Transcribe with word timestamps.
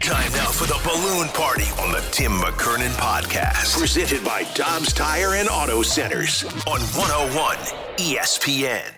Time 0.00 0.32
now 0.32 0.50
for 0.50 0.66
the 0.66 0.78
balloon 0.84 1.28
party 1.28 1.64
on 1.80 1.90
the 1.92 2.00
Tim 2.10 2.32
McKernan 2.32 2.90
podcast. 2.96 3.78
Presented 3.78 4.22
by 4.24 4.42
Dobbs 4.54 4.92
Tire 4.92 5.34
and 5.34 5.48
Auto 5.48 5.82
Centers 5.82 6.44
on 6.66 6.80
101 6.80 7.56
ESPN. 7.96 8.92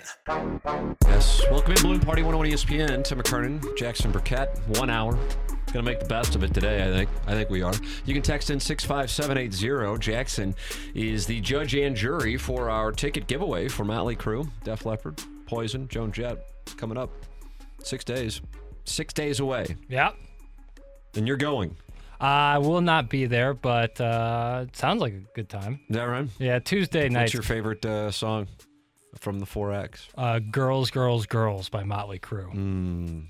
Yes, 1.07 1.43
welcome 1.51 1.73
in 1.73 1.83
Balloon 1.83 2.01
Party 2.01 2.23
101 2.23 2.49
ESPN. 2.51 3.05
Tim 3.05 3.21
McKernan, 3.21 3.77
Jackson 3.77 4.11
Burkett, 4.11 4.49
one 4.79 4.91
hour. 4.91 5.17
Gonna 5.73 5.85
make 5.85 6.01
the 6.01 6.07
best 6.07 6.35
of 6.35 6.43
it 6.43 6.53
today, 6.53 6.83
I 6.83 6.93
think. 6.93 7.11
I 7.27 7.33
think 7.33 7.51
we 7.51 7.63
are. 7.63 7.75
You 8.05 8.15
can 8.15 8.23
text 8.23 8.51
in 8.51 8.59
65780. 8.59 9.99
Jackson 9.99 10.55
is 10.95 11.27
the 11.27 11.41
judge 11.41 11.75
and 11.75 11.95
jury 11.97 12.37
for 12.37 12.69
our 12.71 12.91
ticket 12.91 13.27
giveaway 13.27 13.69
for 13.69 13.85
Motley 13.85 14.17
Crue, 14.17 14.49
Def 14.65 14.85
Leppard, 14.87 15.23
Poison, 15.47 15.87
Joan 15.89 16.11
Jett. 16.13 16.39
Coming 16.77 16.99
up. 16.99 17.11
Six 17.83 18.05
days. 18.05 18.41
Six 18.85 19.13
days 19.15 19.41
away. 19.41 19.77
Yeah. 19.89 20.11
And 21.17 21.27
you're 21.27 21.37
going. 21.37 21.77
I 22.21 22.59
will 22.59 22.81
not 22.81 23.11
be 23.11 23.27
there, 23.27 23.53
but 23.53 24.01
uh, 24.01 24.65
it 24.69 24.77
sounds 24.77 25.01
like 25.01 25.13
a 25.13 25.23
good 25.35 25.49
time. 25.49 25.81
Is 25.89 25.97
that 25.97 26.05
right? 26.05 26.29
Yeah, 26.39 26.59
Tuesday 26.59 27.09
night. 27.09 27.23
What's 27.23 27.35
your 27.35 27.43
favorite 27.43 27.85
uh, 27.85 28.11
song 28.11 28.49
from 29.19 29.39
the 29.39 29.47
4X? 29.47 30.09
Uh, 30.17 30.39
Girls, 30.39 30.91
Girls, 30.91 31.27
Girls 31.27 31.69
by 31.69 31.85
Motley 31.85 32.19
Crue. 32.19 32.55
Mm. 32.55 33.27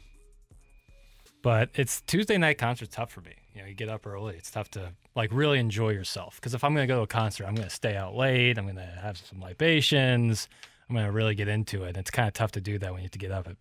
But 1.43 1.71
it's 1.75 2.01
Tuesday 2.03 2.39
night 2.39 2.59
concert's 2.59 2.95
tough 2.95 3.11
for 3.11 3.21
me. 3.21 3.35
You 3.55 3.63
know, 3.63 3.69
you 3.69 3.75
get 3.75 3.89
up 3.89 4.07
early. 4.07 4.37
It's 4.37 4.51
tough 4.51 4.71
to 4.73 4.93
like 5.15 5.31
really 5.33 5.59
enjoy 5.59 5.91
yourself. 5.91 6.37
Because 6.37 6.55
if 6.55 6.63
I'm 6.63 6.75
going 6.75 6.87
to 6.87 6.93
go 6.93 6.99
to 6.99 7.03
a 7.03 7.07
concert, 7.07 7.47
I'm 7.47 7.55
going 7.55 7.69
to 7.69 7.75
stay 7.75 7.97
out 7.97 8.15
late. 8.15 8.59
I'm 8.59 8.65
going 8.65 8.77
to 8.77 8.99
have 9.03 9.17
some 9.17 9.41
libations. 9.41 10.49
I'm 10.89 10.95
going 10.95 11.07
to 11.07 11.13
really 11.13 11.35
get 11.35 11.49
into 11.49 11.85
it. 11.85 11.91
And 11.91 11.97
it's 11.99 12.11
kind 12.11 12.29
of 12.29 12.35
tough 12.35 12.53
to 12.53 12.61
do 12.61 12.79
that 12.79 12.93
when 12.93 13.01
you 13.01 13.05
have 13.07 13.13
to 13.13 13.19
get 13.19 13.33
up 13.33 13.49
at 13.49 13.57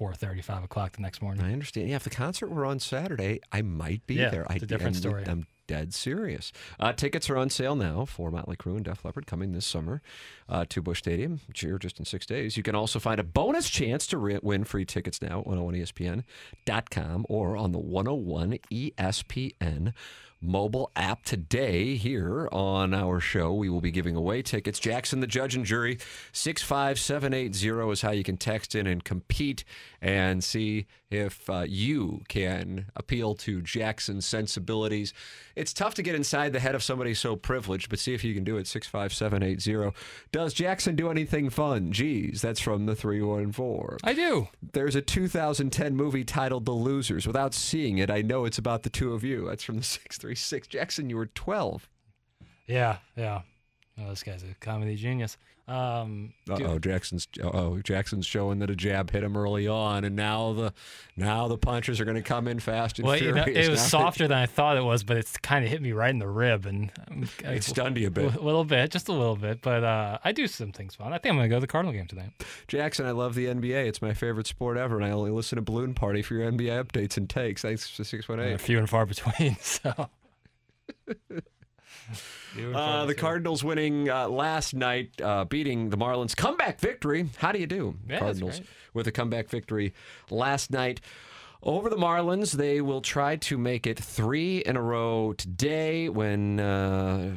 know 0.00 0.06
4:30, 0.06 0.42
5 0.44 0.64
o'clock 0.64 0.92
the 0.96 1.02
next 1.02 1.22
morning. 1.22 1.44
I 1.44 1.52
understand. 1.52 1.88
Yeah, 1.88 1.96
if 1.96 2.04
the 2.04 2.10
concert 2.10 2.50
were 2.50 2.64
on 2.66 2.78
Saturday, 2.78 3.40
I 3.52 3.62
might 3.62 4.06
be 4.06 4.14
Yeah, 4.16 4.30
there. 4.30 4.42
it's 4.42 4.52
I, 4.52 4.56
a 4.56 4.58
different 4.60 4.96
I'm, 4.96 5.00
story. 5.02 5.24
I'm 5.26 5.46
dead 5.66 5.92
serious. 5.92 6.50
Uh, 6.80 6.92
tickets 6.94 7.28
are 7.28 7.36
on 7.36 7.50
sale 7.50 7.76
now 7.76 8.06
for 8.06 8.30
Motley 8.30 8.56
Crue 8.56 8.76
and 8.76 8.84
Def 8.86 9.04
Leppard 9.04 9.26
coming 9.26 9.52
this 9.52 9.66
summer 9.66 10.00
uh, 10.48 10.64
to 10.70 10.80
Busch 10.80 10.98
Stadium. 11.00 11.40
Cheer 11.52 11.78
just 11.78 11.98
in 11.98 12.06
six 12.06 12.24
days. 12.24 12.56
You 12.56 12.62
can 12.62 12.74
also 12.74 12.98
find 12.98 13.20
a 13.20 13.24
bonus 13.24 13.68
chance 13.68 14.06
to 14.06 14.16
re- 14.18 14.40
win 14.42 14.64
free 14.64 14.86
tickets 14.86 15.20
now 15.20 15.40
at 15.40 15.46
101ESPN.com 15.46 17.26
or 17.28 17.56
on 17.56 17.72
the 17.72 17.78
101 17.78 18.58
ESPN 18.72 19.92
mobile 20.40 20.90
app 20.94 21.24
today 21.24 21.96
here 21.96 22.48
on 22.52 22.94
our 22.94 23.20
show. 23.20 23.52
We 23.52 23.68
will 23.68 23.80
be 23.80 23.90
giving 23.90 24.16
away 24.16 24.42
tickets. 24.42 24.78
Jackson, 24.78 25.20
the 25.20 25.26
judge 25.26 25.54
and 25.54 25.64
jury, 25.64 25.98
65780 26.32 27.92
is 27.92 28.02
how 28.02 28.10
you 28.12 28.22
can 28.22 28.36
text 28.36 28.74
in 28.74 28.86
and 28.86 29.02
compete 29.02 29.64
and 30.00 30.42
see 30.42 30.86
if 31.10 31.48
uh, 31.50 31.64
you 31.66 32.22
can 32.28 32.86
appeal 32.94 33.34
to 33.34 33.60
Jackson's 33.62 34.26
sensibilities. 34.26 35.12
It's 35.58 35.72
tough 35.72 35.94
to 35.94 36.02
get 36.02 36.14
inside 36.14 36.52
the 36.52 36.60
head 36.60 36.76
of 36.76 36.84
somebody 36.84 37.14
so 37.14 37.34
privileged, 37.34 37.90
but 37.90 37.98
see 37.98 38.14
if 38.14 38.22
you 38.22 38.32
can 38.32 38.44
do 38.44 38.58
it. 38.58 38.68
65780. 38.68 39.92
Does 40.30 40.54
Jackson 40.54 40.94
do 40.94 41.10
anything 41.10 41.50
fun? 41.50 41.90
Geez, 41.90 42.40
that's 42.40 42.60
from 42.60 42.86
the 42.86 42.94
314. 42.94 43.98
I 44.04 44.14
do. 44.14 44.46
There's 44.72 44.94
a 44.94 45.02
2010 45.02 45.96
movie 45.96 46.22
titled 46.22 46.64
The 46.64 46.70
Losers. 46.70 47.26
Without 47.26 47.54
seeing 47.54 47.98
it, 47.98 48.08
I 48.08 48.22
know 48.22 48.44
it's 48.44 48.58
about 48.58 48.84
the 48.84 48.90
two 48.90 49.12
of 49.12 49.24
you. 49.24 49.46
That's 49.48 49.64
from 49.64 49.78
the 49.78 49.82
636. 49.82 50.68
Jackson, 50.68 51.10
you 51.10 51.16
were 51.16 51.26
12. 51.26 51.88
Yeah, 52.68 52.98
yeah. 53.16 53.40
Oh, 54.00 54.08
this 54.10 54.22
guy's 54.22 54.42
a 54.42 54.54
comedy 54.60 54.96
genius. 54.96 55.36
Um, 55.66 56.32
Oh, 56.48 56.78
Jackson's 56.78 57.28
oh 57.42 57.78
Jackson's 57.82 58.24
showing 58.24 58.58
that 58.60 58.70
a 58.70 58.74
jab 58.76 59.10
hit 59.10 59.22
him 59.22 59.36
early 59.36 59.68
on, 59.68 60.02
and 60.04 60.16
now 60.16 60.54
the 60.54 60.72
now 61.14 61.46
the 61.46 61.58
punches 61.58 62.00
are 62.00 62.06
going 62.06 62.14
to 62.16 62.22
come 62.22 62.48
in 62.48 62.58
fast 62.58 62.98
and 62.98 63.06
well, 63.06 63.18
you 63.18 63.32
know, 63.32 63.44
it 63.44 63.68
was 63.68 63.78
Now 63.80 63.84
softer 63.86 64.26
than 64.26 64.38
I 64.38 64.46
thought 64.46 64.78
it 64.78 64.82
was, 64.84 65.04
but 65.04 65.18
it's 65.18 65.36
kind 65.36 65.66
of 65.66 65.70
hit 65.70 65.82
me 65.82 65.92
right 65.92 66.08
in 66.08 66.20
the 66.20 66.26
rib, 66.28 66.64
and 66.64 66.90
um, 67.10 67.28
I- 67.44 67.52
It 67.56 67.64
stunned 67.64 67.98
you 67.98 68.06
a 68.06 68.10
bit. 68.10 68.34
A 68.34 68.40
little 68.40 68.64
bit, 68.64 68.90
just 68.90 69.08
a 69.08 69.12
little 69.12 69.36
bit. 69.36 69.60
But 69.60 69.84
uh, 69.84 70.18
I 70.24 70.32
do 70.32 70.46
some 70.46 70.72
things 70.72 70.94
fun. 70.94 71.12
I 71.12 71.18
think 71.18 71.32
I'm 71.32 71.36
gonna 71.38 71.48
go 71.50 71.56
to 71.56 71.60
the 71.60 71.66
Cardinal 71.66 71.92
game 71.92 72.06
tonight. 72.06 72.30
Jackson, 72.66 73.04
I 73.04 73.10
love 73.10 73.34
the 73.34 73.44
NBA. 73.46 73.88
It's 73.88 74.00
my 74.00 74.14
favorite 74.14 74.46
sport 74.46 74.78
ever, 74.78 74.96
and 74.96 75.04
I 75.04 75.10
only 75.10 75.32
listen 75.32 75.56
to 75.56 75.62
Balloon 75.62 75.92
Party 75.92 76.22
for 76.22 76.32
your 76.32 76.50
NBA 76.50 76.82
updates 76.82 77.18
and 77.18 77.28
takes. 77.28 77.60
Thanks 77.60 77.94
to 77.96 78.04
six 78.06 78.26
one 78.26 78.40
eight. 78.40 78.50
one 78.52 78.58
few 78.58 78.78
and 78.78 78.88
far 78.88 79.04
between. 79.04 79.56
So. 79.60 80.08
Few 82.12 82.66
and 82.66 82.74
far 82.74 83.02
Uh, 83.02 83.06
the. 83.06 83.14
Cardinals 83.14 83.62
winning 83.64 84.08
uh, 84.08 84.28
last 84.28 84.74
night, 84.74 85.20
uh, 85.20 85.44
beating 85.44 85.90
the 85.90 85.96
Marlins. 85.96 86.34
Comeback 86.36 86.80
victory. 86.80 87.28
How 87.38 87.52
do 87.52 87.58
you 87.58 87.66
do, 87.66 87.96
Yeah, 88.08 88.18
Cardinals, 88.20 88.60
with 88.94 89.06
a 89.06 89.12
comeback 89.12 89.48
victory 89.48 89.92
last 90.30 90.70
night 90.70 91.00
over 91.62 91.90
the 91.90 91.96
Marlins? 91.96 92.52
They 92.52 92.80
will 92.80 93.00
try 93.02 93.36
to 93.36 93.58
make 93.58 93.86
it 93.86 93.98
three 93.98 94.58
in 94.58 94.76
a 94.76 94.82
row 94.82 95.32
today 95.34 96.08
when 96.08 96.60
uh, 96.60 97.36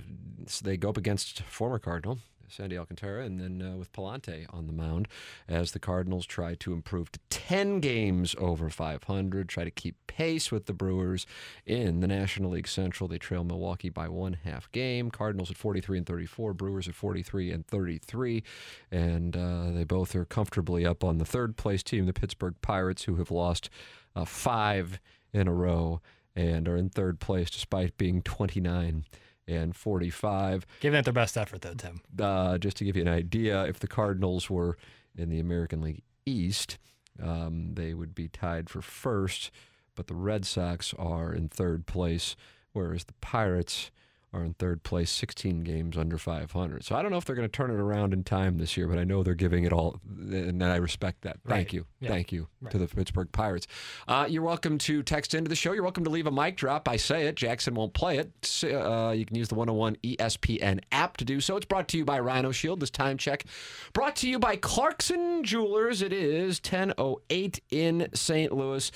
they 0.64 0.78
go 0.78 0.90
up 0.90 0.98
against 0.98 1.42
former 1.44 1.80
Cardinal. 1.80 2.20
Sandy 2.51 2.78
Alcantara, 2.78 3.23
and 3.23 3.39
then 3.39 3.62
uh, 3.62 3.78
with 3.78 3.94
Pallante 3.94 4.45
on 4.50 4.67
the 4.67 4.73
mound 4.73 5.07
as 5.47 5.72
the 5.72 5.79
Cardinals 5.79 6.25
try 6.25 6.56
to 6.56 6.73
improve 6.73 7.12
to 7.12 7.19
10 7.29 7.79
games 7.79 8.35
over 8.38 8.69
500, 8.69 9.47
try 9.47 9.63
to 9.63 9.72
keep 9.72 9.95
pace 10.07 10.51
with 10.51 10.66
the 10.66 10.73
Brewers 10.73 11.25
in 11.66 12.01
the 12.01 12.07
National 12.07 12.51
League 12.51 12.67
Central. 12.67 13.07
They 13.07 13.17
trail 13.17 13.44
Milwaukee 13.44 13.89
by 13.89 14.09
one 14.09 14.38
half 14.44 14.72
game. 14.72 15.09
Cardinals 15.09 15.50
at 15.50 15.57
43 15.57 16.00
and 16.00 16.07
34, 16.07 16.53
Brewers 16.53 16.88
at 16.88 16.95
43 16.95 17.51
and 17.51 17.66
33, 17.66 18.44
and 18.91 19.38
uh, 19.38 19.72
they 19.72 19.85
both 19.85 20.16
are 20.16 20.25
comfortably 20.25 20.85
up 20.85 21.03
on 21.03 21.18
the 21.18 21.25
third 21.25 21.56
place 21.56 21.83
team, 21.83 22.06
the 22.06 22.13
Pittsburgh 22.13 22.56
Pirates, 22.62 23.03
who 23.03 23.16
have 23.16 23.31
lost 23.31 23.69
uh, 24.16 24.25
five 24.25 25.00
in 25.33 25.47
a 25.47 25.53
row 25.53 26.01
and 26.35 26.68
are 26.68 26.78
in 26.78 26.89
third 26.89 27.19
place 27.19 27.50
despite 27.50 27.97
being 27.97 28.22
29 28.22 29.06
and 29.47 29.75
45 29.75 30.66
Giving 30.79 31.00
it 31.00 31.03
their 31.03 31.13
best 31.13 31.38
effort, 31.38 31.62
though, 31.62 31.74
Tim. 31.74 32.02
uh, 32.19 32.57
just 32.57 32.78
to 32.78 32.85
give 32.85 32.96
you 32.96 33.02
an 33.02 33.07
idea, 33.07 33.63
if 33.66 33.79
the 33.79 33.88
Cardinals 33.88 34.50
were 34.50 34.78
in 35.16 35.29
the 35.29 35.40
American 35.40 35.81
League 35.81 36.03
East, 36.25 36.78
um, 37.22 37.74
they 37.74 37.94
would 37.94 38.16
be 38.16 38.28
tied 38.28 38.69
for 38.69 38.81
first, 38.81 39.51
but 39.96 40.07
the 40.07 40.16
Red 40.16 40.46
Sox 40.46 40.94
are 40.97 41.34
in 41.34 41.50
third 41.50 41.85
place, 41.85 42.35
whereas 42.72 43.03
the 43.06 43.13
Pirates 43.22 43.91
are 44.34 44.44
in 44.44 44.53
third 44.53 44.81
place, 44.84 45.12
16 45.12 45.64
games 45.64 45.97
under 45.97 46.18
500. 46.18 46.86
So 46.86 46.96
I 46.96 47.02
don't 47.02 47.12
know 47.12 47.18
if 47.18 47.25
they're 47.25 47.36
going 47.36 47.47
to 47.47 47.52
turn 47.52 47.69
it 47.69 47.80
around 47.80 48.14
in 48.14 48.24
time 48.24 48.58
this 48.59 48.78
year, 48.78 48.88
but 48.88 48.97
I 48.97 49.03
know 49.03 49.24
they're 49.24 49.34
giving 49.36 49.66
it 49.66 49.74
all, 49.74 50.00
and 50.09 50.64
I 50.64 50.78
respect 50.78 51.24
that. 51.24 51.38
Thank 51.46 51.68
Right. 51.68 51.74
you. 51.74 51.86
Yeah. 52.00 52.09
Thank 52.09 52.31
you 52.31 52.47
Right. 52.62 52.72
to 52.72 52.78
the 52.78 52.88
Pittsburgh 52.88 53.30
Pirates. 53.34 53.68
Uh, 54.08 54.28
you're 54.30 54.42
welcome 54.42 54.78
to 54.80 55.03
text 55.03 55.34
into 55.34 55.50
the 55.50 55.56
show. 55.56 55.74
You're 55.74 55.84
welcome 55.84 56.06
to 56.06 56.09
leave 56.09 56.28
a 56.28 56.31
mic 56.31 56.56
drop. 56.56 56.88
I 56.88 56.95
say 56.95 57.28
it. 57.28 57.36
Jackson 57.36 57.74
won't 57.74 57.94
play 57.94 58.19
it. 58.19 58.63
Uh, 58.63 59.12
you 59.16 59.25
can 59.25 59.36
use 59.36 59.50
the 59.50 59.56
101 59.56 59.98
ESPN 60.01 60.80
app 60.94 61.18
to 61.18 61.25
do 61.25 61.42
so. 61.42 61.57
It's 61.57 61.66
brought 61.66 61.89
to 61.89 61.98
you 61.98 62.06
by 62.06 62.19
Rhino 62.19 62.51
Shield. 62.51 62.80
This 62.80 62.89
time 62.89 63.18
check 63.18 63.44
brought 63.92 64.16
to 64.18 64.30
you 64.30 64.39
by 64.39 64.56
Clarkson 64.56 65.44
Jewelers. 65.44 66.01
It 66.01 66.13
is 66.13 66.60
10:08 66.62 67.60
in 67.69 68.07
St. 68.13 68.54
Louis, 68.54 68.92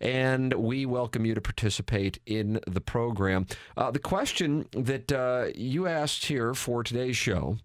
and 0.00 0.52
we 0.54 0.84
welcome 0.84 1.24
you 1.24 1.34
to 1.34 1.40
participate 1.40 2.18
in 2.26 2.58
the 2.66 2.80
program. 2.80 3.46
Uh, 3.76 3.90
the 3.92 3.98
question 4.00 4.66
that 4.84 5.12
uh, 5.12 5.48
you 5.54 5.86
asked 5.86 6.26
here 6.26 6.54
for 6.54 6.82
today's 6.82 7.16
show 7.16 7.58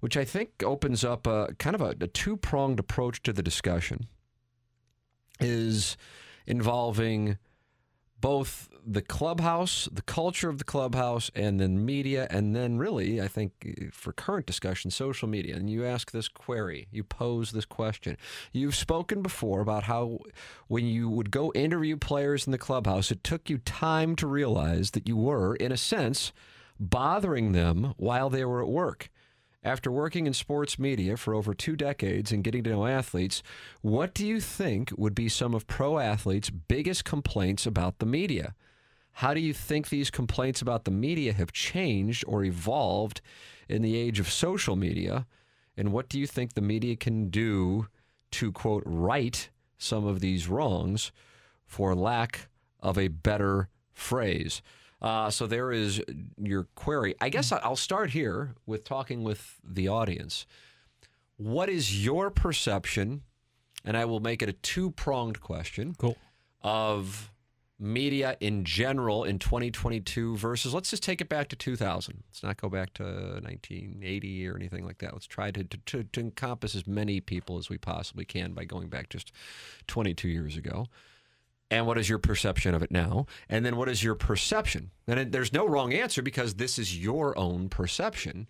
which 0.00 0.16
I 0.16 0.24
think 0.24 0.62
opens 0.62 1.04
up 1.04 1.26
a 1.26 1.54
kind 1.58 1.74
of 1.74 1.82
a, 1.82 1.94
a 2.00 2.06
two 2.06 2.36
pronged 2.36 2.78
approach 2.78 3.22
to 3.24 3.32
the 3.32 3.42
discussion, 3.42 4.06
is 5.40 5.96
involving 6.46 7.38
both 8.20 8.68
the 8.90 9.02
clubhouse, 9.02 9.86
the 9.92 10.02
culture 10.02 10.48
of 10.48 10.56
the 10.58 10.64
clubhouse, 10.64 11.30
and 11.34 11.60
then 11.60 11.84
media, 11.84 12.26
and 12.30 12.56
then 12.56 12.78
really, 12.78 13.20
I 13.20 13.28
think 13.28 13.52
uh, 13.66 13.84
for 13.92 14.12
current 14.12 14.46
discussion, 14.46 14.90
social 14.90 15.28
media. 15.28 15.56
And 15.56 15.68
you 15.68 15.84
ask 15.84 16.10
this 16.10 16.28
query, 16.28 16.88
you 16.90 17.04
pose 17.04 17.52
this 17.52 17.66
question. 17.66 18.16
You've 18.50 18.74
spoken 18.74 19.20
before 19.20 19.60
about 19.60 19.84
how 19.84 20.20
when 20.68 20.86
you 20.86 21.10
would 21.10 21.30
go 21.30 21.52
interview 21.52 21.96
players 21.98 22.46
in 22.46 22.50
the 22.52 22.58
clubhouse, 22.58 23.10
it 23.10 23.22
took 23.22 23.50
you 23.50 23.58
time 23.58 24.16
to 24.16 24.26
realize 24.26 24.92
that 24.92 25.06
you 25.06 25.16
were, 25.16 25.54
in 25.56 25.70
a 25.70 25.76
sense, 25.76 26.32
bothering 26.80 27.52
them 27.52 27.92
while 27.98 28.30
they 28.30 28.44
were 28.44 28.62
at 28.62 28.68
work. 28.68 29.10
After 29.62 29.90
working 29.90 30.26
in 30.26 30.32
sports 30.32 30.78
media 30.78 31.16
for 31.16 31.34
over 31.34 31.52
two 31.52 31.76
decades 31.76 32.32
and 32.32 32.44
getting 32.44 32.62
to 32.64 32.70
know 32.70 32.86
athletes, 32.86 33.42
what 33.82 34.14
do 34.14 34.26
you 34.26 34.40
think 34.40 34.92
would 34.96 35.14
be 35.14 35.28
some 35.28 35.52
of 35.52 35.66
pro 35.66 35.98
athletes' 35.98 36.48
biggest 36.48 37.04
complaints 37.04 37.66
about 37.66 37.98
the 37.98 38.06
media? 38.06 38.54
How 39.18 39.34
do 39.34 39.40
you 39.40 39.52
think 39.52 39.88
these 39.88 40.12
complaints 40.12 40.62
about 40.62 40.84
the 40.84 40.92
media 40.92 41.32
have 41.32 41.50
changed 41.50 42.22
or 42.28 42.44
evolved 42.44 43.20
in 43.68 43.82
the 43.82 43.96
age 43.96 44.20
of 44.20 44.30
social 44.30 44.76
media? 44.76 45.26
And 45.76 45.92
what 45.92 46.08
do 46.08 46.20
you 46.20 46.26
think 46.28 46.54
the 46.54 46.60
media 46.60 46.94
can 46.94 47.28
do 47.28 47.88
to, 48.30 48.52
quote, 48.52 48.84
right 48.86 49.50
some 49.76 50.06
of 50.06 50.20
these 50.20 50.46
wrongs 50.46 51.10
for 51.66 51.96
lack 51.96 52.48
of 52.78 52.96
a 52.96 53.08
better 53.08 53.68
phrase? 53.92 54.62
Uh, 55.02 55.30
so 55.30 55.48
there 55.48 55.72
is 55.72 56.00
your 56.40 56.68
query. 56.76 57.16
I 57.20 57.28
guess 57.28 57.50
I'll 57.50 57.74
start 57.74 58.10
here 58.10 58.54
with 58.66 58.84
talking 58.84 59.24
with 59.24 59.56
the 59.64 59.88
audience. 59.88 60.46
What 61.38 61.68
is 61.68 62.04
your 62.04 62.30
perception? 62.30 63.22
And 63.84 63.96
I 63.96 64.04
will 64.04 64.20
make 64.20 64.42
it 64.42 64.48
a 64.48 64.52
two 64.52 64.92
pronged 64.92 65.40
question 65.40 65.96
Cool. 65.98 66.16
of 66.62 67.32
media 67.80 68.36
in 68.40 68.64
general 68.64 69.24
in 69.24 69.38
2022 69.38 70.36
versus 70.36 70.74
let's 70.74 70.90
just 70.90 71.02
take 71.02 71.20
it 71.20 71.28
back 71.28 71.48
to 71.48 71.56
2000. 71.56 72.24
Let's 72.26 72.42
not 72.42 72.60
go 72.60 72.68
back 72.68 72.92
to 72.94 73.04
1980 73.04 74.48
or 74.48 74.56
anything 74.56 74.84
like 74.84 74.98
that. 74.98 75.12
Let's 75.12 75.26
try 75.26 75.50
to, 75.52 75.64
to, 75.64 76.04
to 76.04 76.20
encompass 76.20 76.74
as 76.74 76.86
many 76.86 77.20
people 77.20 77.56
as 77.56 77.68
we 77.68 77.78
possibly 77.78 78.24
can 78.24 78.52
by 78.52 78.64
going 78.64 78.88
back 78.88 79.10
just 79.10 79.30
22 79.86 80.28
years 80.28 80.56
ago. 80.56 80.86
And 81.70 81.86
what 81.86 81.98
is 81.98 82.08
your 82.08 82.18
perception 82.18 82.74
of 82.74 82.82
it 82.82 82.90
now? 82.90 83.26
And 83.48 83.64
then 83.64 83.76
what 83.76 83.88
is 83.88 84.02
your 84.02 84.14
perception? 84.14 84.90
And 85.06 85.20
it, 85.20 85.32
there's 85.32 85.52
no 85.52 85.66
wrong 85.66 85.92
answer 85.92 86.22
because 86.22 86.54
this 86.54 86.78
is 86.78 86.98
your 86.98 87.38
own 87.38 87.68
perception 87.68 88.48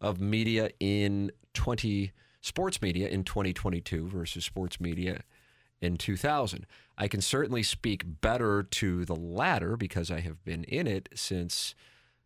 of 0.00 0.20
media 0.20 0.70
in 0.80 1.30
20 1.54 2.12
sports 2.40 2.80
media 2.80 3.08
in 3.08 3.24
2022 3.24 4.08
versus 4.08 4.44
sports 4.44 4.80
media 4.80 5.22
in 5.80 5.96
2000. 5.96 6.66
I 6.98 7.08
can 7.08 7.20
certainly 7.20 7.62
speak 7.62 8.04
better 8.20 8.62
to 8.62 9.04
the 9.04 9.16
latter 9.16 9.76
because 9.76 10.10
I 10.10 10.20
have 10.20 10.42
been 10.44 10.64
in 10.64 10.86
it 10.86 11.08
since 11.14 11.74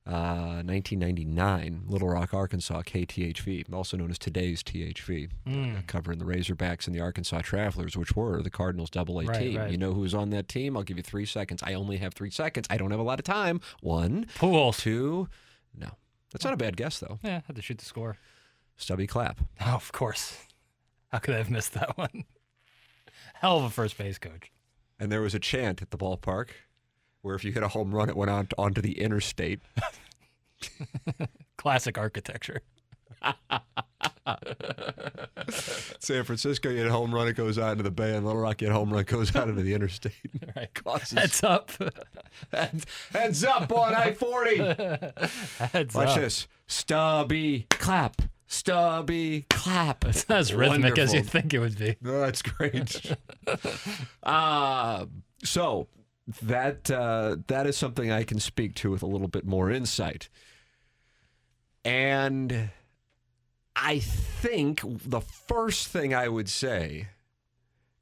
uh, 0.07 0.63
1999, 0.65 1.83
Little 1.87 2.09
Rock, 2.09 2.33
Arkansas, 2.33 2.83
KTHV, 2.83 3.73
also 3.73 3.97
known 3.97 4.11
as 4.11 4.19
today's 4.19 4.63
THV, 4.63 5.29
uh, 5.47 5.83
covering 5.87 6.19
the 6.19 6.25
Razorbacks 6.25 6.87
and 6.87 6.95
the 6.97 7.01
Arkansas 7.01 7.41
Travelers, 7.43 7.97
which 7.97 8.17
were 8.17 8.43
the 8.43 8.51
Cardinals 8.51 8.91
double 8.91 9.21
A 9.21 9.25
Right, 9.27 9.39
team. 9.39 9.59
right. 9.59 9.71
You 9.71 9.77
know 9.79 9.93
who's 9.93 10.15
on 10.15 10.31
that 10.31 10.49
team? 10.49 10.77
I'll 10.77 10.83
give 10.83 10.97
you 10.97 11.03
three 11.03 11.27
seconds. 11.27 11.63
I 11.63 11.75
only 11.75 11.99
have 11.99 12.15
three 12.15 12.31
seconds. 12.31 12.67
I 12.71 12.77
don't 12.77 12.91
have 12.91 13.01
a 13.01 13.05
lot 13.05 13.19
of 13.19 13.25
time. 13.25 13.61
One, 13.83 14.27
Pools. 14.37 14.79
two, 14.79 15.29
no. 15.77 15.89
That's 16.33 16.45
not 16.45 16.55
a 16.55 16.59
bad 16.59 16.77
guess, 16.77 16.99
though. 17.01 17.19
Yeah, 17.23 17.41
had 17.47 17.57
to 17.57 17.63
shoot 17.63 17.79
the 17.79 17.85
score. 17.85 18.17
Stubby 18.77 19.07
Clapp. 19.07 19.41
Oh, 19.61 19.65
of 19.75 19.93
course. 19.93 20.37
How 21.09 21.19
could 21.19 21.35
I 21.35 21.39
have 21.39 21.51
missed 21.51 21.75
that 21.75 21.97
one? 21.99 22.25
Hell 23.35 23.59
of 23.59 23.65
a 23.65 23.71
first 23.71 23.97
base 23.99 24.19
coach. 24.19 24.51
And 24.99 25.11
there 25.11 25.21
was 25.23 25.35
a 25.35 25.39
chant 25.39 25.81
at 25.83 25.91
the 25.91 25.99
ballpark 25.99 26.49
where 27.23 27.35
if 27.35 27.45
you 27.45 27.53
hit 27.53 27.63
a 27.63 27.69
home 27.69 27.95
run, 27.95 28.09
it 28.09 28.17
went 28.17 28.31
on 28.31 28.49
onto 28.59 28.81
the 28.81 29.01
interstate. 29.01 29.61
Classic 31.57 31.97
architecture. 31.99 32.63
San 35.99 36.25
Francisco, 36.25 36.71
you 36.71 36.79
hit 36.79 36.87
a 36.87 36.93
home 36.93 37.15
run, 37.15 37.29
it 37.29 37.35
goes 37.35 37.59
out 37.59 37.73
into 37.73 37.83
the 37.83 37.91
bay, 37.91 38.15
and 38.17 38.25
Little 38.25 38.41
Rock, 38.41 38.61
you 38.61 38.69
hit 38.69 38.73
a 38.73 38.79
home 38.79 38.91
run, 38.91 39.01
it 39.03 39.07
goes 39.07 39.35
out 39.37 39.49
into 39.49 39.63
the 39.63 39.75
interstate. 39.75 40.13
Right. 40.57 40.73
Causes 40.75 41.13
Heads 41.19 41.45
up. 41.45 41.71
heads, 42.53 42.87
heads 43.13 43.45
up 43.45 43.71
on 43.73 43.95
I 43.95 44.13
40. 44.15 44.57
Heads 45.59 45.95
Watch 45.95 46.09
up. 46.09 46.17
this. 46.17 46.49
Stubby 46.67 47.67
Clapp. 47.71 48.23
Stubby 48.53 49.47
Clapp. 49.49 50.05
It's 50.05 50.29
not 50.29 50.39
as 50.39 50.53
rhythmic 50.53 50.99
as 50.99 51.15
you 51.15 51.23
think 51.23 51.55
it 51.55 51.61
would 51.61 51.79
be. 51.79 51.97
No, 52.03 52.21
that's 52.21 52.43
great. 52.43 53.01
uh, 54.25 55.07
so 55.45 55.87
that 56.43 56.91
uh, 56.91 57.37
that 57.47 57.69
is 57.69 57.77
something 57.77 58.11
I 58.11 58.25
can 58.25 58.41
speak 58.41 58.75
to 58.77 58.91
with 58.91 59.05
a 59.05 59.07
little 59.07 59.29
bit 59.29 59.47
more 59.47 59.71
insight. 59.71 60.29
And 61.85 62.71
I 63.77 64.01
think 64.01 64.83
the 64.85 65.21
first 65.21 65.87
thing 65.87 66.13
I 66.13 66.27
would 66.27 66.49
say, 66.49 67.07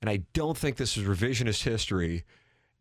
and 0.01 0.09
I 0.09 0.23
don't 0.33 0.57
think 0.57 0.77
this 0.77 0.97
is 0.97 1.05
revisionist 1.05 1.63
history, 1.63 2.25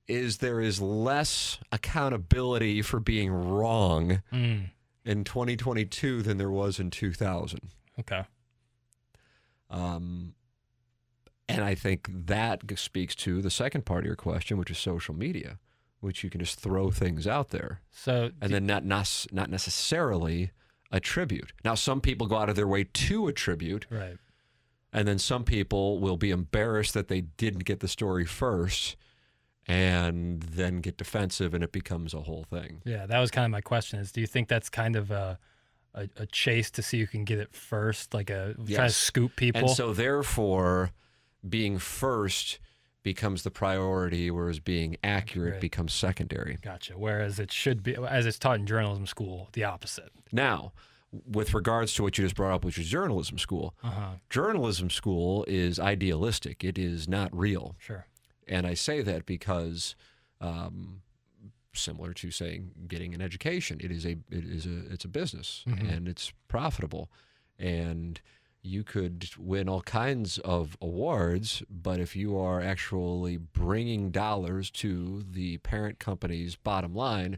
is 0.08 0.38
there 0.38 0.62
is 0.62 0.80
less 0.82 1.60
accountability 1.74 2.82
for 2.82 3.02
being 3.02 3.30
wrong 3.30 4.22
Mm, 4.32 4.70
in 5.08 5.24
2022 5.24 6.22
than 6.22 6.38
there 6.38 6.52
was 6.52 6.80
in 6.80 6.92
2000. 6.92 7.60
okay. 8.00 8.24
Um, 9.70 10.34
and 11.50 11.64
I 11.64 11.76
think 11.76 12.10
that 12.12 12.62
speaks 12.78 13.16
to 13.16 13.42
the 13.42 13.50
second 13.50 13.86
part 13.86 14.00
of 14.02 14.06
your 14.06 14.16
question, 14.16 14.58
which 14.58 14.70
is 14.72 14.78
social 14.78 15.16
media, 15.16 15.60
which 16.02 16.24
you 16.24 16.30
can 16.30 16.40
just 16.40 16.60
throw 16.60 16.92
things 16.92 17.26
out 17.26 17.50
there 17.50 17.82
So, 17.92 18.32
and 18.42 18.54
then 18.54 18.66
not 18.66 18.86
nas- 18.86 19.28
not 19.32 19.50
necessarily 19.50 20.52
attribute. 20.92 21.54
Now, 21.64 21.76
some 21.76 22.02
people 22.02 22.28
go 22.28 22.38
out 22.38 22.50
of 22.50 22.56
their 22.56 22.68
way 22.68 22.84
to 22.86 23.28
attribute, 23.28 23.86
right. 23.90 24.18
and 24.94 25.08
then 25.08 25.20
some 25.20 25.44
people 25.44 26.00
will 26.00 26.18
be 26.18 26.32
embarrassed 26.32 26.94
that 26.94 27.08
they 27.08 27.22
didn't 27.22 27.66
get 27.66 27.80
the 27.80 27.88
story 27.90 28.26
first, 28.26 28.96
and 29.68 30.42
then 30.44 30.80
get 30.82 30.98
defensive, 30.98 31.54
and 31.54 31.64
it 31.64 31.72
becomes 31.72 32.14
a 32.14 32.22
whole 32.22 32.44
thing. 32.50 32.82
Yeah, 32.86 33.06
that 33.06 33.20
was 33.20 33.32
kind 33.32 33.46
of 33.46 33.52
my 33.52 33.62
question 33.62 34.00
is 34.00 34.12
do 34.12 34.22
you 34.22 34.28
think 34.28 34.48
that's 34.48 34.70
kind 34.70 34.96
of 34.96 35.12
a, 35.12 35.38
a, 35.94 36.08
a 36.18 36.26
chase 36.28 36.72
to 36.72 36.82
see 36.82 37.00
who 37.00 37.08
can 37.08 37.26
get 37.26 37.40
it 37.40 37.54
first, 37.54 38.14
like 38.14 38.30
a 38.30 38.54
trying 38.56 38.88
to 38.88 38.90
scoop 38.94 39.36
people? 39.36 39.62
And 39.62 39.70
so, 39.70 39.94
therefore, 39.94 40.92
being 41.48 41.80
first 41.80 42.60
becomes 43.04 43.44
the 43.44 43.52
priority, 43.52 44.30
whereas 44.32 44.60
being 44.60 44.98
accurate 45.04 45.54
Right. 45.54 45.62
becomes 45.62 45.94
secondary. 45.94 46.58
Gotcha. 46.62 46.94
Whereas 46.98 47.40
it 47.40 47.52
should 47.54 47.82
be, 47.84 47.96
as 47.96 48.26
it's 48.26 48.38
taught 48.40 48.60
in 48.60 48.66
journalism 48.66 49.06
school, 49.08 49.50
the 49.54 49.64
opposite. 49.64 50.12
Now, 50.32 50.74
with 51.26 51.54
regards 51.54 51.94
to 51.94 52.04
what 52.04 52.18
you 52.18 52.26
just 52.26 52.36
brought 52.36 52.54
up, 52.54 52.66
which 52.66 52.78
is 52.78 52.88
journalism 52.90 53.38
school, 53.38 53.74
Uh-huh. 53.82 54.16
journalism 54.30 54.90
school 54.90 55.46
is 55.48 55.80
idealistic. 55.80 56.66
It 56.66 56.78
is 56.78 57.08
not 57.08 57.34
real. 57.38 57.76
Sure. 57.80 58.06
And 58.48 58.66
I 58.66 58.74
say 58.74 59.02
that 59.02 59.26
because, 59.26 59.96
um, 60.42 61.02
similar 61.74 62.14
to 62.14 62.32
saying 62.32 62.72
getting 62.88 63.14
an 63.14 63.22
education, 63.22 63.80
it 63.82 63.92
is 63.92 64.06
a 64.06 64.18
it 64.32 64.46
is 64.46 64.66
a 64.66 64.92
it's 64.92 65.06
a 65.06 65.10
business 65.10 65.64
and 65.90 66.08
it's 66.08 66.32
profitable, 66.48 67.10
and 67.60 68.20
you 68.64 68.84
could 68.84 69.30
win 69.38 69.70
all 69.70 69.82
kinds 69.82 70.40
of 70.40 70.76
awards, 70.82 71.64
but 71.70 72.00
if 72.00 72.16
you 72.16 72.38
are 72.38 72.60
actually 72.62 73.38
bringing 73.38 74.12
dollars 74.12 74.70
to 74.72 75.24
the 75.30 75.58
parent 75.60 76.00
company's 76.00 76.56
bottom 76.56 76.94
line, 76.94 77.38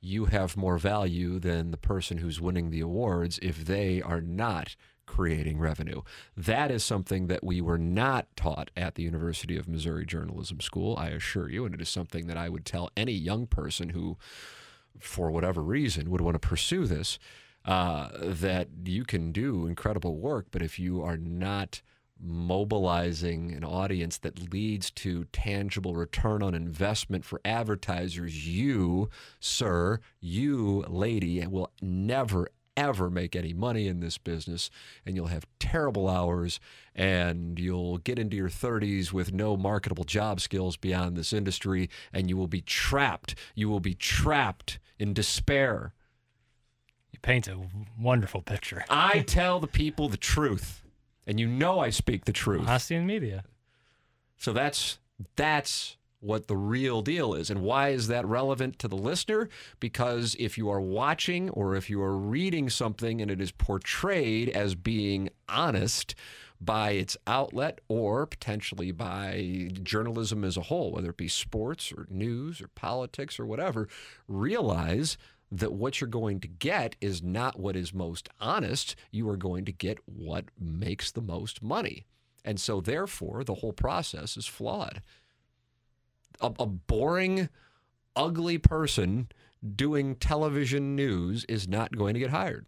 you 0.00 0.24
have 0.26 0.56
more 0.56 0.78
value 0.78 1.38
than 1.38 1.70
the 1.70 1.76
person 1.76 2.18
who's 2.18 2.40
winning 2.40 2.70
the 2.70 2.80
awards 2.80 3.38
if 3.40 3.64
they 3.66 4.02
are 4.02 4.20
not 4.20 4.74
creating 5.06 5.58
revenue. 5.58 6.02
That 6.36 6.70
is 6.70 6.84
something 6.84 7.26
that 7.28 7.44
we 7.44 7.60
were 7.60 7.78
not 7.78 8.26
taught 8.36 8.70
at 8.76 8.94
the 8.94 9.02
University 9.02 9.56
of 9.56 9.68
Missouri 9.68 10.06
Journalism 10.06 10.60
School, 10.60 10.96
I 10.96 11.08
assure 11.08 11.48
you, 11.48 11.64
and 11.64 11.74
it 11.74 11.80
is 11.80 11.88
something 11.88 12.26
that 12.26 12.36
I 12.36 12.48
would 12.48 12.64
tell 12.64 12.90
any 12.96 13.12
young 13.12 13.46
person 13.46 13.90
who 13.90 14.16
for 15.00 15.30
whatever 15.30 15.62
reason 15.62 16.10
would 16.10 16.20
want 16.20 16.34
to 16.34 16.48
pursue 16.48 16.86
this 16.86 17.18
uh, 17.64 18.08
that 18.20 18.68
you 18.84 19.04
can 19.04 19.32
do 19.32 19.66
incredible 19.66 20.16
work 20.16 20.46
but 20.50 20.62
if 20.62 20.78
you 20.78 21.02
are 21.02 21.16
not 21.16 21.82
mobilizing 22.20 23.52
an 23.52 23.64
audience 23.64 24.18
that 24.18 24.52
leads 24.52 24.90
to 24.90 25.24
tangible 25.26 25.94
return 25.94 26.42
on 26.42 26.54
investment 26.54 27.24
for 27.24 27.40
advertisers 27.44 28.46
you 28.46 29.08
sir 29.40 29.98
you 30.20 30.84
lady 30.88 31.44
will 31.46 31.70
never 31.82 32.48
ever 32.76 33.08
make 33.08 33.36
any 33.36 33.52
money 33.52 33.86
in 33.86 34.00
this 34.00 34.18
business 34.18 34.68
and 35.06 35.14
you'll 35.14 35.28
have 35.28 35.46
terrible 35.60 36.08
hours 36.08 36.58
and 36.94 37.58
you'll 37.58 37.98
get 37.98 38.18
into 38.18 38.36
your 38.36 38.48
30s 38.48 39.12
with 39.12 39.32
no 39.32 39.56
marketable 39.56 40.04
job 40.04 40.40
skills 40.40 40.76
beyond 40.76 41.16
this 41.16 41.32
industry 41.32 41.88
and 42.12 42.28
you 42.28 42.36
will 42.36 42.48
be 42.48 42.60
trapped 42.60 43.34
you 43.54 43.68
will 43.68 43.80
be 43.80 43.94
trapped 43.94 44.78
in 44.98 45.12
despair 45.12 45.92
You 47.12 47.18
paint 47.22 47.46
a 47.48 47.60
wonderful 47.98 48.42
picture. 48.42 48.84
i 48.90 49.20
tell 49.26 49.60
the 49.60 49.68
people 49.68 50.08
the 50.08 50.16
truth 50.16 50.82
and 51.26 51.38
you 51.38 51.46
know 51.46 51.78
i 51.78 51.90
speak 51.90 52.24
the 52.24 52.32
truth 52.32 52.62
I 52.66 52.72
Honesty 52.72 52.96
in 52.96 53.06
media. 53.06 53.44
so 54.36 54.52
that's 54.52 54.98
that's 55.36 55.96
what 56.24 56.46
the 56.46 56.56
real 56.56 57.02
deal 57.02 57.34
is. 57.34 57.50
And 57.50 57.60
why 57.60 57.90
is 57.90 58.08
that 58.08 58.26
relevant 58.26 58.78
to 58.78 58.88
the 58.88 58.96
listener? 58.96 59.48
Because 59.78 60.34
if 60.38 60.56
you 60.56 60.70
are 60.70 60.80
watching 60.80 61.50
or 61.50 61.76
if 61.76 61.90
you 61.90 62.00
are 62.02 62.16
reading 62.16 62.70
something 62.70 63.20
and 63.20 63.30
it 63.30 63.40
is 63.40 63.52
portrayed 63.52 64.48
as 64.48 64.74
being 64.74 65.28
honest 65.48 66.14
by 66.60 66.92
its 66.92 67.16
outlet 67.26 67.80
or 67.88 68.24
potentially 68.26 68.90
by 68.90 69.68
journalism 69.82 70.44
as 70.44 70.56
a 70.56 70.62
whole, 70.62 70.92
whether 70.92 71.10
it 71.10 71.16
be 71.18 71.28
sports 71.28 71.92
or 71.92 72.06
news 72.08 72.62
or 72.62 72.68
politics 72.68 73.38
or 73.38 73.44
whatever, 73.44 73.86
realize 74.26 75.18
that 75.52 75.74
what 75.74 76.00
you're 76.00 76.08
going 76.08 76.40
to 76.40 76.48
get 76.48 76.96
is 77.00 77.22
not 77.22 77.60
what 77.60 77.76
is 77.76 77.92
most 77.92 78.30
honest. 78.40 78.96
You 79.10 79.28
are 79.28 79.36
going 79.36 79.66
to 79.66 79.72
get 79.72 79.98
what 80.06 80.46
makes 80.58 81.12
the 81.12 81.20
most 81.20 81.62
money. 81.62 82.06
And 82.44 82.58
so, 82.60 82.80
therefore, 82.80 83.44
the 83.44 83.54
whole 83.54 83.72
process 83.72 84.36
is 84.36 84.46
flawed. 84.46 85.00
A, 86.40 86.52
a 86.58 86.66
boring, 86.66 87.48
ugly 88.16 88.58
person 88.58 89.28
doing 89.76 90.14
television 90.16 90.94
news 90.94 91.44
is 91.48 91.66
not 91.68 91.96
going 91.96 92.14
to 92.14 92.20
get 92.20 92.30
hired. 92.30 92.66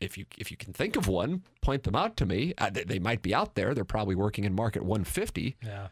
If 0.00 0.16
you 0.18 0.24
if 0.38 0.50
you 0.50 0.56
can 0.56 0.72
think 0.72 0.96
of 0.96 1.06
one, 1.06 1.42
point 1.60 1.82
them 1.84 1.94
out 1.94 2.16
to 2.16 2.26
me. 2.26 2.54
Uh, 2.58 2.70
they, 2.70 2.84
they 2.84 2.98
might 2.98 3.22
be 3.22 3.34
out 3.34 3.54
there. 3.54 3.74
They're 3.74 3.84
probably 3.84 4.14
working 4.14 4.44
in 4.44 4.54
market 4.54 4.82
150 4.82 5.56
Yeah. 5.62 5.88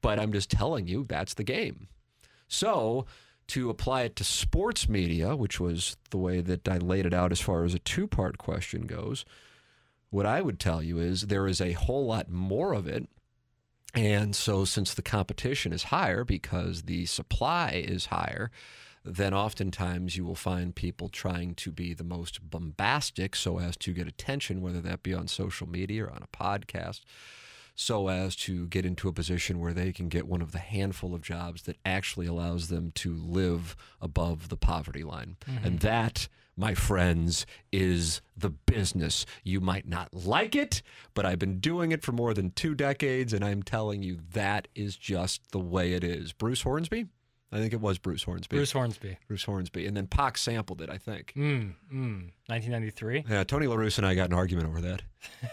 but 0.00 0.18
I'm 0.18 0.32
just 0.32 0.50
telling 0.50 0.86
you 0.86 1.04
that's 1.08 1.34
the 1.34 1.44
game. 1.44 1.88
So, 2.48 3.06
to 3.48 3.70
apply 3.70 4.02
it 4.02 4.16
to 4.16 4.24
sports 4.24 4.88
media, 4.88 5.36
which 5.36 5.60
was 5.60 5.96
the 6.10 6.18
way 6.18 6.40
that 6.40 6.66
I 6.68 6.78
laid 6.78 7.06
it 7.06 7.14
out 7.14 7.30
as 7.30 7.40
far 7.40 7.64
as 7.64 7.74
a 7.74 7.78
two 7.78 8.06
part 8.08 8.38
question 8.38 8.82
goes, 8.86 9.24
what 10.08 10.26
I 10.26 10.40
would 10.40 10.58
tell 10.58 10.82
you 10.82 10.98
is 10.98 11.22
there 11.26 11.46
is 11.46 11.60
a 11.60 11.72
whole 11.72 12.06
lot 12.06 12.30
more 12.30 12.72
of 12.72 12.88
it. 12.88 13.08
And 13.94 14.36
so, 14.36 14.64
since 14.64 14.94
the 14.94 15.02
competition 15.02 15.72
is 15.72 15.84
higher 15.84 16.24
because 16.24 16.82
the 16.82 17.06
supply 17.06 17.82
is 17.84 18.06
higher, 18.06 18.50
then 19.04 19.34
oftentimes 19.34 20.16
you 20.16 20.24
will 20.24 20.34
find 20.34 20.74
people 20.74 21.08
trying 21.08 21.54
to 21.54 21.72
be 21.72 21.94
the 21.94 22.04
most 22.04 22.50
bombastic 22.50 23.34
so 23.34 23.58
as 23.58 23.76
to 23.78 23.92
get 23.92 24.06
attention, 24.06 24.60
whether 24.60 24.80
that 24.80 25.02
be 25.02 25.14
on 25.14 25.26
social 25.26 25.68
media 25.68 26.04
or 26.04 26.10
on 26.10 26.22
a 26.22 26.36
podcast 26.36 27.00
so 27.80 28.08
as 28.08 28.36
to 28.36 28.66
get 28.66 28.84
into 28.84 29.08
a 29.08 29.12
position 29.12 29.58
where 29.58 29.72
they 29.72 29.90
can 29.90 30.08
get 30.08 30.26
one 30.26 30.42
of 30.42 30.52
the 30.52 30.58
handful 30.58 31.14
of 31.14 31.22
jobs 31.22 31.62
that 31.62 31.78
actually 31.82 32.26
allows 32.26 32.68
them 32.68 32.92
to 32.94 33.14
live 33.14 33.74
above 34.02 34.50
the 34.50 34.56
poverty 34.56 35.02
line. 35.02 35.36
And 35.46 35.58
mm-hmm. 35.64 35.76
that, 35.78 36.28
my 36.56 36.74
friends, 36.74 37.46
is 37.72 38.20
the 38.36 38.50
business. 38.50 39.26
You 39.44 39.60
might 39.60 39.86
not 39.86 40.12
like 40.12 40.54
it, 40.54 40.82
but 41.14 41.24
I've 41.24 41.38
been 41.38 41.60
doing 41.60 41.92
it 41.92 42.02
for 42.02 42.12
more 42.12 42.34
than 42.34 42.50
two 42.50 42.74
decades, 42.74 43.32
and 43.32 43.44
I'm 43.44 43.62
telling 43.62 44.02
you 44.02 44.18
that 44.32 44.68
is 44.74 44.96
just 44.96 45.52
the 45.52 45.60
way 45.60 45.92
it 45.92 46.04
is. 46.04 46.32
Bruce 46.32 46.62
Hornsby? 46.62 47.06
I 47.52 47.58
think 47.58 47.72
it 47.72 47.80
was 47.80 47.98
Bruce 47.98 48.22
Hornsby. 48.22 48.56
Bruce 48.56 48.72
Hornsby. 48.72 49.18
Bruce 49.26 49.44
Hornsby. 49.44 49.86
And 49.86 49.96
then 49.96 50.06
Pac 50.06 50.38
sampled 50.38 50.80
it, 50.82 50.88
I 50.88 50.98
think. 50.98 51.32
Mm, 51.36 51.74
mm. 51.92 52.30
1993. 52.46 53.24
Yeah, 53.28 53.42
Tony 53.42 53.66
La 53.66 53.74
Russa 53.74 53.98
and 53.98 54.06
I 54.06 54.14
got 54.14 54.28
an 54.28 54.34
argument 54.34 54.68
over 54.68 54.80
that. 54.80 55.02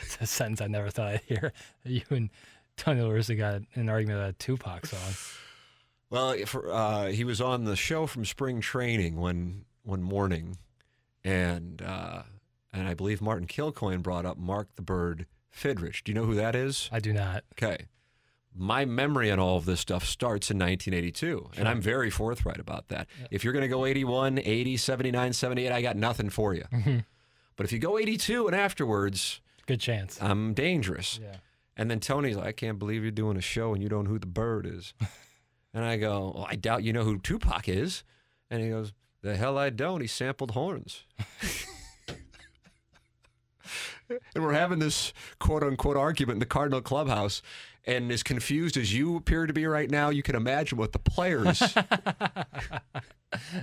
It's 0.00 0.18
a 0.20 0.26
sentence 0.26 0.60
I 0.60 0.66
never 0.68 0.90
thought 0.90 1.08
I'd 1.08 1.20
hear. 1.26 1.52
You 1.84 2.02
and 2.10 2.30
Tony 2.76 3.00
La 3.00 3.10
Russa 3.10 3.36
got 3.36 3.62
an 3.74 3.88
argument 3.88 4.18
about 4.18 4.30
a 4.30 4.32
Tupac 4.34 4.86
song. 4.86 5.14
Well, 6.10 6.36
for, 6.46 6.70
uh, 6.72 7.06
he 7.06 7.24
was 7.24 7.40
on 7.40 7.64
the 7.64 7.76
show 7.76 8.06
from 8.06 8.24
spring 8.24 8.60
training 8.60 9.16
one 9.16 9.64
one 9.86 10.02
morning, 10.02 10.58
and 11.24 11.82
uh, 11.82 12.22
and 12.72 12.88
I 12.88 12.94
believe 12.94 13.20
Martin 13.20 13.46
Kilcoyne 13.46 14.02
brought 14.02 14.26
up 14.26 14.36
Mark 14.38 14.68
the 14.76 14.82
Bird 14.82 15.26
Fidrych. 15.54 16.02
Do 16.04 16.12
you 16.12 16.14
know 16.14 16.24
who 16.24 16.34
that 16.34 16.54
is? 16.54 16.88
I 16.92 17.00
do 17.00 17.12
not. 17.12 17.44
Okay. 17.54 17.86
My 18.58 18.86
memory 18.86 19.30
on 19.30 19.38
all 19.38 19.58
of 19.58 19.66
this 19.66 19.80
stuff 19.80 20.06
starts 20.06 20.50
in 20.50 20.58
1982, 20.58 21.50
and 21.58 21.68
I'm 21.68 21.80
very 21.80 22.08
forthright 22.08 22.58
about 22.58 22.88
that. 22.88 23.06
If 23.30 23.44
you're 23.44 23.52
going 23.52 23.64
to 23.64 23.68
go 23.68 23.84
81, 23.84 24.38
80, 24.42 24.78
79, 24.78 25.32
78, 25.34 25.72
I 25.72 25.82
got 25.82 25.94
nothing 25.96 26.30
for 26.30 26.54
you. 26.54 26.64
But 27.56 27.66
if 27.66 27.72
you 27.72 27.78
go 27.78 27.98
82 27.98 28.46
and 28.46 28.56
afterwards, 28.56 29.40
Good 29.66 29.80
chance. 29.80 30.20
I'm 30.22 30.54
dangerous. 30.54 31.18
Yeah. 31.22 31.36
And 31.76 31.90
then 31.90 32.00
Tony's 32.00 32.36
like, 32.36 32.46
I 32.46 32.52
can't 32.52 32.78
believe 32.78 33.02
you're 33.02 33.10
doing 33.10 33.36
a 33.36 33.42
show 33.42 33.74
and 33.74 33.82
you 33.82 33.88
don't 33.88 34.04
know 34.04 34.10
who 34.10 34.18
the 34.18 34.26
bird 34.26 34.66
is. 34.66 34.94
and 35.74 35.84
I 35.84 35.96
go, 35.96 36.32
well, 36.34 36.46
I 36.48 36.56
doubt 36.56 36.84
you 36.84 36.92
know 36.92 37.02
who 37.04 37.18
Tupac 37.18 37.68
is. 37.68 38.04
And 38.50 38.62
he 38.62 38.70
goes, 38.70 38.92
The 39.22 39.36
hell 39.36 39.58
I 39.58 39.70
don't. 39.70 40.00
He 40.00 40.06
sampled 40.06 40.52
horns. 40.52 41.04
and 44.34 44.44
we're 44.44 44.52
having 44.52 44.78
this 44.78 45.12
quote 45.38 45.62
unquote 45.62 45.96
argument 45.96 46.36
in 46.36 46.40
the 46.40 46.46
Cardinal 46.46 46.80
clubhouse. 46.80 47.42
And 47.84 48.10
as 48.10 48.22
confused 48.22 48.76
as 48.76 48.94
you 48.94 49.16
appear 49.16 49.46
to 49.46 49.52
be 49.52 49.66
right 49.66 49.90
now, 49.90 50.10
you 50.10 50.22
can 50.22 50.34
imagine 50.34 50.76
what 50.76 50.92
the 50.92 50.98
players, 50.98 51.62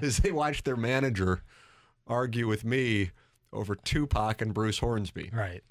as 0.02 0.18
they 0.18 0.32
watch 0.32 0.64
their 0.64 0.78
manager 0.78 1.44
argue 2.08 2.48
with 2.48 2.64
me 2.64 3.12
over 3.52 3.76
Tupac 3.76 4.42
and 4.42 4.54
Bruce 4.54 4.80
Hornsby. 4.80 5.30
Right. 5.34 5.64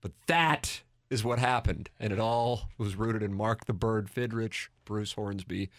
But 0.00 0.12
that 0.26 0.82
is 1.10 1.22
what 1.22 1.38
happened. 1.38 1.90
And 2.00 2.12
it 2.12 2.18
all 2.18 2.68
was 2.78 2.96
rooted 2.96 3.22
in 3.22 3.34
Mark 3.34 3.66
the 3.66 3.72
Bird 3.72 4.08
Fidrych, 4.08 4.68
Bruce 4.84 5.12
Hornsby, 5.12 5.70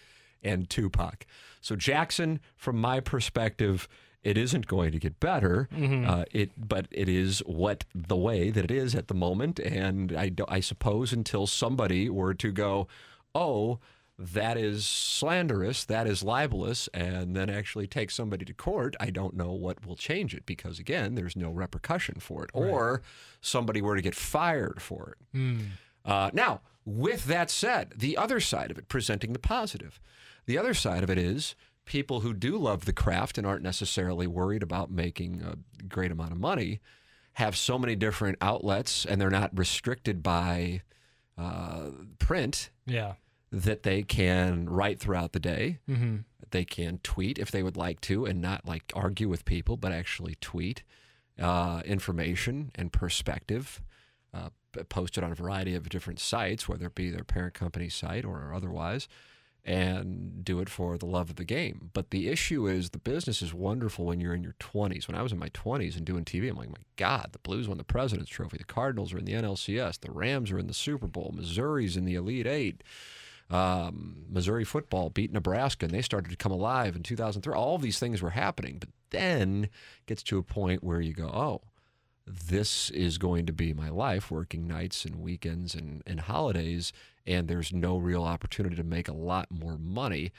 and 0.43 0.69
Tupac. 0.69 1.25
So, 1.61 1.75
Jackson, 1.75 2.39
from 2.55 2.77
my 2.77 2.99
perspective, 2.99 3.87
it 4.23 4.37
isn't 4.37 4.67
going 4.67 4.91
to 4.91 4.99
get 4.99 5.19
better. 5.19 5.69
Uh, 6.05 6.25
it, 6.31 6.51
but 6.57 6.87
it 6.91 7.07
is 7.09 7.39
what 7.45 7.85
the 7.95 8.17
way 8.17 8.49
that 8.49 8.65
it 8.65 8.71
is 8.71 8.95
at 8.95 9.07
the 9.07 9.13
moment. 9.13 9.59
And 9.59 10.11
I, 10.15 10.31
I 10.47 10.59
suppose 10.59 11.13
until 11.13 11.47
somebody 11.47 12.09
were 12.09 12.33
to 12.33 12.51
go, 12.51 12.87
oh, 13.33 13.79
that 14.17 14.57
is 14.57 14.85
slanderous, 14.85 15.85
that 15.85 16.05
is 16.05 16.21
libelous, 16.23 16.89
and 16.93 17.33
then 17.37 17.49
actually 17.49 17.87
take 17.87 18.11
somebody 18.11 18.43
to 18.43 18.53
court, 18.53 18.93
I 18.99 19.11
don't 19.11 19.33
know 19.33 19.53
what 19.53 19.85
will 19.85 19.95
change 19.95 20.33
it 20.35 20.45
because, 20.45 20.77
again, 20.79 21.15
there's 21.15 21.37
no 21.37 21.49
repercussion 21.49 22.19
for 22.19 22.43
it. 22.43 22.49
Or 22.53 23.01
somebody 23.39 23.81
were 23.81 23.95
to 23.95 24.01
get 24.01 24.15
fired 24.15 24.81
for 24.81 25.15
it. 25.33 25.37
Uh, 26.03 26.29
now, 26.33 26.59
with 26.83 27.25
that 27.25 27.49
said, 27.49 27.93
the 27.95 28.17
other 28.17 28.41
side 28.41 28.71
of 28.71 28.77
it, 28.77 28.89
presenting 28.89 29.31
the 29.31 29.39
positive, 29.39 30.01
the 30.49 30.57
other 30.57 30.73
side 30.73 31.03
of 31.03 31.09
it 31.09 31.17
is 31.17 31.55
people 31.85 32.19
who 32.21 32.33
do 32.33 32.57
love 32.57 32.85
the 32.85 32.93
craft 32.93 33.37
and 33.37 33.45
aren't 33.47 33.63
necessarily 33.63 34.27
worried 34.27 34.63
about 34.63 34.91
making 34.91 35.41
a 35.41 35.55
great 35.85 36.11
amount 36.11 36.31
of 36.31 36.39
money 36.39 36.79
have 37.33 37.55
so 37.55 37.77
many 37.79 37.95
different 37.95 38.37
outlets 38.41 39.05
and 39.05 39.21
they're 39.21 39.29
not 39.29 39.57
restricted 39.57 40.21
by 40.21 40.81
uh, 41.37 41.91
print 42.17 42.69
Yeah. 42.85 43.13
that 43.51 43.83
they 43.83 44.03
can 44.03 44.67
write 44.67 44.99
throughout 44.99 45.31
the 45.33 45.39
day. 45.39 45.79
Mm-hmm. 45.89 46.17
They 46.51 46.65
can 46.65 46.99
tweet 47.03 47.37
if 47.37 47.51
they 47.51 47.63
would 47.63 47.77
like 47.77 48.01
to 48.01 48.25
and 48.25 48.41
not 48.41 48.65
like 48.67 48.91
argue 48.95 49.29
with 49.29 49.45
people, 49.45 49.77
but 49.77 49.91
actually 49.91 50.35
tweet 50.41 50.83
uh, 51.39 51.81
information 51.85 52.71
and 52.75 52.91
perspective. 52.91 53.81
Uh, 54.33 54.49
posted 54.89 55.23
on 55.23 55.31
a 55.31 55.35
variety 55.35 55.73
of 55.73 55.89
different 55.89 56.19
sites, 56.19 56.69
whether 56.69 56.85
it 56.85 56.93
be 56.95 57.09
their 57.09 57.23
parent 57.23 57.55
company 57.55 57.89
site 57.89 58.23
or 58.23 58.53
otherwise, 58.53 59.07
and 59.65 60.43
do 60.43 60.59
it 60.59 60.69
for 60.69 60.97
the 60.97 61.05
love 61.05 61.29
of 61.29 61.35
the 61.35 61.43
game. 61.43 61.91
But 61.93 62.11
the 62.11 62.27
issue 62.29 62.67
is 62.67 62.89
the 62.89 62.97
business 62.97 63.41
is 63.41 63.53
wonderful 63.53 64.05
when 64.05 64.19
you're 64.19 64.33
in 64.33 64.43
your 64.43 64.55
20s. 64.59 65.07
When 65.07 65.17
I 65.17 65.21
was 65.21 65.31
in 65.31 65.39
my 65.39 65.49
20s 65.49 65.95
and 65.95 66.05
doing 66.05 66.25
TV, 66.25 66.49
I'm 66.49 66.55
like, 66.55 66.69
my 66.69 66.77
God, 66.95 67.29
the 67.31 67.39
Blues 67.39 67.67
won 67.67 67.77
the 67.77 67.83
President's 67.83 68.31
Trophy. 68.31 68.57
The 68.57 68.63
Cardinals 68.63 69.13
are 69.13 69.19
in 69.19 69.25
the 69.25 69.33
NLCS. 69.33 69.99
The 69.99 70.11
Rams 70.11 70.51
are 70.51 70.59
in 70.59 70.67
the 70.67 70.73
Super 70.73 71.07
Bowl. 71.07 71.33
Missouri's 71.35 71.97
in 71.97 72.05
the 72.05 72.15
Elite 72.15 72.47
Eight 72.47 72.83
um, 73.49 74.25
Missouri 74.29 74.63
football 74.63 75.09
beat 75.09 75.31
Nebraska 75.31 75.85
and 75.85 75.93
they 75.93 76.01
started 76.01 76.29
to 76.29 76.37
come 76.37 76.51
alive 76.51 76.95
in 76.95 77.03
2003. 77.03 77.53
All 77.53 77.77
these 77.77 77.99
things 77.99 78.21
were 78.21 78.29
happening, 78.31 78.77
but 78.79 78.89
then 79.09 79.69
gets 80.05 80.21
to 80.23 80.37
a 80.37 80.43
point 80.43 80.83
where 80.83 81.01
you 81.01 81.13
go, 81.13 81.27
oh, 81.27 81.61
this 82.27 82.91
is 82.91 83.17
going 83.17 83.47
to 83.47 83.53
be 83.53 83.73
my 83.73 83.89
life, 83.89 84.29
working 84.29 84.67
nights 84.67 85.03
and 85.03 85.15
weekends 85.15 85.73
and, 85.73 86.03
and 86.05 86.21
holidays, 86.21 86.93
and 87.25 87.47
there's 87.47 87.71
no 87.73 87.97
real 87.97 88.23
opportunity 88.23 88.75
to 88.75 88.83
make 88.83 89.07
a 89.07 89.13
lot 89.13 89.47
more 89.51 89.77
money. 89.77 90.31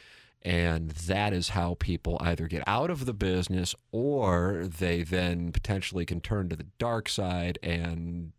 And 0.43 0.91
that 0.93 1.33
is 1.35 1.51
how 1.51 1.77
people 1.79 2.17
either 2.21 2.47
get 2.47 2.63
out 2.67 2.89
of 2.91 3.05
the 3.05 3.13
business 3.13 3.75
or 3.93 4.65
they 4.67 5.03
then 5.03 5.53
potentially 5.53 6.07
can 6.07 6.21
turn 6.21 6.49
to 6.49 6.57
the 6.57 6.67
dark 6.79 7.09
side 7.11 7.59
and 7.63 8.33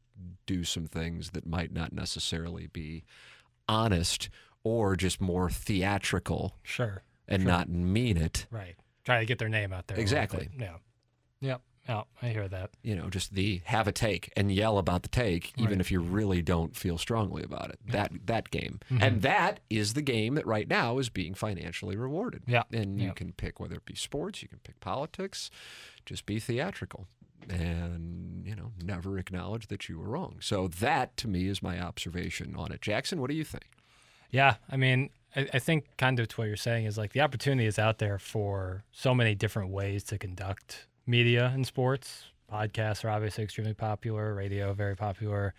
do 0.47 0.63
some 0.63 0.87
things 0.87 1.29
that 1.31 1.45
might 1.45 1.71
not 1.71 1.93
necessarily 1.93 2.65
be 2.67 3.03
honest 3.67 4.29
or 4.63 4.95
just 4.95 5.21
more 5.21 5.49
theatrical 5.49 6.55
Sure. 6.63 7.03
and 7.27 7.45
not 7.45 7.69
mean 7.69 8.17
it. 8.17 8.47
Right. 8.49 8.75
Try 9.05 9.19
to 9.19 9.25
get 9.25 9.37
their 9.39 9.49
name 9.49 9.71
out 9.71 9.87
there. 9.87 9.99
Exactly. 9.99 10.49
Yeah. 10.59 10.77
Yep. 11.41 11.61
Yeah. 11.89 12.03
I 12.21 12.27
hear 12.29 12.47
that. 12.47 12.69
You 12.83 12.95
know, 12.95 13.09
just 13.09 13.33
the 13.33 13.61
have 13.65 13.87
a 13.87 13.91
take 13.91 14.31
and 14.37 14.51
yell 14.51 14.77
about 14.77 15.01
the 15.03 15.09
take, 15.09 15.51
even 15.57 15.71
Right. 15.71 15.81
if 15.81 15.91
you 15.91 15.99
really 15.99 16.41
don't 16.41 16.75
feel 16.75 16.97
strongly 16.97 17.43
about 17.43 17.69
it. 17.71 17.79
That 17.87 18.11
that 18.27 18.51
game, 18.51 18.79
Mm-hmm. 18.89 19.03
and 19.03 19.21
that 19.23 19.59
is 19.69 19.93
the 19.93 20.01
game 20.01 20.35
that 20.35 20.45
right 20.45 20.67
now 20.67 20.99
is 20.99 21.09
being 21.09 21.33
financially 21.33 21.95
rewarded. 21.97 22.43
Yeah. 22.47 22.63
and 22.71 22.99
you 22.99 23.07
Yeah. 23.07 23.13
can 23.13 23.33
pick 23.33 23.59
whether 23.59 23.75
it 23.75 23.85
be 23.85 23.95
sports, 23.95 24.41
you 24.41 24.47
can 24.47 24.59
pick 24.59 24.79
politics, 24.79 25.49
just 26.05 26.25
be 26.25 26.39
theatrical, 26.39 27.07
and 27.49 28.45
you 28.45 28.55
know, 28.55 28.71
never 28.83 29.17
acknowledge 29.17 29.67
that 29.67 29.87
you 29.89 29.97
were 29.99 30.09
wrong. 30.09 30.37
So 30.39 30.67
that 30.67 31.15
to 31.17 31.27
me 31.27 31.47
is 31.47 31.61
my 31.61 31.79
observation 31.79 32.55
on 32.55 32.71
it. 32.71 32.81
Jackson, 32.81 33.19
what 33.21 33.29
do 33.29 33.35
you 33.35 33.43
think? 33.43 33.65
Yeah, 34.29 34.55
I 34.69 34.77
mean, 34.77 35.09
I, 35.35 35.47
I 35.53 35.59
think 35.59 35.85
kind 35.97 36.19
of 36.19 36.27
to 36.29 36.35
what 36.37 36.47
you're 36.47 36.55
saying 36.55 36.85
is 36.85 36.97
like 36.97 37.13
the 37.13 37.21
opportunity 37.21 37.67
is 37.67 37.77
out 37.77 37.97
there 37.99 38.17
for 38.17 38.83
so 38.91 39.13
many 39.13 39.35
different 39.35 39.69
ways 39.71 40.03
to 40.05 40.17
conduct 40.17 40.87
media 41.11 41.51
and 41.53 41.67
sports. 41.67 42.23
Podcasts 42.51 43.05
are 43.05 43.09
obviously 43.09 43.43
extremely 43.43 43.73
popular, 43.73 44.33
radio 44.33 44.73
very 44.73 44.95
popular, 44.95 45.53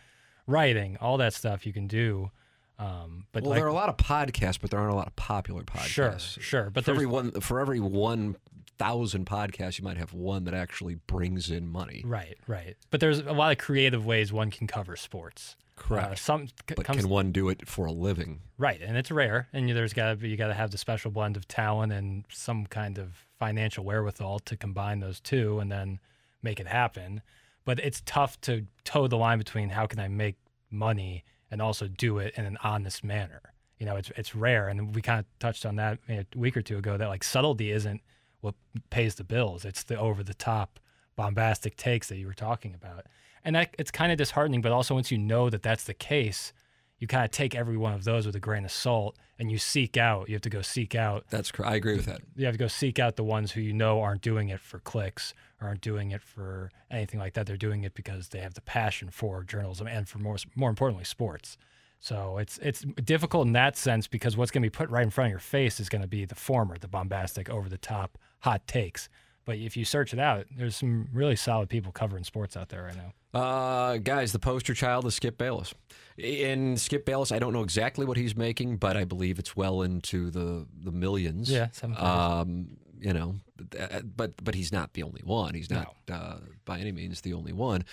writing, 0.47 0.97
all 1.01 1.17
that 1.19 1.33
stuff 1.33 1.65
you 1.65 1.73
can 1.73 1.87
do. 1.87 2.31
Um, 2.79 3.27
but 3.33 3.43
well, 3.45 3.51
like, 3.51 3.59
there 3.59 3.67
are 3.67 3.71
a 3.71 3.75
lot 3.75 3.89
of 3.89 3.97
podcasts, 3.97 4.59
but 4.61 4.71
there 4.71 4.81
aren't 4.81 4.93
a 4.93 4.97
lot 4.97 5.07
of 5.07 5.15
popular 5.15 5.63
podcasts. 5.63 6.21
Sure, 6.21 6.43
sure, 6.43 6.71
but 6.71 6.85
for 6.85 6.91
every 6.91 7.07
one 7.07 7.31
for 7.41 7.61
every 7.61 7.79
one 7.79 8.37
thousand 8.79 9.27
podcasts, 9.27 9.79
you 9.79 9.85
might 9.85 9.97
have 9.99 10.13
one 10.13 10.45
that 10.45 10.55
actually 10.55 10.97
brings 11.07 11.51
in 11.51 11.69
money. 11.69 12.03
Right, 12.05 12.37
right. 12.49 12.77
But 12.91 13.01
there's 13.01 13.21
a 13.21 13.33
lot 13.33 13.53
of 13.53 13.59
creative 13.59 14.05
ways 14.05 14.33
one 14.33 14.51
can 14.51 14.67
cover 14.67 14.97
sports. 14.97 15.57
Correct. 15.77 16.13
Uh, 16.13 16.15
some 16.15 16.49
c- 16.49 16.55
But 16.77 16.85
comes 16.85 17.01
can 17.03 17.09
one 17.09 17.33
do 17.33 17.49
it 17.49 17.67
for 17.67 17.87
a 17.87 17.93
living? 17.93 18.41
right, 18.59 18.81
and 18.81 18.97
it's 18.97 19.11
rare, 19.11 19.49
and 19.53 19.69
you- 19.69 19.75
there's 19.75 19.93
got 19.93 20.11
to 20.11 20.17
be 20.17 20.29
you 20.29 20.37
got 20.37 20.49
to 20.49 20.55
have 20.55 20.71
the 20.71 20.79
special 20.79 21.11
blend 21.11 21.37
of 21.37 21.49
talent 21.49 21.93
and 21.93 22.25
some 22.31 22.67
kind 22.67 22.99
of 22.99 23.27
financial 23.39 23.85
wherewithal 23.85 24.39
to 24.41 24.57
combine 24.57 25.01
those 25.01 25.19
two, 25.21 25.59
and 25.61 25.71
then 25.73 25.99
make 26.43 26.61
it 26.61 26.67
happen. 26.67 27.23
But 27.65 27.79
it's 27.81 28.03
tough 28.05 28.41
to 28.43 28.67
toe 28.85 29.07
the 29.09 29.17
line 29.17 29.39
between 29.39 29.71
how 29.71 29.87
can 29.87 29.99
I 29.99 30.09
make 30.09 30.37
money 30.71 31.25
and 31.51 31.61
also 31.63 31.87
do 31.89 32.19
it 32.19 32.35
in 32.37 32.45
an 32.45 32.59
honest 32.63 33.03
manner. 33.05 33.41
You 33.79 33.87
know, 33.87 33.97
it's 33.97 34.11
it's 34.17 34.35
rare, 34.35 34.69
and 34.69 34.95
we 34.95 35.03
kind 35.03 35.21
of 35.21 35.27
touched 35.39 35.65
on 35.67 35.77
that 35.77 35.99
a 36.09 36.25
week 36.37 36.57
or 36.57 36.63
two 36.63 36.79
ago. 36.79 36.97
That 36.97 37.09
like 37.09 37.25
subtlety 37.25 37.71
isn't 37.73 38.01
what 38.41 38.55
pays 38.91 39.15
the 39.17 39.25
bills; 39.25 39.65
it's 39.65 39.83
the 39.83 39.99
over 39.99 40.23
the 40.23 40.35
top, 40.35 40.79
bombastic 41.17 41.77
takes 41.77 42.09
that 42.09 42.17
you 42.17 42.27
were 42.27 42.35
talking 42.35 42.75
about, 42.75 43.07
and 43.45 43.57
that 43.57 43.75
it's 43.79 43.91
kind 43.91 44.13
of 44.13 44.19
disheartening. 44.19 44.61
But 44.63 44.73
also, 44.73 44.95
once 44.95 45.11
you 45.11 45.19
know 45.19 45.51
that 45.51 45.63
that's 45.63 45.85
the 45.85 45.95
case, 45.95 46.53
you 46.99 47.07
kind 47.07 47.25
of 47.25 47.31
take 47.31 47.55
every 47.55 47.77
one 47.77 47.93
of 47.95 48.05
those 48.05 48.27
with 48.27 48.37
a 48.37 48.41
grain 48.41 48.65
of 48.65 48.71
salt, 48.71 49.17
and 49.39 49.51
you 49.51 49.59
seek 49.59 49.97
out. 49.97 50.29
You 50.29 50.35
have 50.35 50.43
to 50.43 50.51
go 50.51 50.63
seek 50.63 50.95
out 50.95 51.25
That's 51.31 51.51
cor- 51.51 51.67
I 51.67 51.75
agree 51.75 51.97
with 51.97 52.07
that. 52.07 52.21
you 52.37 52.47
have 52.47 52.55
to 52.55 52.59
go 52.59 52.69
seek 52.69 52.99
out 52.99 53.17
the 53.17 53.25
ones 53.25 53.53
who 53.53 53.61
you 53.61 53.73
know 53.73 54.01
aren't 54.01 54.23
doing 54.23 54.49
it 54.51 54.61
for 54.61 54.79
clicks 54.79 55.35
or 55.61 55.67
aren't 55.69 55.81
doing 55.81 56.13
it 56.13 56.23
for 56.23 56.71
anything 56.91 57.19
like 57.19 57.35
that. 57.35 57.47
They're 57.47 57.57
doing 57.57 57.83
it 57.83 57.95
because 57.95 58.29
they 58.29 58.39
have 58.41 58.55
the 58.55 58.61
passion 58.61 59.11
for 59.11 59.43
journalism 59.43 59.87
and 59.87 60.09
for 60.09 60.19
more 60.19 60.37
more 60.55 60.71
importantly 60.71 61.05
sports. 61.05 61.57
So 61.99 62.39
it's 62.39 62.59
it's 62.59 62.81
difficult 63.05 63.47
in 63.47 63.53
that 63.53 63.77
sense 63.77 64.07
because 64.09 64.37
what's 64.37 64.51
going 64.51 64.63
to 64.63 64.67
be 64.67 64.71
put 64.71 64.91
right 64.91 65.05
in 65.05 65.11
front 65.11 65.27
of 65.27 65.31
your 65.31 65.39
face 65.41 65.79
is 65.81 65.89
going 65.89 66.03
to 66.03 66.09
be 66.09 66.25
the 66.25 66.35
former, 66.35 66.77
the 66.79 66.89
bombastic, 66.89 67.49
over 67.49 67.69
the 67.69 67.79
top, 67.79 68.19
hot 68.41 68.67
takes. 68.67 69.09
But 69.45 69.59
if 69.59 69.77
you 69.77 69.85
search 69.85 70.13
it 70.13 70.21
out, 70.21 70.47
there's 70.57 70.77
some 70.77 71.09
really 71.13 71.37
solid 71.37 71.69
people 71.69 71.93
covering 71.93 72.25
sports 72.25 72.57
out 72.57 72.69
there 72.69 72.85
right 72.85 72.97
now. 72.97 73.41
Uh, 73.41 73.97
guys, 73.97 74.33
the 74.33 74.39
poster 74.39 74.75
child 74.75 75.07
is 75.07 75.15
Skip 75.15 75.39
Bayless. 75.39 75.75
And 76.23 76.79
Skip 76.81 77.05
Bayless, 77.05 77.33
I 77.33 77.39
don't 77.39 77.53
know 77.53 77.63
exactly 77.63 78.05
what 78.05 78.17
he's 78.17 78.37
making, 78.37 78.77
but 78.77 78.97
I 78.97 79.05
believe 79.05 79.39
it's 79.39 79.57
well 79.57 79.83
into 79.83 80.31
the 80.31 80.67
the 80.83 80.93
millions. 80.93 81.51
Yeah. 81.51 81.69
Um, 81.97 82.77
you 83.01 83.13
know, 83.13 83.37
but, 83.57 83.95
uh, 83.95 84.01
but 84.03 84.45
but 84.45 84.55
he's 84.55 84.71
not 84.71 84.93
the 84.93 85.03
only 85.03 85.23
one. 85.25 85.55
He's 85.55 85.71
not 85.71 85.95
uh, 86.11 86.37
by 86.65 86.79
any 86.79 86.93
means 86.93 87.23
the 87.23 87.33
only 87.33 87.53
one. 87.53 87.85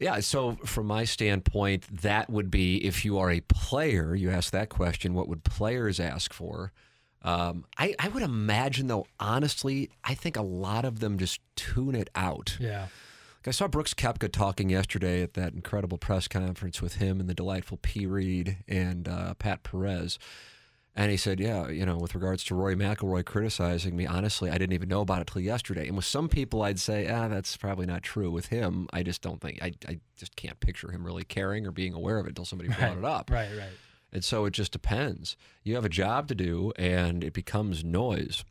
Yeah, 0.00 0.20
so 0.20 0.52
from 0.64 0.86
my 0.86 1.04
standpoint, 1.04 1.84
that 2.02 2.30
would 2.30 2.50
be 2.50 2.78
if 2.84 3.04
you 3.04 3.18
are 3.18 3.30
a 3.30 3.40
player, 3.40 4.14
you 4.14 4.30
ask 4.30 4.50
that 4.52 4.70
question, 4.70 5.12
what 5.12 5.28
would 5.28 5.44
players 5.44 6.00
ask 6.00 6.32
for? 6.32 6.72
Um, 7.22 7.64
I, 7.76 7.94
I 7.98 8.08
would 8.08 8.22
imagine, 8.22 8.86
though, 8.86 9.06
honestly, 9.18 9.90
I 10.04 10.14
think 10.14 10.36
a 10.36 10.42
lot 10.42 10.84
of 10.84 11.00
them 11.00 11.18
just 11.18 11.40
tune 11.56 11.94
it 11.94 12.08
out. 12.14 12.56
Yeah. 12.58 12.86
Like 13.40 13.48
I 13.48 13.50
saw 13.52 13.68
Brooks 13.68 13.94
Koepka 13.94 14.30
talking 14.30 14.68
yesterday 14.68 15.22
at 15.22 15.34
that 15.34 15.54
incredible 15.54 15.98
press 15.98 16.28
conference 16.28 16.82
with 16.82 16.96
him 16.96 17.20
and 17.20 17.28
the 17.28 17.34
delightful 17.34 17.78
P. 17.80 18.06
Reed 18.06 18.58
and 18.68 19.08
uh, 19.08 19.34
Pat 19.34 19.62
Perez. 19.62 20.18
And 20.94 21.10
he 21.10 21.16
said, 21.16 21.40
Yeah, 21.40 21.68
you 21.68 21.86
know, 21.86 21.96
with 21.96 22.14
regards 22.14 22.44
to 22.44 22.54
Rory 22.54 22.76
McIlroy 22.76 23.24
criticizing 23.24 23.96
me, 23.96 24.06
honestly, 24.06 24.50
I 24.50 24.58
didn't 24.58 24.74
even 24.74 24.88
know 24.88 25.00
about 25.00 25.22
it 25.22 25.28
till 25.28 25.40
yesterday. 25.40 25.86
And 25.86 25.96
with 25.96 26.04
some 26.04 26.28
people, 26.28 26.62
I'd 26.62 26.80
say, 26.80 27.08
Ah, 27.08 27.28
that's 27.28 27.56
probably 27.56 27.86
not 27.86 28.02
true. 28.02 28.30
With 28.30 28.46
him, 28.46 28.88
I 28.92 29.02
just 29.02 29.22
don't 29.22 29.40
think, 29.40 29.62
I, 29.62 29.72
I 29.88 30.00
just 30.18 30.36
can't 30.36 30.58
picture 30.60 30.90
him 30.90 31.06
really 31.06 31.24
caring 31.24 31.66
or 31.66 31.70
being 31.70 31.94
aware 31.94 32.18
of 32.18 32.26
it 32.26 32.30
until 32.30 32.44
somebody 32.44 32.70
brought 32.70 32.98
it 32.98 33.04
up. 33.04 33.30
Right, 33.30 33.48
right. 33.56 33.70
And 34.12 34.24
so 34.24 34.44
it 34.44 34.52
just 34.52 34.72
depends. 34.72 35.36
You 35.62 35.74
have 35.76 35.84
a 35.84 35.90
job 35.90 36.28
to 36.28 36.34
do, 36.34 36.72
and 36.76 37.22
it 37.22 37.32
becomes 37.32 37.84
noise. 37.84 38.44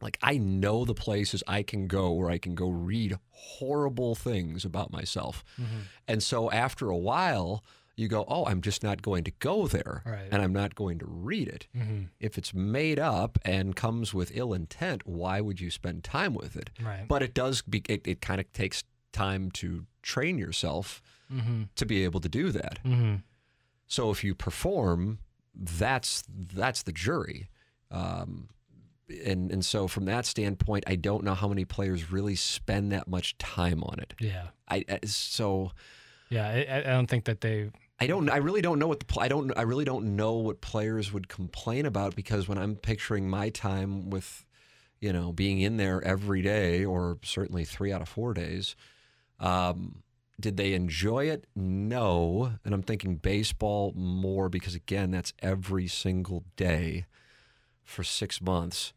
Like, 0.00 0.18
I 0.22 0.36
know 0.36 0.84
the 0.84 0.94
places 0.94 1.42
I 1.46 1.62
can 1.62 1.86
go 1.86 2.12
where 2.12 2.28
I 2.28 2.38
can 2.38 2.54
go 2.54 2.68
read 2.68 3.18
horrible 3.30 4.14
things 4.14 4.64
about 4.64 4.92
myself. 4.92 5.42
Mm-hmm. 5.60 5.78
And 6.06 6.22
so 6.22 6.50
after 6.50 6.90
a 6.90 6.96
while, 6.96 7.64
you 7.96 8.08
go, 8.08 8.24
oh, 8.28 8.44
I'm 8.44 8.60
just 8.60 8.82
not 8.82 9.02
going 9.02 9.24
to 9.24 9.30
go 9.38 9.66
there. 9.66 10.02
Right. 10.04 10.28
And 10.30 10.42
I'm 10.42 10.52
not 10.52 10.74
going 10.74 10.98
to 10.98 11.06
read 11.06 11.48
it. 11.48 11.68
Mm-hmm. 11.74 12.02
If 12.20 12.36
it's 12.36 12.52
made 12.52 12.98
up 12.98 13.38
and 13.44 13.76
comes 13.76 14.12
with 14.12 14.32
ill 14.34 14.52
intent, 14.52 15.06
why 15.06 15.40
would 15.40 15.60
you 15.60 15.70
spend 15.70 16.04
time 16.04 16.34
with 16.34 16.56
it? 16.56 16.70
Right. 16.82 17.06
But 17.08 17.22
it 17.22 17.32
does, 17.32 17.62
be, 17.62 17.82
it, 17.88 18.06
it 18.06 18.20
kind 18.20 18.40
of 18.40 18.52
takes 18.52 18.84
time 19.12 19.50
to 19.52 19.86
train 20.02 20.38
yourself 20.38 21.00
mm-hmm. 21.32 21.62
to 21.76 21.86
be 21.86 22.04
able 22.04 22.20
to 22.20 22.28
do 22.28 22.50
that. 22.50 22.80
Mm-hmm. 22.84 23.14
So 23.86 24.10
if 24.10 24.24
you 24.24 24.34
perform, 24.34 25.18
that's 25.54 26.24
that's 26.28 26.82
the 26.82 26.92
jury. 26.92 27.48
Um, 27.90 28.48
and 29.24 29.50
and 29.52 29.64
so 29.64 29.86
from 29.86 30.06
that 30.06 30.26
standpoint, 30.26 30.84
I 30.86 30.96
don't 30.96 31.24
know 31.24 31.34
how 31.34 31.48
many 31.48 31.64
players 31.64 32.10
really 32.10 32.36
spend 32.36 32.92
that 32.92 33.06
much 33.08 33.36
time 33.38 33.82
on 33.84 33.98
it. 34.00 34.14
Yeah. 34.20 34.48
I 34.68 34.84
I- 34.88 35.00
so 35.06 35.72
Yeah. 36.30 36.48
I, 36.48 36.78
I- 36.78 36.82
don't 36.82 37.06
think 37.08 37.24
that 37.26 37.40
they. 37.40 37.70
I 38.00 38.08
don't 38.08 38.28
I 38.28 38.38
really 38.38 38.60
don't 38.62 38.80
know 38.80 38.88
what 38.88 39.00
the 39.00 39.20
I 39.20 39.28
don't 39.28 39.52
I 39.56 39.62
really 39.62 39.84
don't 39.84 40.16
know 40.16 40.32
what 40.34 40.60
players 40.60 41.12
would 41.12 41.28
complain 41.28 41.86
about 41.86 42.16
because 42.16 42.48
when 42.48 42.58
I'm 42.58 42.74
picturing 42.74 43.28
my 43.30 43.50
time 43.50 44.10
with 44.10 44.44
you 45.00 45.12
know 45.12 45.32
being 45.32 45.60
in 45.60 45.76
there 45.76 46.02
every 46.02 46.42
day 46.42 46.84
or 46.84 47.18
certainly 47.22 47.64
3 47.64 47.92
out 47.92 48.02
of 48.02 48.08
4 48.08 48.34
days 48.34 48.74
um 49.38 50.02
did 50.40 50.56
they 50.56 50.72
enjoy 50.72 51.28
it? 51.28 51.46
No. 51.54 52.52
And 52.64 52.74
I'm 52.74 52.82
thinking 52.82 53.16
baseball 53.16 53.92
more 53.96 54.48
because 54.48 54.74
again 54.74 55.10
that's 55.10 55.32
every 55.40 55.86
single 55.86 56.44
day 56.56 57.06
for 57.82 58.02
6 58.02 58.40
months. 58.40 58.92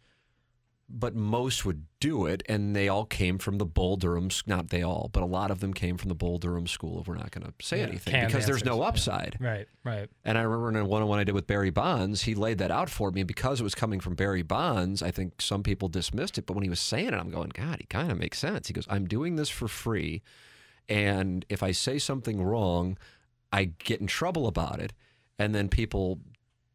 But 0.89 1.13
most 1.13 1.65
would 1.65 1.83
do 1.99 2.25
it, 2.27 2.43
and 2.47 2.73
they 2.73 2.87
all 2.87 3.03
came 3.03 3.39
from 3.39 3.57
the 3.57 3.65
Bull 3.65 3.97
Durham. 3.97 4.29
Not 4.45 4.69
they 4.69 4.83
all, 4.83 5.09
but 5.11 5.21
a 5.21 5.25
lot 5.25 5.51
of 5.51 5.59
them 5.59 5.73
came 5.73 5.97
from 5.97 6.07
the 6.07 6.15
Bull 6.15 6.37
Durham 6.37 6.65
school. 6.65 7.01
If 7.01 7.09
we're 7.09 7.15
not 7.15 7.31
going 7.31 7.45
to 7.45 7.53
say 7.61 7.79
Yeah, 7.79 7.87
anything, 7.87 8.25
because 8.25 8.45
there's 8.45 8.63
no 8.63 8.81
answers, 8.81 9.07
yeah. 9.07 9.13
upside. 9.13 9.37
Right, 9.41 9.67
right. 9.83 10.09
And 10.23 10.37
I 10.37 10.43
remember 10.43 10.69
in 10.69 10.77
a 10.77 10.85
one-on-one 10.85 11.19
I 11.19 11.25
did 11.25 11.35
with 11.35 11.45
Barry 11.45 11.71
Bonds, 11.71 12.21
he 12.21 12.35
laid 12.35 12.59
that 12.59 12.71
out 12.71 12.89
for 12.89 13.11
me. 13.11 13.19
And 13.19 13.27
because 13.27 13.59
it 13.59 13.63
was 13.63 13.75
coming 13.75 13.99
from 13.99 14.15
Barry 14.15 14.43
Bonds, 14.43 15.03
I 15.03 15.11
think 15.11 15.41
some 15.41 15.61
people 15.61 15.89
dismissed 15.89 16.37
it. 16.37 16.45
But 16.45 16.53
when 16.53 16.63
he 16.63 16.69
was 16.69 16.79
saying 16.79 17.09
it, 17.09 17.15
I'm 17.15 17.31
going, 17.31 17.49
God, 17.49 17.79
he 17.81 17.85
kind 17.87 18.09
of 18.09 18.17
makes 18.17 18.39
sense. 18.39 18.69
He 18.69 18.73
goes, 18.73 18.87
I'm 18.89 19.07
doing 19.07 19.35
this 19.35 19.49
for 19.49 19.67
free, 19.67 20.21
and 20.89 21.45
if 21.49 21.61
I 21.63 21.71
say 21.71 21.97
something 21.99 22.41
wrong, 22.41 22.97
I 23.51 23.65
get 23.65 24.01
in 24.01 24.07
trouble 24.07 24.47
about 24.47 24.79
it, 24.79 24.93
and 25.39 25.53
then 25.55 25.69
people 25.69 26.19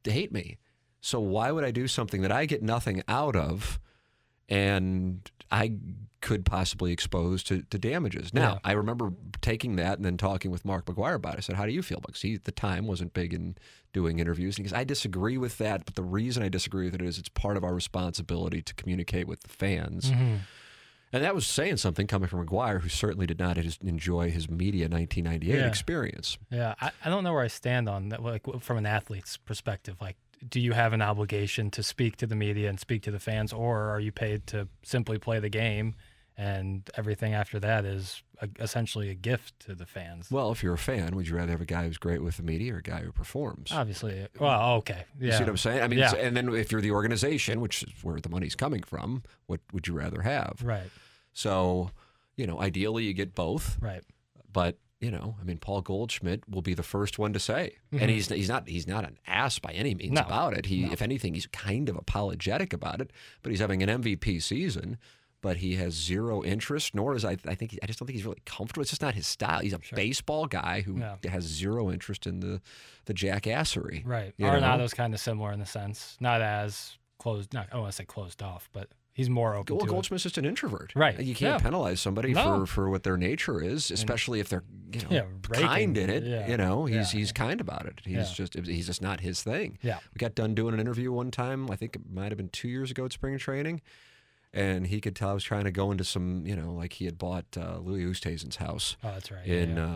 hate 0.05 0.33
me. 0.33 0.59
So 1.01 1.20
why 1.20 1.51
would 1.51 1.64
I 1.64 1.70
do 1.70 1.88
something 1.88 2.22
that 2.22 2.33
I 2.33 2.46
get 2.46 2.62
nothing 2.62 3.03
out 3.09 3.37
of, 3.37 3.81
and 4.48 5.31
I 5.51 5.75
could 6.20 6.44
possibly 6.44 6.92
expose 6.92 7.42
to, 7.44 7.62
to 7.62 7.79
damages? 7.79 8.33
Now 8.33 8.55
Yeah. 8.55 8.59
I 8.64 8.72
remember 8.72 9.12
taking 9.40 9.77
that 9.77 9.98
and 9.98 10.05
then 10.05 10.16
talking 10.16 10.51
with 10.51 10.64
Mark 10.64 10.87
McGwire 10.87 11.14
about 11.16 11.35
it. 11.35 11.38
I 11.38 11.40
said, 11.40 11.57
"How 11.57 11.66
do 11.66 11.72
you 11.72 11.83
feel?" 11.83 12.01
Because 12.05 12.22
he 12.22 12.35
at 12.35 12.44
the 12.44 12.53
time 12.53 12.87
wasn't 12.87 13.12
big 13.12 13.35
in 13.35 13.57
doing 13.92 14.18
interviews, 14.20 14.57
and 14.57 14.64
he 14.64 14.70
goes, 14.70 14.79
"I 14.79 14.85
disagree 14.85 15.37
with 15.37 15.59
that, 15.59 15.85
but 15.85 15.94
the 15.96 16.03
reason 16.05 16.42
I 16.42 16.48
disagree 16.48 16.85
with 16.87 16.94
it 16.94 17.03
is 17.03 17.18
it's 17.18 17.29
part 17.29 17.57
of 17.57 17.64
our 17.64 17.75
responsibility 17.75 18.62
to 18.62 18.75
communicate 18.75 19.27
with 19.27 19.40
the 19.40 19.48
fans." 19.48 20.11
Mm-hmm. 20.11 20.37
And 21.12 21.22
that 21.25 21.35
was 21.35 21.46
saying 21.46 21.77
something 21.77 22.07
coming 22.07 22.29
from 22.29 22.46
McGwire, 22.46 22.81
who 22.81 22.88
certainly 22.88 23.27
did 23.27 23.38
not 23.38 23.57
his- 23.59 23.79
enjoy 23.83 24.31
his 24.31 24.48
media 24.48 24.88
1998 24.88 25.59
Yeah. 25.59 25.66
experience. 25.66 26.38
Yeah, 26.51 26.75
I, 26.81 26.90
I 27.05 27.11
don't 27.11 27.22
know 27.25 27.33
where 27.35 27.42
I 27.42 27.48
stand 27.48 27.88
on 27.88 28.09
that. 28.11 28.22
Like 28.22 28.42
from 28.61 28.79
an 28.79 28.87
athlete's 28.87 29.37
perspective, 29.37 29.96
like, 30.01 30.16
do 30.48 30.59
you 30.59 30.72
have 30.72 30.92
an 30.92 31.03
obligation 31.03 31.70
to 31.72 31.83
speak 31.83 32.16
to 32.16 32.27
the 32.27 32.35
media 32.35 32.68
and 32.68 32.81
speak 32.81 33.03
to 33.03 33.11
the 33.11 33.20
fans, 33.20 33.53
or 33.53 33.90
are 33.90 34.01
you 34.01 34.11
paid 34.11 34.46
to 34.48 34.66
simply 34.83 35.18
play 35.18 35.38
the 35.38 35.48
game, 35.51 35.94
and 36.36 36.88
everything 36.96 37.34
after 37.34 37.60
that 37.60 37.84
is 37.84 38.22
a, 38.40 38.48
essentially 38.60 39.10
a 39.10 39.14
gift 39.14 39.60
to 39.66 39.74
the 39.74 39.86
fans? 39.86 40.30
Well, 40.30 40.50
if 40.52 40.62
you're 40.62 40.74
a 40.74 40.78
fan, 40.78 41.14
would 41.16 41.28
you 41.28 41.36
rather 41.36 41.52
have 41.52 41.60
a 41.60 41.64
guy 41.66 41.84
who's 41.86 41.98
great 41.98 42.22
with 42.22 42.36
the 42.38 42.42
media 42.42 42.74
or 42.74 42.78
a 42.78 42.82
guy 42.82 43.00
who 43.00 43.12
performs? 43.12 43.70
Obviously, 43.72 44.26
well, 44.40 44.74
okay, 44.76 45.04
yeah. 45.20 45.26
You 45.26 45.32
see 45.32 45.38
what 45.40 45.48
I'm 45.50 45.56
saying? 45.56 45.82
I 45.82 45.88
mean, 45.88 45.98
Yeah. 45.98 46.14
and 46.14 46.36
then 46.36 46.48
if 46.54 46.72
you're 46.72 46.80
the 46.80 46.90
organization, 46.92 47.60
which 47.60 47.82
is 47.82 47.92
where 48.02 48.18
the 48.20 48.28
money's 48.28 48.54
coming 48.54 48.82
from, 48.82 49.22
what 49.46 49.60
would 49.72 49.86
you 49.86 49.94
rather 49.94 50.22
have? 50.22 50.60
Right, 50.62 50.90
So, 51.32 51.90
you 52.36 52.46
know, 52.46 52.60
ideally 52.60 53.04
you 53.04 53.12
get 53.12 53.34
both, 53.34 53.78
right, 53.80 54.02
but 54.52 54.78
you 55.00 55.10
know, 55.10 55.34
I 55.40 55.44
mean, 55.44 55.58
Paul 55.58 55.80
Goldschmidt 55.82 56.48
will 56.48 56.62
be 56.62 56.74
the 56.74 56.84
first 56.84 57.18
one 57.18 57.32
to 57.32 57.40
say, 57.40 57.74
and 57.90 58.08
he's 58.08 58.28
he's 58.28 58.48
not 58.48 58.68
he's 58.68 58.86
not 58.86 59.04
an 59.04 59.18
ass 59.26 59.58
by 59.58 59.72
any 59.72 59.96
means 59.96 60.12
Mm-hmm. 60.16 60.28
No. 60.30 60.34
about 60.36 60.56
it. 60.56 60.66
He, 60.66 60.84
if 60.84 61.02
anything, 61.02 61.34
he's 61.34 61.48
kind 61.48 61.88
of 61.88 61.96
apologetic 61.96 62.72
about 62.72 63.00
it, 63.00 63.10
but 63.42 63.50
he's 63.50 63.58
having 63.58 63.82
an 63.82 63.88
MVP 64.02 64.40
season. 64.40 64.98
But 65.42 65.59
he 65.59 65.74
has 65.76 65.92
zero 65.92 66.42
interest. 66.42 66.94
Nor 66.94 67.14
is 67.14 67.24
I. 67.24 67.37
I 67.46 67.55
think 67.55 67.78
I 67.83 67.87
just 67.87 67.98
don't 67.98 68.07
think 68.07 68.16
he's 68.16 68.24
really 68.24 68.40
comfortable. 68.46 68.81
It's 68.81 68.90
just 68.90 69.02
not 69.02 69.14
his 69.14 69.26
style. 69.26 69.61
He's 69.61 69.74
a 69.74 69.81
baseball 69.94 70.46
guy 70.46 70.81
who 70.81 70.98
Yeah. 70.98 71.16
has 71.31 71.44
zero 71.44 71.90
interest 71.90 72.26
in 72.26 72.40
the 72.40 72.62
the 73.05 73.12
jackassery. 73.14 74.02
Right. 74.07 74.33
Arenado's 74.40 74.94
kind 74.94 75.12
of 75.12 75.20
similar 75.20 75.52
in 75.52 75.61
the 75.61 75.66
sense, 75.66 76.16
not 76.20 76.40
as 76.40 76.96
closed. 77.18 77.52
Not 77.52 77.66
I 77.70 77.72
don't 77.74 77.83
want 77.83 77.92
to 77.92 77.96
say 77.96 78.05
closed 78.05 78.42
off, 78.42 78.68
but 78.72 78.88
he's 79.12 79.28
more 79.28 79.55
open 79.55 79.76
Well, 79.76 79.85
to 79.85 79.90
it. 79.90 79.94
Goldschmidt's 79.94 80.22
just 80.22 80.38
an 80.38 80.44
introvert. 80.46 80.92
Right. 80.96 81.18
You 81.20 81.35
can't 81.35 81.59
Yeah. 81.61 81.64
penalize 81.64 82.00
somebody 82.00 82.33
No. 82.33 82.61
for, 82.61 82.66
for 82.66 82.90
what 82.90 83.02
their 83.02 83.16
nature 83.18 83.61
is, 83.62 83.90
especially 83.90 84.40
if 84.40 84.48
they're 84.48 84.64
you 84.92 85.00
know 85.02 85.09
Yeah, 85.11 85.24
raking. 85.48 85.66
kind 85.66 85.98
in 85.98 86.11
it. 86.11 86.24
Yeah. 86.24 86.48
You 86.48 86.57
know, 86.57 86.85
he's 86.87 87.11
he's 87.11 87.33
kind 87.33 87.61
about 87.61 87.87
it. 87.87 88.00
He's 88.05 88.31
just 88.31 88.55
he's 88.66 88.87
just 88.87 89.02
not 89.02 89.20
his 89.20 89.42
thing. 89.42 89.78
Yeah. 89.83 89.98
We 90.14 90.18
got 90.18 90.35
done 90.35 90.55
doing 90.55 90.74
an 90.74 90.81
interview 90.81 91.12
one 91.12 91.31
time. 91.31 91.70
I 91.70 91.76
think 91.76 91.96
it 91.96 92.02
might 92.11 92.31
have 92.31 92.37
been 92.38 92.48
two 92.50 92.68
years 92.68 92.90
ago 92.90 93.05
at 93.05 93.12
spring 93.12 93.37
training. 93.38 93.81
And 94.54 94.86
he 94.86 95.00
could 95.00 95.16
tell 95.16 95.30
I 95.30 95.32
was 95.32 95.44
trying 95.44 95.64
to 95.64 95.70
go 95.70 95.90
into 95.90 96.04
some, 96.04 96.46
you 96.46 96.54
know, 96.54 96.72
like 96.72 96.92
he 96.94 97.06
had 97.06 97.16
bought 97.16 97.46
uh, 97.56 97.78
Louis 97.78 98.04
Oosthuizen's 98.04 98.56
house 98.56 98.96
Oh, 99.02 99.08
that's 99.12 99.30
right. 99.30 99.46
in, 99.46 99.76
yeah. 99.76 99.82
uh, 99.84 99.86
I 99.86 99.90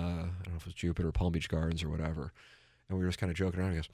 don't 0.44 0.48
know 0.48 0.56
if 0.56 0.62
it 0.62 0.66
was 0.66 0.74
Jupiter, 0.74 1.08
or 1.08 1.12
Palm 1.12 1.32
Beach 1.32 1.48
Gardens, 1.48 1.82
or 1.82 1.90
whatever. 1.90 2.32
And 2.88 2.96
we 2.98 3.04
were 3.04 3.10
just 3.10 3.18
kind 3.18 3.30
of 3.30 3.36
joking 3.36 3.60
around. 3.60 3.72
He 3.72 3.76
goes, 3.76 3.88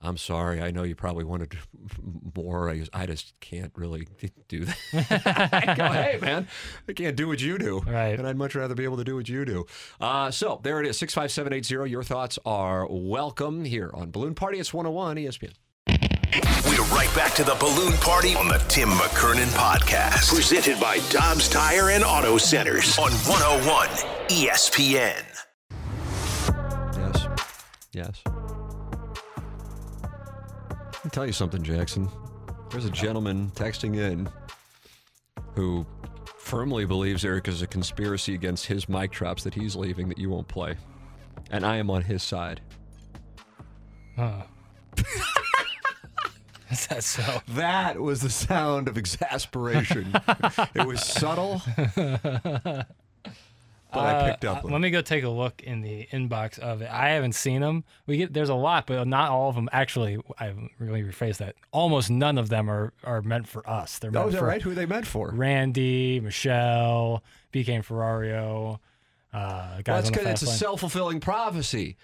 I'm 0.00 0.16
sorry. 0.16 0.60
I 0.60 0.70
know 0.72 0.82
you 0.84 0.94
probably 0.96 1.22
wanted 1.24 1.56
more. 2.36 2.68
I, 2.68 2.78
goes, 2.78 2.90
I 2.92 3.06
just 3.06 3.32
can't 3.40 3.72
really 3.76 4.08
do 4.48 4.64
that. 4.64 4.76
I 5.52 5.74
go, 5.76 5.86
hey, 5.88 6.18
man, 6.20 6.48
I 6.88 6.92
can't 6.94 7.14
do 7.16 7.28
what 7.28 7.40
you 7.40 7.56
do. 7.58 7.80
Right. 7.86 8.18
And 8.18 8.26
I'd 8.26 8.36
much 8.36 8.54
rather 8.56 8.74
be 8.74 8.84
able 8.84 8.96
to 8.96 9.04
do 9.04 9.14
what 9.14 9.28
you 9.28 9.44
do. 9.44 9.66
Uh, 10.00 10.30
so 10.32 10.60
there 10.64 10.80
it 10.80 10.86
is 10.88 10.98
65780. 10.98 11.88
Your 11.90 12.02
thoughts 12.02 12.38
are 12.44 12.88
welcome 12.90 13.64
here 13.64 13.90
on 13.94 14.10
Balloon 14.10 14.34
Party. 14.34 14.58
It's 14.58 14.74
101 14.74 15.16
ESPN. 15.16 15.52
We're 16.34 16.84
right 16.94 17.10
back 17.14 17.34
to 17.36 17.44
the 17.44 17.54
balloon 17.58 17.94
party 17.94 18.34
on 18.34 18.48
the 18.48 18.58
Tim 18.68 18.90
McKernan 18.90 19.46
podcast. 19.56 20.28
Presented 20.34 20.78
by 20.78 20.98
Dobbs 21.08 21.48
Tire 21.48 21.90
and 21.90 22.04
Auto 22.04 22.36
Centers 22.36 22.98
on 22.98 23.10
101 23.12 23.88
ESPN. 24.28 25.24
Yes. 26.96 27.26
Yes. 27.92 28.22
Let 30.92 31.04
me 31.04 31.10
tell 31.10 31.26
you 31.26 31.32
something, 31.32 31.62
Jackson. 31.62 32.08
There's 32.70 32.84
a 32.84 32.90
gentleman 32.90 33.50
texting 33.54 33.96
in 33.96 34.28
who 35.54 35.86
firmly 36.36 36.84
believes 36.84 37.24
Eric 37.24 37.48
is 37.48 37.62
a 37.62 37.66
conspiracy 37.66 38.34
against 38.34 38.66
his 38.66 38.86
mic 38.88 39.12
drops 39.12 39.44
that 39.44 39.54
he's 39.54 39.74
leaving 39.74 40.08
that 40.08 40.18
you 40.18 40.28
won't 40.28 40.48
play. 40.48 40.76
And 41.50 41.64
I 41.64 41.76
am 41.76 41.90
on 41.90 42.02
his 42.02 42.22
side. 42.22 42.60
Huh. 44.16 44.42
Is 46.78 46.86
that 46.88 47.04
so? 47.04 47.42
That 47.48 48.00
was 48.00 48.20
the 48.20 48.30
sound 48.30 48.88
of 48.88 48.96
exasperation. 48.96 50.12
it 50.74 50.86
was 50.86 51.02
subtle, 51.04 51.62
but 53.90 54.04
I 54.04 54.30
picked 54.30 54.44
up 54.44 54.64
Uh, 54.64 54.66
on 54.66 54.72
let 54.72 54.76
it. 54.78 54.80
me 54.80 54.90
go 54.90 55.00
take 55.00 55.24
a 55.24 55.28
look 55.30 55.62
in 55.62 55.80
the 55.80 56.06
inbox 56.12 56.58
of 56.58 56.82
it. 56.82 56.90
I 56.90 57.10
haven't 57.10 57.32
seen 57.32 57.62
them. 57.62 57.84
We 58.06 58.18
get 58.18 58.32
there's 58.34 58.50
a 58.50 58.54
lot, 58.54 58.86
but 58.86 59.08
not 59.08 59.30
all 59.30 59.48
of 59.48 59.54
them. 59.54 59.68
Actually, 59.72 60.18
I 60.38 60.52
really 60.78 61.02
rephrase 61.02 61.38
that. 61.38 61.54
Almost 61.72 62.10
none 62.10 62.36
of 62.38 62.48
them 62.50 62.70
are 62.70 62.92
are 63.02 63.22
meant 63.22 63.48
for 63.48 63.68
us. 63.68 63.98
They're 63.98 64.10
meant 64.10 64.24
Oh, 64.24 64.28
is 64.28 64.34
that 64.34 64.40
for 64.40 64.46
right? 64.46 64.60
Who 64.62 64.70
are 64.72 64.74
they 64.74 64.86
meant 64.86 65.06
for? 65.06 65.30
Randy, 65.32 66.20
Michelle, 66.20 67.22
BK 67.52 67.68
and 67.76 67.84
Ferrario, 67.84 68.78
uh, 69.32 69.38
Well, 69.38 69.82
that's 69.84 70.08
on 70.08 70.12
the 70.12 70.18
because 70.18 70.26
it's 70.26 70.42
a 70.42 70.54
self 70.54 70.80
fulfilling 70.80 71.20
prophecy. 71.20 71.96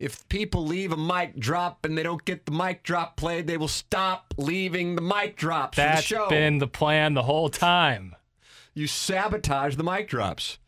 If 0.00 0.26
people 0.30 0.64
leave 0.66 0.90
a 0.92 0.96
mic 0.96 1.38
drop 1.38 1.84
and 1.84 1.96
they 1.96 2.02
don't 2.02 2.24
get 2.24 2.46
the 2.46 2.52
mic 2.52 2.82
drop 2.82 3.16
played, 3.16 3.46
they 3.46 3.56
will 3.58 3.68
stop 3.68 4.32
leaving 4.38 4.96
the 4.96 5.02
mic 5.02 5.36
drops 5.36 5.76
for 5.76 5.82
the 5.82 5.88
That's 5.88 6.02
show. 6.02 6.28
been 6.28 6.58
the 6.58 6.66
plan 6.66 7.14
the 7.14 7.22
whole 7.22 7.50
time. 7.50 8.16
You 8.74 8.86
sabotage 8.86 9.76
the 9.76 9.84
mic 9.84 10.08
drops. 10.08 10.58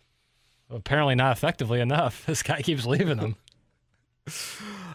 Apparently 0.68 1.14
not 1.14 1.33
effectively 1.37 1.81
enough. 1.81 2.25
This 2.27 2.42
guy 2.42 2.61
keeps 2.62 2.87
leaving 2.87 3.16
them. 3.18 3.37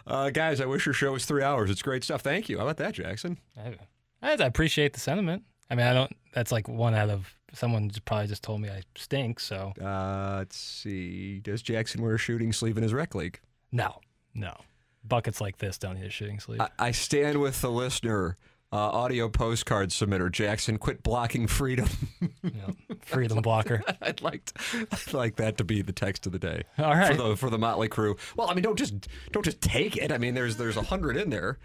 Uh, 0.06 0.30
guys, 0.30 0.58
I 0.58 0.64
wish 0.64 0.86
your 0.86 0.94
show 0.94 1.12
was 1.12 1.26
three 1.26 1.42
hours. 1.42 1.68
It's 1.70 1.82
great 1.82 2.02
stuff. 2.02 2.22
Thank 2.22 2.48
you. 2.48 2.56
How 2.56 2.64
about 2.64 2.78
that, 2.78 2.94
Jackson? 2.94 3.36
I, 3.58 3.74
I 4.22 4.32
appreciate 4.32 4.94
the 4.94 5.00
sentiment. 5.00 5.42
I 5.70 5.74
mean, 5.74 5.86
I 5.86 5.92
don't. 5.92 6.10
That's 6.32 6.50
like 6.50 6.66
one 6.66 6.94
out 6.94 7.10
of 7.10 7.30
someone 7.52 7.90
probably 8.06 8.26
just 8.28 8.42
told 8.42 8.62
me 8.62 8.70
I 8.70 8.80
stink. 8.96 9.38
So 9.38 9.74
Uh, 9.78 10.36
let's 10.38 10.56
see. 10.56 11.40
Does 11.40 11.60
Jackson 11.60 12.00
wear 12.00 12.14
a 12.14 12.18
shooting 12.18 12.54
sleeve 12.54 12.78
in 12.78 12.82
his 12.82 12.94
rec 12.94 13.14
league? 13.14 13.38
no, 13.70 14.00
no. 14.38 14.56
Buckets 15.04 15.40
like 15.40 15.58
this 15.58 15.78
don't 15.78 15.96
need 15.96 16.06
a 16.06 16.10
shooting 16.10 16.40
sleeve. 16.40 16.60
I, 16.60 16.68
I 16.78 16.90
stand 16.90 17.40
with 17.40 17.60
the 17.60 17.70
listener. 17.70 18.36
Uh, 18.70 18.76
audio 18.76 19.30
postcard 19.30 19.88
submitter 19.88 20.30
Jackson, 20.30 20.76
quit 20.76 21.02
blocking 21.02 21.46
freedom. 21.46 21.88
Know, 22.42 22.74
freedom 23.02 23.42
blocker. 23.42 23.82
I'd 24.00 24.22
like 24.22 24.46
to, 24.46 24.86
I'd 24.90 25.12
like 25.12 25.36
that 25.36 25.58
to 25.58 25.64
be 25.64 25.82
the 25.82 25.92
text 25.92 26.24
of 26.26 26.32
the 26.32 26.38
day. 26.38 26.62
All 26.78 26.94
right. 26.94 27.14
For 27.14 27.22
the 27.22 27.36
for 27.36 27.50
the 27.50 27.58
Motley 27.58 27.88
Crue. 27.88 28.18
Well, 28.36 28.48
I 28.48 28.54
mean, 28.54 28.62
don't 28.62 28.78
just 28.78 29.06
don't 29.32 29.44
just 29.44 29.60
take 29.60 29.96
it. 29.96 30.10
I 30.10 30.18
mean, 30.18 30.34
there's 30.34 30.56
there's 30.56 30.76
a 30.76 30.82
hundred 30.82 31.16
in 31.16 31.30
there. 31.30 31.58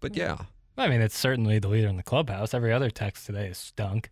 But 0.00 0.16
yeah. 0.16 0.38
I 0.78 0.88
mean, 0.88 1.00
it's 1.00 1.18
certainly 1.18 1.58
the 1.58 1.68
leader 1.68 1.88
in 1.88 1.96
the 1.96 2.02
clubhouse. 2.02 2.54
Every 2.54 2.72
other 2.72 2.90
text 2.90 3.26
today 3.26 3.48
is 3.48 3.58
stunk. 3.58 4.10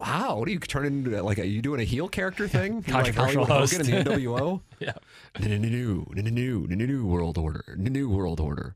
Wow, 0.00 0.38
what 0.38 0.48
are 0.48 0.50
you 0.52 0.58
turning 0.58 1.04
into? 1.04 1.22
Like, 1.22 1.38
are 1.38 1.44
you 1.44 1.60
doing 1.60 1.80
a 1.80 1.84
heel 1.84 2.08
character 2.08 2.48
thing? 2.48 2.76
Like 2.88 3.14
Controversial 3.14 3.44
Hogan 3.44 3.80
in 3.80 3.86
host. 3.86 4.04
the 4.04 4.10
NWO? 4.10 4.60
Yeah. 4.78 4.92
New, 5.38 5.58
new, 5.58 6.06
new, 6.14 6.66
new, 6.66 6.66
new 6.66 7.06
world 7.06 7.36
order. 7.36 7.62
New 7.76 8.08
world 8.08 8.40
order. 8.40 8.74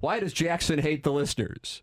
Why 0.00 0.18
does 0.20 0.32
Jackson 0.32 0.78
hate 0.78 1.02
the 1.02 1.12
listeners? 1.12 1.82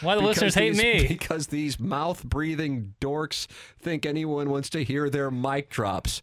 Why 0.00 0.14
the 0.14 0.22
Because 0.22 0.36
listeners 0.42 0.54
hate 0.54 0.70
these- 0.74 0.82
me? 1.02 1.08
Because 1.08 1.48
these 1.48 1.78
mouth 1.78 2.24
breathing 2.24 2.94
dorks 3.00 3.46
think 3.80 4.06
anyone 4.06 4.48
wants 4.50 4.70
to 4.70 4.82
hear 4.84 5.10
their 5.10 5.30
mic 5.30 5.68
drops. 5.68 6.22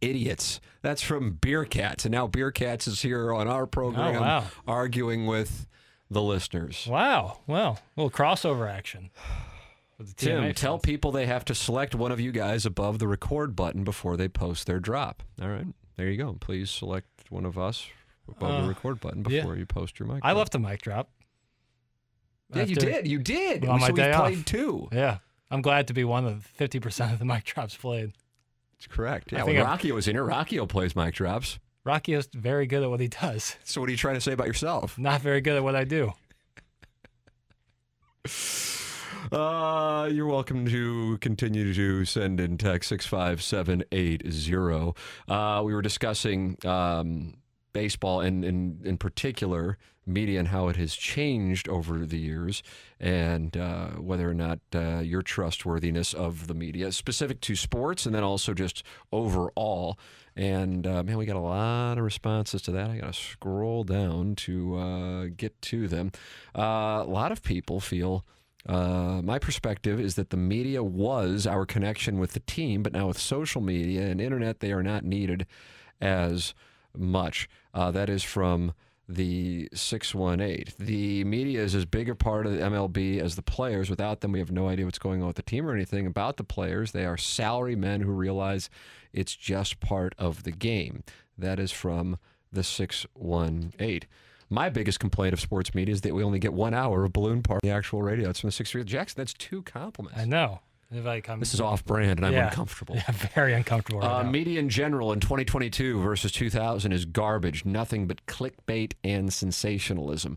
Idiots. 0.00 0.60
That's 0.80 1.02
from 1.02 1.32
Beer 1.32 1.64
Cats. 1.64 2.04
And 2.06 2.12
now 2.12 2.26
Beer 2.26 2.50
Cats 2.50 2.86
is 2.86 3.02
here 3.02 3.32
on 3.32 3.46
our 3.48 3.66
program 3.66 4.16
Oh, 4.16 4.20
wow. 4.20 4.44
arguing 4.66 5.26
with 5.26 5.66
the 6.10 6.22
listeners. 6.22 6.86
Wow. 6.88 7.40
Well, 7.46 7.78
a 7.96 8.00
little 8.00 8.10
crossover 8.16 8.70
action. 8.72 9.10
The 9.98 10.12
Tim, 10.14 10.54
tell 10.54 10.78
fans. 10.78 10.82
people 10.84 11.12
they 11.12 11.26
have 11.26 11.44
to 11.46 11.54
select 11.54 11.94
one 11.94 12.10
of 12.12 12.18
you 12.20 12.32
guys 12.32 12.66
above 12.66 12.98
the 12.98 13.06
record 13.08 13.54
button 13.54 13.84
before 13.84 14.16
they 14.16 14.28
post 14.28 14.66
their 14.66 14.80
drop. 14.80 15.22
All 15.40 15.48
right. 15.48 15.66
There 15.96 16.08
you 16.10 16.16
go. 16.16 16.36
Please 16.40 16.70
select 16.70 17.06
one 17.30 17.44
of 17.44 17.56
us 17.56 17.86
above 18.28 18.62
the 18.62 18.64
Uh, 18.64 18.68
record 18.68 19.00
button 19.00 19.24
yeah. 19.28 19.40
before 19.40 19.56
you 19.56 19.66
post 19.66 19.98
your 20.00 20.08
mic. 20.08 20.18
I 20.22 20.30
drop. 20.30 20.38
left 20.38 20.54
a 20.56 20.58
mic 20.58 20.82
drop. 20.82 21.10
Yeah, 22.54 22.62
you 22.64 22.76
did. 22.76 23.06
You 23.08 23.18
did. 23.20 23.64
on 23.64 23.80
my 23.80 23.86
so 23.88 23.92
we 23.92 24.00
day 24.00 24.12
played 24.14 24.38
off. 24.40 24.44
two. 24.44 24.88
Yeah. 24.92 25.18
I'm 25.50 25.62
glad 25.62 25.86
to 25.88 25.94
be 25.94 26.04
one 26.04 26.26
of 26.26 26.48
the 26.58 26.68
50% 26.68 27.12
of 27.12 27.18
the 27.18 27.24
mic 27.32 27.44
drops 27.44 27.76
played. 27.76 28.12
That's 28.72 28.86
correct. 28.88 29.32
I 29.32 29.36
Yeah, 29.38 29.44
think 29.44 29.58
when 29.58 29.66
Rockio 29.66 29.92
was 29.92 30.08
in 30.08 30.16
here, 30.16 30.24
Rockio 30.24 30.68
plays 30.68 30.96
mic 30.96 31.14
drops. 31.14 31.58
Rocky 31.84 32.14
is 32.14 32.28
very 32.32 32.66
good 32.66 32.82
at 32.82 32.90
what 32.90 32.98
he 33.00 33.08
does. 33.08 33.56
So 33.64 33.80
what 33.80 33.88
are 33.88 33.92
you 33.92 33.98
trying 33.98 34.14
to 34.14 34.20
say 34.20 34.32
about 34.32 34.46
yourself? 34.46 34.98
Not 34.98 35.20
very 35.20 35.40
good 35.40 35.54
at 35.56 35.62
what 35.62 35.76
I 35.76 35.84
do. 35.84 36.12
Uh, 39.32 40.10
you're 40.12 40.26
welcome 40.26 40.66
to 40.66 41.16
continue 41.18 41.72
to 41.72 42.04
send 42.04 42.40
in 42.40 42.58
text 42.58 42.90
65780. 42.90 44.92
Uh, 45.26 45.62
we 45.64 45.72
were 45.72 45.80
discussing 45.80 46.58
um, 46.64 47.34
baseball 47.72 48.20
and 48.20 48.44
in, 48.44 48.80
in 48.84 48.98
particular 48.98 49.78
media 50.06 50.38
and 50.38 50.48
how 50.48 50.68
it 50.68 50.76
has 50.76 50.94
changed 50.94 51.66
over 51.70 52.04
the 52.04 52.18
years 52.18 52.62
and 53.00 53.56
uh, 53.56 53.88
whether 53.92 54.28
or 54.28 54.34
not 54.34 54.58
uh, 54.74 54.98
your 54.98 55.22
trustworthiness 55.22 56.12
of 56.12 56.46
the 56.46 56.54
media 56.54 56.92
specific 56.92 57.40
to 57.40 57.56
sports 57.56 58.04
and 58.04 58.14
then 58.14 58.22
also 58.22 58.52
just 58.52 58.82
overall. 59.10 59.98
And 60.36 60.86
uh, 60.86 61.02
man, 61.02 61.16
we 61.16 61.24
got 61.24 61.36
a 61.36 61.40
lot 61.40 61.96
of 61.96 62.04
responses 62.04 62.60
to 62.62 62.72
that. 62.72 62.90
I 62.90 62.98
got 62.98 63.14
to 63.14 63.18
scroll 63.18 63.84
down 63.84 64.34
to 64.36 64.76
uh, 64.76 65.26
get 65.34 65.62
to 65.62 65.88
them. 65.88 66.12
Uh, 66.54 67.02
a 67.02 67.08
lot 67.08 67.32
of 67.32 67.42
people 67.42 67.80
feel 67.80 68.26
uh, 68.66 69.20
my 69.22 69.38
perspective 69.38 70.00
is 70.00 70.14
that 70.14 70.30
the 70.30 70.36
media 70.36 70.82
was 70.82 71.46
our 71.46 71.66
connection 71.66 72.18
with 72.18 72.32
the 72.32 72.40
team, 72.40 72.82
but 72.82 72.92
now 72.92 73.08
with 73.08 73.18
social 73.18 73.60
media 73.60 74.02
and 74.06 74.20
internet, 74.20 74.60
they 74.60 74.72
are 74.72 74.82
not 74.82 75.04
needed 75.04 75.46
as 76.00 76.54
much. 76.96 77.48
Uh, 77.74 77.90
that 77.90 78.08
is 78.08 78.22
from 78.22 78.72
the 79.06 79.68
618. 79.74 80.74
The 80.78 81.24
media 81.24 81.62
is 81.62 81.74
as 81.74 81.84
big 81.84 82.08
a 82.08 82.14
part 82.14 82.46
of 82.46 82.52
the 82.52 82.58
MLB 82.58 83.20
as 83.20 83.36
the 83.36 83.42
players. 83.42 83.90
Without 83.90 84.20
them, 84.20 84.32
we 84.32 84.38
have 84.38 84.50
no 84.50 84.68
idea 84.68 84.86
what's 84.86 84.98
going 84.98 85.20
on 85.20 85.26
with 85.26 85.36
the 85.36 85.42
team 85.42 85.66
or 85.66 85.74
anything 85.74 86.06
about 86.06 86.38
the 86.38 86.44
players. 86.44 86.92
They 86.92 87.04
are 87.04 87.18
salary 87.18 87.76
men 87.76 88.00
who 88.00 88.12
realize 88.12 88.70
it's 89.12 89.36
just 89.36 89.80
part 89.80 90.14
of 90.18 90.44
the 90.44 90.52
game. 90.52 91.04
That 91.36 91.58
is 91.58 91.70
from 91.70 92.18
the 92.50 92.62
618. 92.62 94.08
My 94.50 94.68
biggest 94.68 95.00
complaint 95.00 95.32
of 95.32 95.40
sports 95.40 95.74
media 95.74 95.92
is 95.92 96.00
that 96.02 96.14
we 96.14 96.22
only 96.22 96.38
get 96.38 96.52
one 96.52 96.74
hour 96.74 97.04
of 97.04 97.12
balloon 97.12 97.42
part 97.42 97.60
the 97.62 97.70
actual 97.70 98.02
radio. 98.02 98.30
It's 98.30 98.40
from 98.40 98.48
the 98.48 98.52
6 98.52 98.72
Jackson, 98.84 99.14
that's 99.20 99.32
two 99.34 99.62
compliments. 99.62 100.18
I 100.18 100.24
know. 100.24 100.60
If 100.92 101.06
I 101.06 101.20
come, 101.20 101.40
This 101.40 101.54
is 101.54 101.60
off 101.60 101.84
brand 101.84 102.18
and 102.20 102.26
I'm 102.26 102.32
Yeah. 102.34 102.48
uncomfortable. 102.48 102.94
Yeah, 103.08 103.10
very 103.34 103.52
uncomfortable 103.54 104.00
right 104.00 104.20
Uh, 104.20 104.24
media 104.24 104.60
in 104.60 104.68
general 104.68 105.12
in 105.12 105.18
2022 105.20 106.00
versus 106.00 106.30
2000 106.30 106.92
is 106.92 107.04
garbage. 107.04 107.64
Nothing 107.64 108.06
but 108.06 108.24
clickbait 108.26 108.92
and 109.02 109.32
sensationalism. 109.32 110.36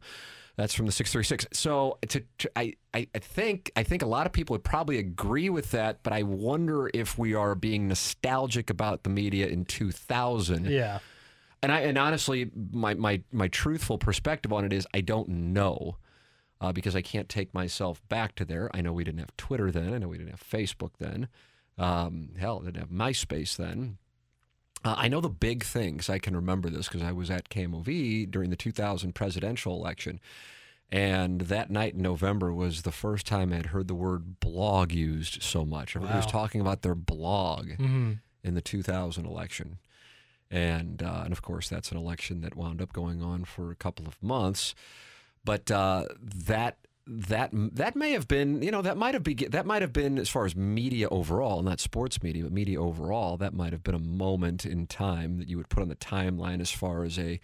That's 0.56 0.74
from 0.74 0.88
the 0.88 0.92
636. 0.92 1.46
So 1.56 2.00
to, 2.08 2.24
to, 2.40 2.52
I 2.56 2.74
I 2.92 3.06
think 3.20 3.72
I 3.76 3.84
think 3.84 4.02
a 4.02 4.08
lot 4.08 4.26
of 4.26 4.32
people 4.34 4.56
would 4.56 4.64
probably 4.64 4.98
agree 4.98 5.52
with 5.52 5.70
that, 5.72 6.02
but 6.02 6.14
I 6.14 6.24
wonder 6.24 6.90
if 6.92 7.16
we 7.20 7.36
are 7.36 7.54
being 7.54 7.88
nostalgic 7.88 8.72
about 8.72 9.04
the 9.04 9.12
media 9.12 9.46
in 9.48 9.66
2000. 9.66 10.66
Yeah. 10.66 10.98
And 11.62 11.72
I 11.72 11.82
and 11.82 11.98
honestly, 11.98 12.52
my 12.72 12.94
my 12.94 13.22
my 13.32 13.48
truthful 13.48 13.98
perspective 13.98 14.54
on 14.54 14.66
it 14.66 14.74
is 14.74 14.88
I 14.94 15.02
don't 15.02 15.30
know. 15.30 15.98
Uh, 16.60 16.72
because 16.72 16.96
I 16.96 17.04
can't 17.04 17.30
take 17.30 17.54
myself 17.54 18.02
back 18.10 18.34
to 18.38 18.44
there. 18.44 18.72
I 18.74 18.82
know 18.82 18.92
we 18.92 19.04
didn't 19.04 19.20
have 19.20 19.38
Twitter 19.38 19.70
then. 19.70 19.94
I 19.94 20.00
know 20.00 20.08
we 20.08 20.18
didn't 20.18 20.32
have 20.32 20.42
Facebook 20.44 20.94
then. 20.98 21.28
Um, 21.78 22.30
hell, 22.40 22.62
didn't 22.62 22.80
have 22.80 22.90
MySpace 22.90 23.56
then. 23.56 24.00
Uh, 24.84 24.96
I 24.98 25.08
know 25.08 25.22
the 25.22 25.30
big 25.30 25.64
things. 25.64 26.10
I 26.10 26.18
can 26.18 26.36
remember 26.36 26.72
this 26.72 26.88
because 26.88 27.04
I 27.04 27.12
was 27.12 27.30
at 27.30 27.50
KMOV 27.50 28.32
during 28.32 28.50
the 28.50 28.56
2000 28.56 29.14
presidential 29.14 29.76
election. 29.76 30.20
And 30.92 31.42
that 31.42 31.70
night 31.70 31.94
in 31.96 32.02
November 32.02 32.54
was 32.54 32.84
the 32.84 32.92
first 32.92 33.26
time 33.26 33.52
I'd 33.52 33.68
heard 33.68 33.88
the 33.88 33.96
word 33.96 34.40
blog 34.40 34.92
used 34.92 35.44
so 35.44 35.66
much. 35.66 35.96
Everybody 35.96 36.18
was 36.18 36.26
talking 36.32 36.62
about 36.62 36.82
their 36.82 36.96
blog 36.96 37.74
hmm 37.74 38.14
in 38.44 38.54
the 38.54 38.62
2000 38.62 39.26
election. 39.26 39.78
And, 40.50 41.04
uh, 41.04 41.22
and 41.26 41.32
of 41.34 41.42
course, 41.42 41.68
that's 41.70 41.92
an 41.92 41.98
election 41.98 42.42
that 42.42 42.56
wound 42.56 42.82
up 42.82 42.94
going 42.94 43.22
on 43.22 43.44
for 43.46 43.72
a 43.72 43.76
couple 43.76 44.08
of 44.08 44.22
months. 44.24 44.74
But 45.44 45.70
uh, 45.72 46.06
that 46.22 46.78
that 47.10 47.52
that 47.54 47.96
may 47.96 48.12
have 48.12 48.28
been, 48.28 48.62
you 48.62 48.70
know, 48.72 48.82
that 48.82 48.98
might 48.98 49.14
have 49.14 49.24
be 49.24 49.34
that 49.34 49.66
might 49.66 49.82
have 49.82 49.94
been 49.94 50.18
as 50.18 50.28
far 50.30 50.46
as 50.46 50.56
media 50.56 51.08
overall, 51.10 51.62
not 51.64 51.80
sports 51.80 52.22
media, 52.22 52.44
but 52.44 52.52
media 52.52 52.82
overall. 52.82 53.38
That 53.38 53.54
might 53.54 53.72
have 53.72 53.84
been 53.84 53.96
a 53.96 54.00
moment 54.00 54.66
in 54.66 54.88
time 54.88 55.38
that 55.38 55.48
you 55.48 55.56
would 55.58 55.70
put 55.70 55.82
on 55.82 55.88
the 55.90 55.96
timeline 55.96 56.60
as 56.60 56.70
far 56.72 57.04
as 57.04 57.18
a 57.18 57.40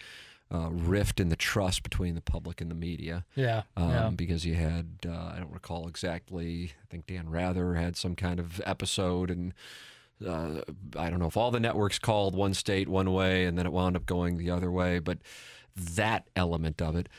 uh, 0.54 0.70
rift 0.70 1.20
in 1.20 1.30
the 1.30 1.36
trust 1.38 1.82
between 1.82 2.14
the 2.14 2.22
public 2.22 2.62
and 2.62 2.70
the 2.70 2.76
media 2.76 3.26
Yeah. 3.36 3.64
um, 3.78 3.90
yeah. 3.90 4.10
because 4.14 4.46
you 4.46 4.56
had 4.56 4.98
uh, 5.08 5.32
I 5.34 5.38
don't 5.40 5.54
recall 5.54 5.88
exactly. 5.88 6.74
I 6.84 6.86
think 6.90 7.08
Dan 7.08 7.30
Rather 7.30 7.76
had 7.76 7.96
some 7.96 8.16
kind 8.16 8.40
of 8.42 8.62
episode, 8.66 9.32
and 9.32 9.54
uh, 10.26 10.62
I 10.98 11.10
don't 11.10 11.20
know 11.20 11.28
if 11.28 11.38
all 11.38 11.52
the 11.52 11.60
networks 11.60 12.00
called 12.00 12.36
one 12.36 12.54
state 12.54 12.88
one 12.88 13.12
way, 13.14 13.46
and 13.46 13.58
then 13.58 13.66
it 13.66 13.72
wound 13.72 13.96
up 13.96 14.06
going 14.06 14.38
the 14.38 14.52
other 14.52 14.72
way. 14.72 15.00
But 15.00 15.20
that 15.76 16.28
element 16.36 16.82
of 16.82 16.96
it, 16.96 17.10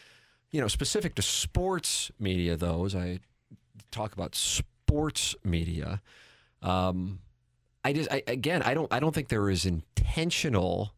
you 0.50 0.60
know, 0.60 0.68
specific 0.68 1.14
to 1.16 1.22
sports 1.22 2.10
media, 2.18 2.56
though, 2.56 2.84
as 2.84 2.94
I 2.94 3.20
talk 3.90 4.12
about 4.12 4.34
sports 4.34 5.34
media, 5.44 6.00
um, 6.62 7.20
I 7.84 7.92
just 7.92 8.10
I, 8.10 8.22
again 8.26 8.62
I 8.62 8.74
don't 8.74 8.92
I 8.92 9.00
don't 9.00 9.14
think 9.14 9.28
there 9.28 9.50
is 9.50 9.66
intentional, 9.66 10.94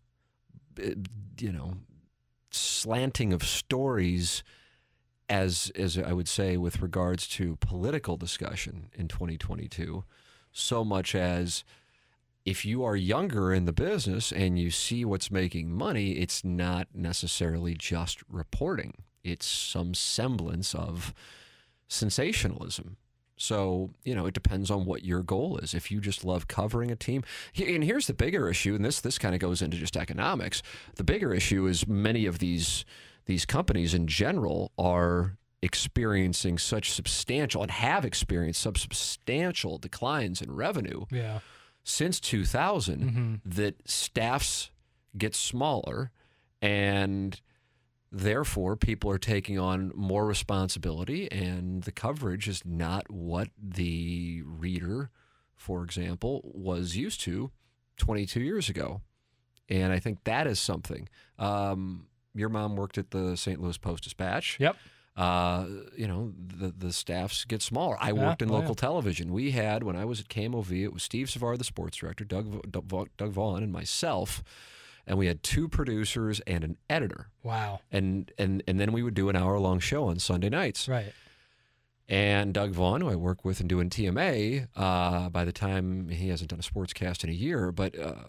uh, 0.78 0.90
you 1.38 1.52
know, 1.52 1.74
slanting 2.50 3.32
of 3.32 3.42
stories 3.42 4.42
as 5.28 5.72
as 5.74 5.98
I 5.98 6.12
would 6.12 6.28
say 6.28 6.56
with 6.56 6.80
regards 6.80 7.26
to 7.28 7.56
political 7.56 8.16
discussion 8.16 8.90
in 8.94 9.08
2022 9.08 10.04
so 10.52 10.84
much 10.84 11.14
as 11.14 11.64
if 12.46 12.64
you 12.64 12.84
are 12.84 12.96
younger 12.96 13.52
in 13.52 13.64
the 13.64 13.72
business 13.72 14.32
and 14.32 14.58
you 14.58 14.70
see 14.70 15.04
what's 15.04 15.30
making 15.30 15.70
money 15.70 16.12
it's 16.12 16.44
not 16.44 16.86
necessarily 16.94 17.74
just 17.74 18.22
reporting. 18.30 18.94
It's 19.24 19.44
some 19.44 19.92
semblance 19.92 20.74
of 20.74 21.12
sensationalism. 21.88 22.96
So 23.36 23.90
you 24.04 24.14
know 24.14 24.26
it 24.26 24.32
depends 24.32 24.70
on 24.70 24.86
what 24.86 25.04
your 25.04 25.22
goal 25.22 25.58
is. 25.58 25.74
If 25.74 25.90
you 25.90 26.00
just 26.00 26.24
love 26.24 26.48
covering 26.48 26.90
a 26.90 26.96
team 26.96 27.24
and 27.58 27.84
here's 27.84 28.06
the 28.06 28.14
bigger 28.14 28.48
issue 28.48 28.74
and 28.76 28.84
this 28.84 29.00
this 29.00 29.18
kind 29.18 29.34
of 29.34 29.40
goes 29.40 29.60
into 29.60 29.76
just 29.76 29.96
economics. 29.96 30.62
The 30.94 31.04
bigger 31.04 31.34
issue 31.34 31.66
is 31.66 31.86
many 31.86 32.24
of 32.26 32.38
these 32.38 32.84
these 33.26 33.44
companies 33.44 33.92
in 33.92 34.06
general 34.06 34.70
are 34.78 35.36
experiencing 35.62 36.58
such 36.58 36.92
substantial 36.92 37.60
and 37.62 37.72
have 37.72 38.04
experienced 38.04 38.62
substantial 38.62 39.78
declines 39.78 40.40
in 40.40 40.54
revenue 40.54 41.06
yeah. 41.10 41.40
Since 41.88 42.18
2000 42.20 43.00
Mm-hmm. 43.00 43.34
that 43.48 43.76
staffs 43.88 44.70
get 45.16 45.34
smaller 45.36 46.10
and 46.60 47.40
therefore 48.10 48.76
people 48.76 49.10
are 49.10 49.18
taking 49.18 49.58
on 49.58 49.92
more 49.94 50.26
responsibility 50.26 51.30
and 51.30 51.82
the 51.84 51.92
coverage 51.92 52.48
is 52.48 52.62
not 52.64 53.08
what 53.10 53.48
the 53.62 54.42
reader 54.44 55.10
for 55.54 55.84
example 55.84 56.40
was 56.54 56.96
used 56.96 57.20
to 57.20 57.50
22 57.98 58.40
years 58.40 58.68
ago 58.68 59.00
and 59.68 59.92
i 59.92 59.98
think 59.98 60.18
that 60.24 60.46
is 60.46 60.58
something 60.58 61.08
um, 61.38 62.06
your 62.34 62.48
mom 62.48 62.74
worked 62.76 62.98
at 62.98 63.10
the 63.12 63.36
st 63.36 63.60
louis 63.60 63.78
post 63.78 64.02
dispatch 64.04 64.58
Yep. 64.60 64.76
Uh, 65.16 65.66
you 65.96 66.06
know, 66.06 66.32
the 66.38 66.68
the 66.76 66.92
staffs 66.92 67.44
get 67.44 67.62
smaller. 67.62 67.96
I 68.00 68.08
Yeah, 68.08 68.26
worked 68.28 68.42
in 68.42 68.50
oh, 68.50 68.54
local 68.54 68.70
yeah. 68.70 68.74
television. 68.86 69.32
We 69.32 69.52
had 69.52 69.82
when 69.82 69.96
I 69.96 70.04
was 70.04 70.20
at 70.20 70.28
KMOV, 70.28 70.84
it 70.84 70.92
was 70.92 71.02
Steve 71.02 71.30
Savard, 71.30 71.58
the 71.58 71.64
sports 71.64 71.96
director, 71.96 72.24
Doug 72.24 72.70
Doug 72.70 73.08
Doug 73.16 73.30
Vaughn, 73.32 73.62
and 73.62 73.72
myself, 73.72 74.42
and 75.06 75.16
we 75.18 75.26
had 75.26 75.42
two 75.42 75.68
producers 75.68 76.40
and 76.46 76.64
an 76.64 76.76
editor, 76.90 77.28
Wow. 77.42 77.80
and 77.90 78.30
and 78.38 78.62
and 78.68 78.78
then 78.78 78.92
we 78.92 79.02
would 79.02 79.14
do 79.14 79.28
an 79.30 79.36
hour 79.36 79.58
long 79.58 79.78
show 79.78 80.04
on 80.04 80.18
Sunday 80.18 80.50
nights. 80.50 80.86
Right. 80.88 81.12
And 82.08 82.54
Doug 82.54 82.70
Vaughn, 82.70 83.00
who 83.00 83.08
I 83.08 83.16
work 83.16 83.44
with 83.44 83.58
and 83.58 83.68
doing 83.68 83.90
TMA, 83.90 84.68
uh, 84.76 85.28
by 85.30 85.44
the 85.44 85.50
time 85.52 86.08
he 86.08 86.28
hasn't 86.28 86.50
done 86.50 86.60
a 86.60 86.62
sportscast 86.62 87.24
in 87.24 87.30
a 87.30 87.32
year, 87.32 87.72
but 87.72 87.98
uh, 87.98 88.24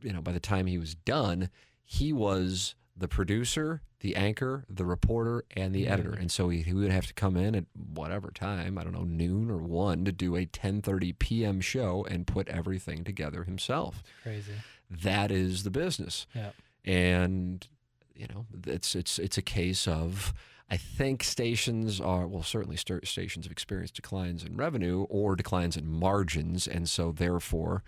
you 0.00 0.12
know, 0.12 0.20
by 0.22 0.30
the 0.32 0.38
time 0.38 0.66
he 0.66 0.78
was 0.78 0.94
done, 0.94 1.50
he 1.84 2.12
was 2.12 2.76
the 2.96 3.08
producer, 3.08 3.82
the 4.00 4.16
anchor, 4.16 4.64
the 4.70 4.84
reporter, 4.84 5.44
and 5.56 5.74
the 5.74 5.86
editor. 5.86 6.12
Mm. 6.12 6.20
And 6.20 6.30
so 6.30 6.48
he, 6.48 6.62
he 6.62 6.72
would 6.72 6.90
have 6.90 7.06
to 7.08 7.14
come 7.14 7.36
in 7.36 7.54
at 7.54 7.64
whatever 7.74 8.30
time, 8.30 8.78
I 8.78 8.84
don't 8.84 8.92
know, 8.94 9.04
noon 9.04 9.50
or 9.50 9.58
one, 9.58 10.04
to 10.06 10.12
do 10.12 10.34
a 10.36 10.46
10:30 10.46 11.18
p.m. 11.18 11.60
show 11.60 12.06
and 12.08 12.26
put 12.26 12.48
everything 12.48 13.04
together 13.04 13.44
himself. 13.44 14.02
Crazy. 14.22 14.52
That 14.90 15.30
is 15.30 15.62
the 15.64 15.70
business 15.70 16.26
Yeah. 16.34 16.50
and 16.84 17.66
you 18.14 18.26
know 18.28 18.46
it's 18.66 18.94
it's 18.94 19.18
it's 19.18 19.36
a 19.36 19.42
case 19.42 19.86
of 19.86 20.32
I 20.70 20.76
think 20.76 21.22
stations 21.22 22.00
are 22.00 22.26
well 22.26 22.42
certainly 22.42 22.76
st- 22.76 23.06
stations 23.06 23.44
have 23.44 23.52
experienced 23.52 23.94
declines 23.94 24.42
in 24.42 24.56
revenue 24.56 25.02
or 25.10 25.36
declines 25.36 25.76
in 25.76 25.86
margins, 25.86 26.66
and 26.66 26.88
so 26.88 27.12
therefore 27.12 27.82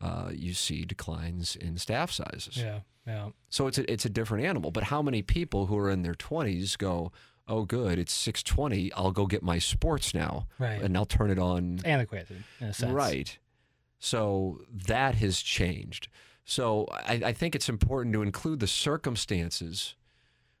uh, 0.00 0.30
you 0.32 0.52
see 0.54 0.84
declines 0.84 1.56
in 1.56 1.78
staff 1.78 2.10
sizes. 2.10 2.56
Yeah. 2.56 2.80
Yeah. 3.06 3.28
So 3.50 3.66
it's 3.68 3.78
a, 3.78 3.90
it's 3.90 4.04
a 4.04 4.10
different 4.10 4.44
animal. 4.44 4.70
But 4.70 4.84
how 4.84 5.00
many 5.00 5.22
people 5.22 5.66
who 5.66 5.76
are 5.78 5.90
in 5.90 6.02
their 6.02 6.14
twenties 6.14 6.76
go, 6.76 7.12
oh 7.46 7.64
good, 7.64 7.98
it's 7.98 8.12
six 8.12 8.42
twenty, 8.42 8.92
I'll 8.94 9.12
go 9.12 9.26
get 9.26 9.42
my 9.42 9.58
sports 9.58 10.12
now, 10.12 10.48
Right. 10.58 10.82
and 10.82 10.96
I'll 10.96 11.04
turn 11.06 11.30
it 11.30 11.38
on 11.38 11.80
Antiquated 11.84 12.42
in 12.60 12.66
a 12.68 12.72
sense. 12.72 12.92
Right. 12.92 13.38
So 14.00 14.60
that 14.86 15.14
has 15.16 15.40
changed. 15.40 16.08
So 16.44 16.86
I, 16.90 17.20
I 17.26 17.32
think 17.32 17.54
it's 17.54 17.68
important 17.68 18.12
to 18.14 18.22
include 18.22 18.60
the 18.60 18.66
circumstances 18.66 19.94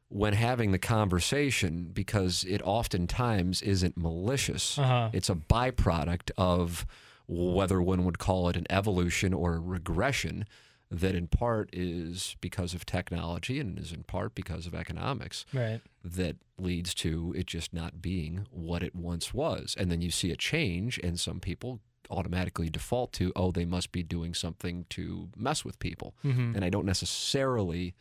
when 0.08 0.32
having 0.34 0.70
the 0.70 0.78
conversation 0.78 1.90
because 1.92 2.44
it 2.44 2.62
oftentimes 2.64 3.60
isn't 3.62 3.96
malicious. 3.96 4.78
Uh-huh. 4.78 5.10
It's 5.12 5.28
a 5.28 5.34
byproduct 5.34 6.30
of 6.38 6.86
whether 7.28 7.82
one 7.82 8.04
would 8.04 8.18
call 8.18 8.48
it 8.48 8.56
an 8.56 8.66
evolution 8.70 9.32
or 9.34 9.54
a 9.54 9.60
regression 9.60 10.44
that 10.90 11.16
in 11.16 11.26
part 11.26 11.68
is 11.72 12.36
because 12.40 12.72
of 12.72 12.86
technology 12.86 13.58
and 13.58 13.76
is 13.78 13.92
in 13.92 14.04
part 14.04 14.34
because 14.36 14.66
of 14.68 14.74
economics 14.74 15.44
Right. 15.52 15.80
that 16.04 16.36
leads 16.58 16.94
to 16.94 17.34
it 17.36 17.46
just 17.46 17.74
not 17.74 18.00
being 18.00 18.46
what 18.50 18.84
it 18.84 18.94
once 18.94 19.34
was. 19.34 19.74
And 19.76 19.90
then 19.90 20.00
you 20.00 20.12
see 20.12 20.30
a 20.30 20.36
change, 20.36 21.00
and 21.02 21.18
some 21.18 21.40
people 21.40 21.80
automatically 22.08 22.70
default 22.70 23.12
to, 23.14 23.32
oh, 23.34 23.50
they 23.50 23.64
must 23.64 23.90
be 23.90 24.04
doing 24.04 24.32
something 24.32 24.86
to 24.90 25.28
mess 25.36 25.64
with 25.64 25.80
people. 25.80 26.14
Mm-hmm. 26.24 26.54
And 26.54 26.64
I 26.64 26.70
don't 26.70 26.86
necessarily 26.86 27.94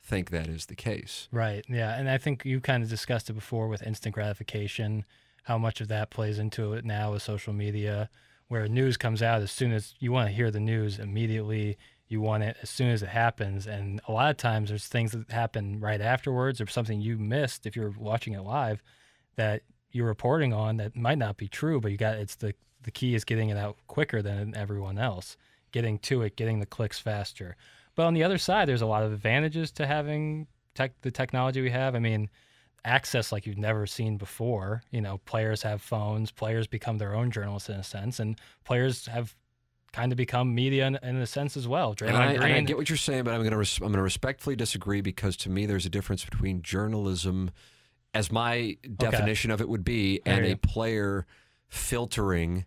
think 0.00 0.30
that 0.30 0.46
is 0.46 0.66
the 0.66 0.76
case. 0.76 1.26
Right. 1.32 1.64
Yeah. 1.68 1.98
And 1.98 2.08
I 2.08 2.16
think 2.16 2.44
you 2.44 2.60
kind 2.60 2.84
of 2.84 2.88
discussed 2.88 3.28
it 3.28 3.32
before 3.34 3.66
with 3.66 3.82
instant 3.82 4.14
gratification, 4.14 5.04
how 5.42 5.58
much 5.58 5.80
of 5.80 5.88
that 5.88 6.10
plays 6.10 6.38
into 6.38 6.74
it 6.74 6.84
now 6.84 7.12
with 7.12 7.22
social 7.22 7.52
media, 7.52 8.08
where 8.50 8.66
news 8.66 8.96
comes 8.96 9.22
out 9.22 9.42
as 9.42 9.52
soon 9.52 9.70
as 9.70 9.94
you 10.00 10.10
want 10.10 10.28
to 10.28 10.34
hear 10.34 10.50
the 10.50 10.58
news 10.58 10.98
immediately. 10.98 11.78
You 12.08 12.20
want 12.20 12.42
it 12.42 12.56
as 12.60 12.68
soon 12.68 12.90
as 12.90 13.00
it 13.00 13.08
happens. 13.08 13.68
And 13.68 14.00
a 14.08 14.12
lot 14.12 14.28
of 14.28 14.38
times 14.38 14.70
there's 14.70 14.88
things 14.88 15.12
that 15.12 15.30
happen 15.30 15.78
right 15.78 16.00
afterwards 16.00 16.60
or 16.60 16.66
something 16.66 17.00
you 17.00 17.16
missed 17.16 17.64
if 17.64 17.76
you're 17.76 17.94
watching 17.96 18.32
it 18.32 18.42
live 18.42 18.82
that 19.36 19.62
you're 19.92 20.08
reporting 20.08 20.52
on 20.52 20.78
that 20.78 20.96
might 20.96 21.18
not 21.18 21.36
be 21.36 21.46
true, 21.46 21.80
but 21.80 21.92
you 21.92 21.96
got 21.96 22.16
it's 22.16 22.34
the 22.34 22.52
the 22.82 22.90
key 22.90 23.14
is 23.14 23.22
getting 23.22 23.50
it 23.50 23.56
out 23.56 23.76
quicker 23.86 24.20
than 24.20 24.56
everyone 24.56 24.98
else, 24.98 25.36
getting 25.70 26.00
to 26.00 26.22
it, 26.22 26.34
getting 26.34 26.58
the 26.58 26.66
clicks 26.66 26.98
faster. 26.98 27.54
But 27.94 28.06
on 28.06 28.14
the 28.14 28.24
other 28.24 28.38
side, 28.38 28.66
there's 28.66 28.82
a 28.82 28.86
lot 28.86 29.04
of 29.04 29.12
advantages 29.12 29.70
to 29.72 29.86
having 29.86 30.48
tech, 30.74 31.00
the 31.02 31.12
technology 31.12 31.60
we 31.60 31.70
have. 31.70 31.94
I 31.94 32.00
mean, 32.00 32.28
access 32.84 33.32
like 33.32 33.46
you've 33.46 33.58
never 33.58 33.86
seen 33.86 34.16
before. 34.16 34.82
You 34.90 35.00
know, 35.00 35.18
players 35.18 35.62
have 35.62 35.82
phones, 35.82 36.30
players 36.30 36.66
become 36.66 36.98
their 36.98 37.14
own 37.14 37.30
journalists 37.30 37.68
in 37.68 37.76
a 37.76 37.84
sense, 37.84 38.18
and 38.20 38.38
players 38.64 39.06
have 39.06 39.34
kind 39.92 40.12
of 40.12 40.16
become 40.16 40.54
media 40.54 40.86
in, 40.86 40.98
in 41.02 41.16
a 41.16 41.26
sense 41.26 41.56
as 41.56 41.66
well. 41.66 41.94
Draymond 41.94 42.08
And 42.08 42.16
I, 42.16 42.32
and 42.32 42.44
I 42.44 42.60
get 42.60 42.76
what 42.76 42.88
you're 42.88 42.96
saying, 42.96 43.24
but 43.24 43.34
I'm 43.34 43.40
going 43.40 43.50
to 43.50 43.56
res- 43.56 43.78
I'm 43.78 43.88
going 43.88 43.94
to 43.94 44.02
respectfully 44.02 44.54
disagree 44.56 45.00
because 45.00 45.36
to 45.38 45.50
me 45.50 45.66
there's 45.66 45.84
a 45.86 45.90
difference 45.90 46.24
between 46.24 46.62
journalism 46.62 47.50
as 48.14 48.30
my 48.32 48.76
definition 48.96 49.50
of 49.50 49.60
it 49.60 49.68
would 49.68 49.84
be, 49.84 50.20
and 50.26 50.44
a 50.44 50.56
player 50.56 51.26
filtering. 51.68 52.66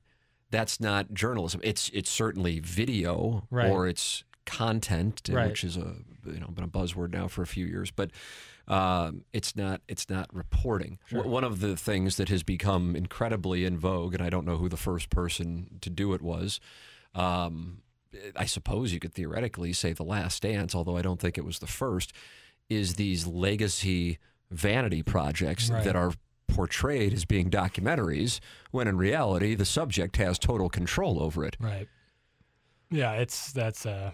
That's 0.52 0.80
not 0.80 1.13
journalism. 1.13 1.62
It's 1.63 1.89
it's 1.93 2.10
certainly 2.10 2.60
video 2.60 3.47
Right. 3.49 3.69
or 3.69 3.88
it's 3.88 4.23
content, 4.45 5.21
Right. 5.32 5.49
which 5.49 5.63
is 5.63 5.78
a 5.78 5.95
you 6.26 6.39
know 6.39 6.47
been 6.47 6.63
a 6.63 6.67
buzzword 6.67 7.12
now 7.12 7.28
for 7.28 7.41
a 7.41 7.47
few 7.47 7.65
years, 7.65 7.89
but 7.91 8.12
um, 8.67 9.26
it's 9.34 9.56
not 9.56 9.82
it's 9.88 10.10
not 10.10 10.34
reporting. 10.34 10.99
W- 11.12 11.30
One 11.30 11.43
of 11.43 11.60
the 11.60 11.76
things 11.76 12.17
that 12.17 12.30
has 12.30 12.43
become 12.43 12.95
incredibly 12.95 13.65
in 13.65 13.78
vogue, 13.78 14.13
and 14.13 14.23
I 14.23 14.30
don't 14.30 14.45
know 14.45 14.58
who 14.58 14.69
the 14.69 14.78
first 14.78 15.10
person 15.10 15.80
to 15.82 15.89
do 15.89 16.13
it 16.13 16.21
was. 16.21 16.60
Um, 17.15 17.82
I 18.36 18.45
suppose 18.45 18.93
you 18.93 18.99
could 18.99 19.13
theoretically 19.13 19.73
say 19.73 19.91
the 19.93 20.04
Last 20.04 20.41
Dance, 20.43 20.73
although 20.76 20.97
I 20.97 21.02
don't 21.02 21.19
think 21.19 21.38
it 21.38 21.45
was 21.45 21.60
the 21.60 21.67
first. 21.67 22.13
Is 22.69 22.95
these 22.95 23.28
legacy 23.28 24.19
vanity 24.49 25.04
projects 25.04 25.69
Right. 25.69 25.84
that 25.84 25.95
are 25.95 26.13
portrayed 26.47 27.13
as 27.13 27.26
being 27.26 27.49
documentaries, 27.49 28.39
when 28.71 28.88
in 28.88 28.95
reality 28.97 29.56
the 29.56 29.65
subject 29.65 30.17
has 30.17 30.38
total 30.39 30.69
control 30.69 31.21
over 31.21 31.43
it. 31.43 31.58
Right. 31.60 31.88
Yeah, 32.91 33.13
it's 33.13 33.52
that's 33.52 33.86
uh 33.86 34.12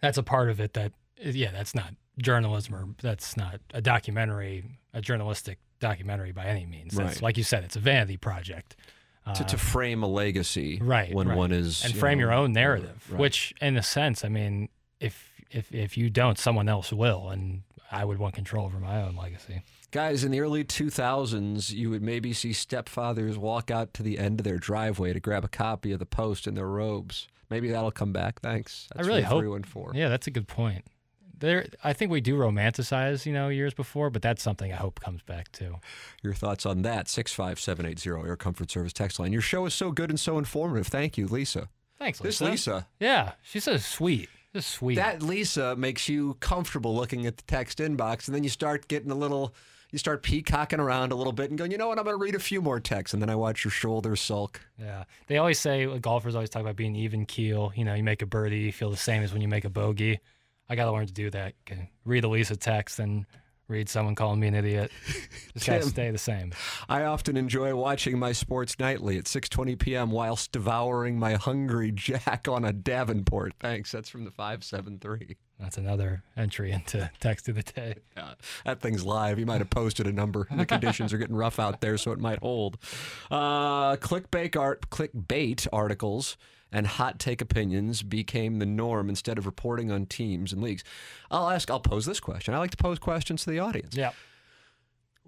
that's 0.00 0.16
a 0.18 0.22
part 0.22 0.48
of 0.50 0.58
it 0.60 0.72
that 0.72 0.92
yeah, 1.22 1.50
that's 1.52 1.74
not 1.74 1.94
journalism 2.18 2.74
or 2.74 2.88
that's 3.00 3.36
not 3.36 3.60
a 3.72 3.80
documentary, 3.80 4.64
a 4.92 5.00
journalistic 5.00 5.58
documentary 5.80 6.32
by 6.32 6.44
any 6.46 6.66
means. 6.66 6.94
That's, 6.94 7.16
Right. 7.16 7.22
like 7.22 7.36
you 7.38 7.44
said, 7.44 7.64
it's 7.64 7.76
a 7.76 7.80
vanity 7.80 8.16
project. 8.16 8.76
to, 9.34 9.44
to 9.44 9.56
frame 9.58 10.02
a 10.02 10.08
legacy, 10.08 10.80
Uh, 10.80 10.84
Right. 10.84 11.14
When 11.14 11.28
right. 11.28 11.36
one 11.36 11.52
is 11.52 11.84
and 11.84 11.94
you 11.94 12.00
frame 12.00 12.18
know, 12.18 12.24
your 12.24 12.32
own 12.32 12.52
narrative, 12.52 13.06
right. 13.10 13.20
which 13.20 13.54
in 13.60 13.76
a 13.76 13.82
sense, 13.82 14.24
I 14.24 14.28
mean, 14.28 14.68
if 14.98 15.30
if 15.52 15.72
if 15.72 15.96
you 15.96 16.10
don't, 16.10 16.36
someone 16.38 16.68
else 16.68 16.92
will, 16.92 17.28
and 17.30 17.62
I 17.92 18.04
would 18.04 18.18
want 18.18 18.34
control 18.34 18.66
over 18.66 18.80
my 18.80 19.02
own 19.02 19.14
legacy. 19.14 19.62
Guys, 19.92 20.24
in 20.24 20.32
the 20.32 20.40
early 20.40 20.64
2000s, 20.64 21.70
you 21.70 21.90
would 21.90 22.02
maybe 22.02 22.32
see 22.32 22.50
stepfathers 22.50 23.36
walk 23.36 23.70
out 23.70 23.94
to 23.94 24.02
the 24.02 24.18
end 24.18 24.40
of 24.40 24.44
their 24.44 24.58
driveway 24.58 25.12
to 25.12 25.20
grab 25.20 25.44
a 25.44 25.48
copy 25.48 25.92
of 25.92 25.98
the 26.00 26.06
Post 26.06 26.46
in 26.48 26.54
their 26.54 26.66
robes. 26.68 27.28
Maybe 27.50 27.68
that'll 27.70 27.90
come 27.92 28.12
back. 28.12 28.40
Thanks. 28.40 28.88
That's 28.94 29.06
I 29.06 29.08
really 29.08 29.22
hope. 29.22 29.40
314. 29.40 30.00
Yeah, 30.00 30.08
that's 30.08 30.26
a 30.26 30.30
good 30.30 30.48
point. 30.48 30.84
There, 31.40 31.66
I 31.82 31.92
think 31.92 32.10
we 32.10 32.20
do 32.20 32.36
romanticize, 32.36 33.26
you 33.26 33.32
know, 33.32 33.48
years 33.48 33.74
before, 33.74 34.10
but 34.10 34.22
that's 34.22 34.42
something 34.42 34.72
I 34.72 34.76
hope 34.76 35.00
comes 35.00 35.22
back 35.22 35.50
too. 35.52 35.76
Your 36.22 36.34
thoughts 36.34 36.64
on 36.66 36.82
that? 36.82 37.08
65780, 37.08 38.28
Air 38.28 38.36
Comfort 38.36 38.70
Service 38.70 38.92
text 38.92 39.18
line. 39.18 39.32
Your 39.32 39.42
show 39.42 39.66
is 39.66 39.74
so 39.74 39.90
good 39.90 40.10
and 40.10 40.20
so 40.20 40.38
informative. 40.38 40.86
Thank 40.86 41.18
you, 41.18 41.26
Lisa. 41.26 41.68
Thanks, 41.98 42.18
This 42.18 42.40
Lisa. 42.40 42.50
Lisa. 42.74 42.86
Yeah, 42.98 43.32
she's 43.42 43.64
so 43.64 43.76
sweet. 43.76 44.28
Just 44.54 44.70
sweet. 44.70 44.96
That 44.96 45.22
Lisa 45.22 45.76
makes 45.76 46.08
you 46.08 46.34
comfortable 46.40 46.94
looking 46.94 47.26
at 47.26 47.36
the 47.36 47.42
text 47.44 47.78
inbox, 47.78 48.26
and 48.26 48.34
then 48.34 48.42
you 48.42 48.50
start 48.50 48.88
getting 48.88 49.10
a 49.10 49.14
little, 49.14 49.54
you 49.92 49.98
start 49.98 50.22
peacocking 50.22 50.80
around 50.80 51.12
a 51.12 51.14
little 51.14 51.32
bit 51.32 51.50
and 51.50 51.58
going, 51.58 51.70
you 51.70 51.78
know 51.78 51.88
what, 51.88 51.98
I'm 51.98 52.04
going 52.04 52.16
to 52.18 52.22
read 52.22 52.34
a 52.34 52.40
few 52.40 52.60
more 52.60 52.80
texts, 52.80 53.12
and 53.14 53.22
then 53.22 53.30
I 53.30 53.36
watch 53.36 53.64
your 53.64 53.70
shoulders 53.70 54.20
sulk. 54.20 54.60
yeah, 54.78 55.04
they 55.28 55.38
always 55.38 55.60
say 55.60 55.86
golfers 56.00 56.34
always 56.34 56.50
talk 56.50 56.62
about 56.62 56.76
being 56.76 56.96
even 56.96 57.26
keel. 57.26 57.72
You 57.76 57.84
know, 57.84 57.94
you 57.94 58.02
make 58.02 58.22
a 58.22 58.26
birdie, 58.26 58.58
you 58.58 58.72
feel 58.72 58.90
the 58.90 58.96
same 58.96 59.22
as 59.22 59.32
when 59.32 59.40
you 59.40 59.48
make 59.48 59.64
a 59.64 59.70
bogey. 59.70 60.20
I 60.70 60.76
got 60.76 60.84
to 60.84 60.92
learn 60.92 61.06
to 61.06 61.12
do 61.12 61.30
that. 61.30 61.54
Can 61.66 61.88
read 62.04 62.22
a 62.22 62.28
Lisa 62.28 62.54
text 62.54 63.00
and 63.00 63.26
read 63.66 63.88
someone 63.88 64.14
calling 64.14 64.38
me 64.38 64.46
an 64.46 64.54
idiot. 64.54 64.92
Just 65.54 65.66
got 65.66 65.82
to 65.82 65.88
stay 65.88 66.10
the 66.12 66.18
same. 66.18 66.52
I 66.88 67.02
often 67.04 67.36
enjoy 67.36 67.74
watching 67.74 68.18
my 68.20 68.30
sports 68.30 68.78
nightly 68.78 69.18
at 69.18 69.24
6:20 69.24 69.76
p.m. 69.78 70.10
whilst 70.12 70.52
devouring 70.52 71.18
my 71.18 71.34
hungry 71.34 71.90
jack 71.94 72.46
on 72.48 72.64
a 72.64 72.72
Davenport. 72.72 73.54
Thanks. 73.58 73.90
That's 73.90 74.08
from 74.08 74.24
the 74.24 74.30
573. 74.30 75.36
That's 75.60 75.76
another 75.76 76.22
entry 76.36 76.72
into 76.72 77.10
text 77.20 77.48
of 77.48 77.56
the 77.56 77.62
day. 77.62 77.96
Yeah, 78.16 78.34
that 78.64 78.80
thing's 78.80 79.04
live. 79.04 79.38
You 79.38 79.46
might 79.46 79.58
have 79.58 79.70
posted 79.70 80.06
a 80.06 80.12
number. 80.12 80.48
The 80.50 80.66
conditions 80.66 81.12
are 81.12 81.18
getting 81.18 81.36
rough 81.36 81.58
out 81.58 81.80
there, 81.80 81.98
so 81.98 82.12
it 82.12 82.18
might 82.18 82.38
hold. 82.38 82.78
Uh, 83.30 83.96
clickbait 83.96 84.56
art, 84.56 84.88
clickbait 84.90 85.66
articles 85.72 86.36
and 86.72 86.86
hot 86.86 87.18
take 87.18 87.40
opinions 87.40 88.02
became 88.02 88.58
the 88.58 88.66
norm 88.66 89.08
instead 89.08 89.38
of 89.38 89.46
reporting 89.46 89.90
on 89.90 90.06
teams 90.06 90.52
and 90.52 90.62
leagues. 90.62 90.84
I'll 91.30 91.50
ask. 91.50 91.70
I'll 91.70 91.80
pose 91.80 92.06
this 92.06 92.20
question. 92.20 92.54
I 92.54 92.58
like 92.58 92.70
to 92.70 92.76
pose 92.76 92.98
questions 92.98 93.44
to 93.44 93.50
the 93.50 93.58
audience. 93.58 93.96
Yeah. 93.96 94.12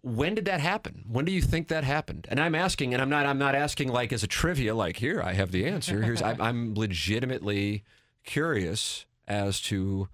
When 0.02 0.34
did 0.34 0.46
that 0.46 0.60
happen? 0.60 1.04
When 1.08 1.24
do 1.24 1.32
you 1.32 1.40
think 1.42 1.68
that 1.68 1.84
happened? 1.84 2.26
And 2.28 2.40
I'm 2.40 2.54
asking, 2.54 2.92
and 2.92 3.00
I'm 3.02 3.10
not. 3.10 3.26
I'm 3.26 3.38
not 3.38 3.54
asking 3.54 3.88
like 3.88 4.12
as 4.12 4.22
a 4.22 4.26
trivia. 4.26 4.74
Like 4.74 4.96
here, 4.96 5.22
I 5.22 5.34
have 5.34 5.52
the 5.52 5.66
answer. 5.66 6.02
Here's. 6.02 6.22
I'm, 6.22 6.40
I'm 6.40 6.74
legitimately 6.74 7.84
curious 8.24 9.06
as 9.28 9.60
to 9.62 10.08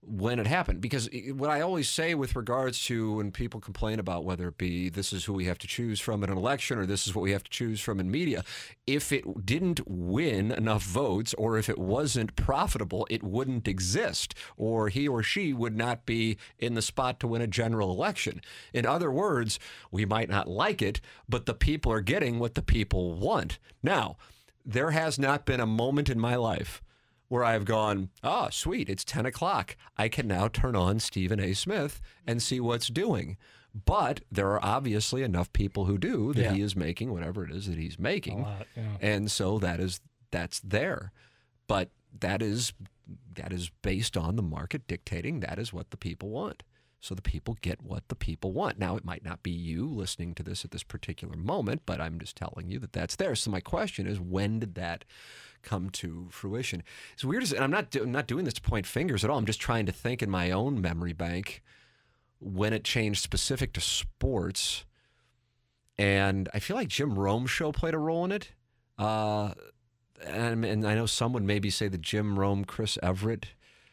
when 0.00 0.38
it 0.38 0.46
happened 0.46 0.80
because 0.80 1.08
eh, 1.12 1.22
eh, 1.28 1.30
what 1.32 1.50
I 1.50 1.60
always 1.60 1.88
say 1.88 2.14
with 2.14 2.36
regards 2.36 2.84
to 2.84 3.14
when 3.14 3.32
people 3.32 3.60
complain 3.60 3.98
about 3.98 4.24
whether 4.24 4.48
it 4.48 4.56
be 4.56 4.88
this 4.88 5.12
is 5.12 5.24
who 5.24 5.32
we 5.32 5.46
have 5.46 5.58
to 5.58 5.66
choose 5.66 6.00
from 6.00 6.22
in 6.22 6.30
an 6.30 6.38
election 6.38 6.78
or 6.78 6.86
this 6.86 7.06
is 7.06 7.14
what 7.14 7.22
we 7.22 7.32
have 7.32 7.44
to 7.44 7.50
choose 7.50 7.80
from 7.80 7.98
in 7.98 8.10
media, 8.10 8.44
if 8.86 9.12
it 9.12 9.44
didn't 9.44 9.80
win 9.86 10.52
enough 10.52 10.84
votes 10.84 11.34
or 11.34 11.58
if 11.58 11.68
it 11.68 11.78
wasn't 11.78 12.36
profitable, 12.36 13.06
it 13.10 13.22
wouldn't 13.22 13.66
exist 13.66 14.34
or 14.56 14.88
he 14.88 15.08
or 15.08 15.22
she 15.22 15.52
would 15.52 15.76
not 15.76 16.06
be 16.06 16.38
in 16.58 16.74
the 16.74 16.82
spot 16.82 17.18
to 17.20 17.26
win 17.26 17.42
a 17.42 17.46
general 17.46 17.90
election. 17.90 18.40
In 18.72 18.86
other 18.86 19.10
words, 19.10 19.58
we 19.90 20.04
might 20.04 20.28
not 20.28 20.48
like 20.48 20.80
it, 20.80 21.00
but 21.28 21.46
the 21.46 21.54
people 21.54 21.92
are 21.92 22.00
getting 22.00 22.38
what 22.38 22.54
the 22.54 22.62
people 22.62 23.14
want. 23.14 23.58
Now, 23.82 24.16
there 24.64 24.92
has 24.92 25.18
not 25.18 25.44
been 25.44 25.60
a 25.60 25.66
moment 25.66 26.08
in 26.08 26.20
my 26.20 26.36
life 26.36 26.82
where 27.28 27.44
I've 27.44 27.64
gone, 27.64 28.08
ah, 28.22 28.48
sweet, 28.50 28.88
it's 28.88 29.04
10 29.04 29.26
o'clock. 29.26 29.76
I 29.96 30.08
can 30.08 30.26
now 30.26 30.48
turn 30.48 30.74
on 30.74 30.98
Stephen 31.00 31.38
A. 31.40 31.52
Smith 31.54 32.00
and 32.26 32.42
see 32.42 32.58
what's 32.60 32.88
doing. 32.88 33.36
But 33.84 34.20
there 34.32 34.48
are 34.50 34.64
obviously 34.64 35.22
enough 35.22 35.52
people 35.52 35.84
who 35.84 35.98
do 35.98 36.32
that 36.32 36.40
Yeah. 36.42 36.52
he 36.54 36.62
is 36.62 36.74
making 36.74 37.12
whatever 37.12 37.44
it 37.44 37.50
is 37.52 37.66
that 37.66 37.78
he's 37.78 37.98
making. 37.98 38.42
lot, 38.42 38.66
yeah. 38.76 38.96
And 39.00 39.30
so 39.30 39.58
that 39.58 39.78
is 39.78 40.00
that's 40.30 40.60
there. 40.60 41.12
But 41.66 41.90
that 42.18 42.42
is 42.42 42.72
that 43.34 43.52
is 43.52 43.70
based 43.82 44.16
on 44.16 44.36
the 44.36 44.42
market 44.42 44.86
dictating 44.86 45.40
that 45.40 45.58
is 45.58 45.72
what 45.72 45.90
the 45.90 45.96
people 45.96 46.30
want. 46.30 46.62
So 47.00 47.14
the 47.14 47.22
people 47.22 47.56
get 47.60 47.82
what 47.82 48.08
the 48.08 48.16
people 48.16 48.52
want. 48.52 48.78
Now 48.78 48.96
it 48.96 49.04
might 49.04 49.24
not 49.24 49.42
be 49.42 49.50
you 49.50 49.86
listening 49.86 50.34
to 50.34 50.42
this 50.42 50.64
at 50.64 50.72
this 50.72 50.82
particular 50.82 51.36
moment, 51.36 51.82
but 51.86 52.00
I'm 52.00 52.18
just 52.18 52.36
telling 52.36 52.68
you 52.68 52.78
that 52.80 52.92
that's 52.92 53.16
there. 53.16 53.34
So 53.34 53.50
my 53.50 53.60
question 53.60 54.06
is 54.06 54.18
when 54.18 54.58
did 54.58 54.74
that 54.74 55.04
come 55.62 55.90
to 55.90 56.26
fruition? 56.30 56.82
It's 57.14 57.24
weird 57.24 57.42
as 57.42 57.52
and 57.52 57.62
I'm 57.62 57.70
not 57.70 57.90
do, 57.90 58.02
I'm 58.02 58.12
not 58.12 58.26
doing 58.26 58.44
this 58.44 58.54
to 58.54 58.62
point 58.62 58.86
fingers 58.86 59.22
at 59.22 59.30
all. 59.30 59.38
I'm 59.38 59.46
just 59.46 59.60
trying 59.60 59.86
to 59.86 59.92
think 59.92 60.22
in 60.22 60.30
my 60.30 60.50
own 60.50 60.80
memory 60.80 61.12
bank 61.12 61.62
when 62.40 62.72
it 62.72 62.84
changed 62.84 63.22
specific 63.22 63.72
to 63.74 63.80
sports. 63.80 64.84
And 65.96 66.48
I 66.54 66.58
feel 66.58 66.76
like 66.76 66.88
Jim 66.88 67.18
Rome 67.18 67.46
show 67.46 67.72
played 67.72 67.94
a 67.94 67.98
role 67.98 68.24
in 68.24 68.32
it. 68.32 68.52
Uh, 68.98 69.54
and, 70.24 70.64
and 70.64 70.86
I 70.86 70.94
know 70.94 71.06
some 71.06 71.32
would 71.32 71.44
maybe 71.44 71.70
say 71.70 71.86
the 71.88 71.98
Jim 71.98 72.38
Rome, 72.38 72.64
Chris 72.64 72.98
Everett, 73.02 73.46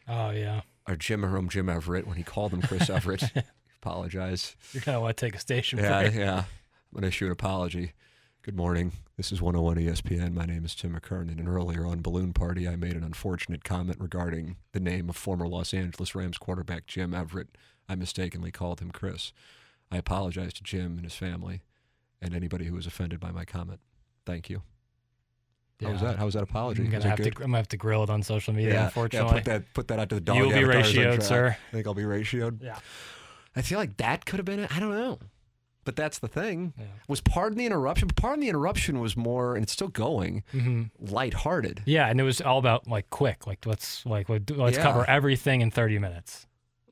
Oh 0.08 0.30
yeah. 0.30 0.60
Or 0.88 0.96
Jim 0.96 1.48
Jim 1.48 1.68
Everett, 1.68 2.06
when 2.06 2.16
he 2.16 2.22
called 2.22 2.52
him 2.52 2.62
Chris 2.62 2.88
Everett. 2.90 3.24
Apologize. 3.82 4.56
You're 4.72 4.82
gonna 4.82 5.00
want 5.00 5.16
to 5.16 5.26
take 5.26 5.34
a 5.36 5.40
station 5.40 5.78
Yeah, 5.78 6.02
break. 6.02 6.14
yeah. 6.14 6.38
I'm 6.38 6.44
going 6.92 7.02
to 7.02 7.08
issue 7.08 7.26
an 7.26 7.32
apology. 7.32 7.92
Good 8.42 8.56
morning. 8.56 8.92
This 9.16 9.32
is 9.32 9.42
101 9.42 9.76
ESPN. 9.76 10.32
My 10.32 10.46
name 10.46 10.64
is 10.64 10.74
Tim 10.74 10.94
McKernan. 10.98 11.38
And 11.38 11.48
earlier 11.48 11.84
on 11.84 12.00
Balloon 12.00 12.32
Party, 12.32 12.68
I 12.68 12.76
made 12.76 12.94
an 12.94 13.02
unfortunate 13.02 13.64
comment 13.64 13.98
regarding 14.00 14.56
the 14.72 14.80
name 14.80 15.08
of 15.08 15.16
former 15.16 15.46
Los 15.48 15.74
Angeles 15.74 16.14
Rams 16.14 16.38
quarterback 16.38 16.86
Jim 16.86 17.12
Everett. 17.12 17.48
I 17.88 17.96
mistakenly 17.96 18.50
called 18.52 18.80
him 18.80 18.92
Chris. 18.92 19.32
I 19.90 19.96
apologize 19.98 20.52
to 20.54 20.62
Jim 20.62 20.92
and 20.96 21.04
his 21.04 21.14
family 21.16 21.62
and 22.22 22.34
anybody 22.34 22.66
who 22.66 22.74
was 22.74 22.86
offended 22.86 23.20
by 23.20 23.30
my 23.32 23.44
comment. 23.44 23.80
Thank 24.24 24.48
you. 24.48 24.62
How 25.82 25.92
was 25.92 26.00
that? 26.00 26.18
How 26.18 26.24
was 26.24 26.34
that 26.34 26.42
apology? 26.42 26.82
I'm 26.84 26.90
gonna 26.90 27.08
have 27.08 27.18
good? 27.18 27.34
to. 27.36 27.42
I'm 27.42 27.48
gonna 27.50 27.58
have 27.58 27.68
to 27.68 27.76
grill 27.76 28.02
it 28.02 28.10
on 28.10 28.22
social 28.22 28.54
media. 28.54 28.84
unfortunately. 28.84 29.34
put 29.34 29.44
that 29.44 29.74
put 29.74 29.88
that 29.88 29.98
out 29.98 30.08
to 30.10 30.14
the 30.16 30.20
dog. 30.20 30.36
You'll 30.36 30.48
be 30.50 30.60
ratioed, 30.60 31.22
sir. 31.22 31.56
I 31.68 31.72
think 31.74 31.86
I'll 31.86 31.94
be 31.94 32.02
ratioed. 32.04 32.62
Yeah. 32.62 32.78
I 33.54 33.62
feel 33.62 33.78
like 33.78 33.96
that 33.98 34.24
could 34.26 34.38
have 34.38 34.46
been 34.46 34.60
it. 34.60 34.74
I 34.74 34.80
don't 34.80 34.90
know. 34.94 35.18
But 35.84 35.94
that's 35.94 36.18
the 36.18 36.26
thing. 36.28 36.72
Yeah. 36.76 36.84
Was 37.08 37.20
pardon 37.20 37.56
the 37.58 37.64
interruption? 37.66 38.08
Pardon 38.08 38.40
the 38.40 38.48
interruption 38.48 38.98
was 39.00 39.16
more, 39.16 39.54
and 39.54 39.62
it's 39.62 39.72
still 39.72 39.88
going, 39.88 40.42
hmm 40.50 40.84
lighthearted. 40.98 41.82
Yeah, 41.86 42.08
and 42.08 42.18
it 42.20 42.24
was 42.24 42.40
all 42.40 42.58
about 42.58 42.88
like 42.88 43.08
quick, 43.10 43.46
like 43.46 43.64
let's 43.66 44.04
like 44.04 44.28
let- 44.28 44.50
let's 44.50 44.76
Yeah. 44.78 44.82
cover 44.82 45.08
everything 45.08 45.60
in 45.60 45.70
30 45.70 45.98
minutes, 45.98 46.46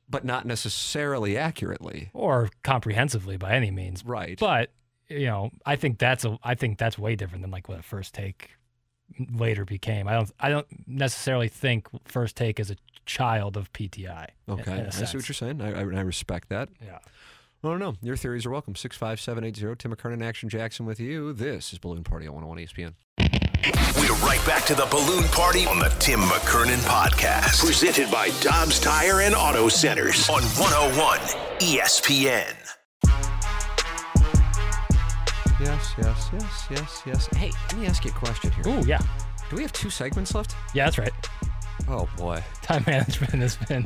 but 0.09 0.23
not 0.23 0.45
necessarily 0.45 1.37
accurately. 1.37 2.09
or 2.13 2.49
comprehensively 2.63 3.35
by 3.37 3.53
any 3.53 3.69
means. 3.71 4.03
Right. 4.05 4.37
But 4.39 4.71
you 5.09 5.25
know, 5.25 5.51
I 5.65 5.75
think 5.75 5.99
that's 5.99 6.23
a 6.25 6.37
I 6.43 6.55
think 6.55 6.77
that's 6.77 6.97
way 6.97 7.15
different 7.15 7.41
than 7.41 7.51
like 7.51 7.67
what 7.67 7.79
a 7.79 7.83
first 7.83 8.13
take 8.13 8.51
later 9.33 9.65
became. 9.65 10.07
I 10.07 10.13
don't 10.13 10.31
I 10.39 10.49
don't 10.49 10.67
necessarily 10.87 11.47
think 11.47 11.87
first 12.05 12.35
take 12.35 12.59
is 12.59 12.71
a 12.71 12.75
child 13.05 13.57
of 13.57 13.71
PTI. 13.73 14.27
okay. 14.49 14.79
in 14.79 14.85
a 14.85 14.87
I 14.87 14.89
see 14.89 15.17
what 15.17 15.27
you're 15.27 15.33
saying. 15.33 15.61
I, 15.61 15.73
I, 15.73 15.79
I 15.81 16.01
respect 16.01 16.49
that. 16.49 16.69
Yeah. 16.83 16.99
I 17.63 17.67
don't 17.67 17.79
know. 17.79 17.95
Your 18.03 18.15
theories 18.15 18.45
are 18.45 18.51
welcome. 18.51 18.75
65780. 18.75 19.75
Tim 19.77 19.95
McKernan, 19.95 20.23
Action 20.23 20.49
Jackson 20.49 20.85
with 20.85 20.99
you. 20.99 21.33
This 21.33 21.73
is 21.73 21.79
Balloon 21.79 22.03
Party 22.03 22.27
on 22.27 22.35
101 22.35 22.59
ESPN. 22.59 22.93
We're 23.97 24.13
right 24.17 24.45
back 24.45 24.65
to 24.65 24.75
the 24.75 24.85
balloon 24.91 25.23
party 25.29 25.65
on 25.65 25.79
the 25.79 25.89
Tim 25.99 26.19
McKernan 26.19 26.77
podcast. 26.85 27.65
Presented 27.65 28.11
by 28.11 28.29
Dobbs 28.41 28.79
Tire 28.79 29.21
and 29.21 29.33
Auto 29.33 29.67
Centers 29.69 30.29
on 30.29 30.43
101 30.43 31.19
ESPN. 31.59 32.53
Yes, 35.59 35.93
yes, 35.97 36.29
yes, 36.33 36.67
yes, 36.69 37.01
yes. 37.05 37.27
Hey, 37.35 37.51
let 37.71 37.77
me 37.77 37.85
ask 37.87 38.03
you 38.05 38.11
a 38.11 38.13
question 38.13 38.51
here. 38.51 38.67
Ooh, 38.67 38.85
yeah. 38.85 38.99
Do 39.49 39.55
we 39.55 39.61
have 39.61 39.73
two 39.73 39.89
segments 39.89 40.33
left? 40.35 40.55
Yeah, 40.73 40.85
that's 40.85 40.97
right. 40.97 41.11
Oh 41.87 42.09
boy. 42.17 42.43
Time 42.61 42.83
management 42.87 43.33
has 43.33 43.55
been 43.55 43.85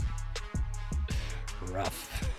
rough. 1.72 2.30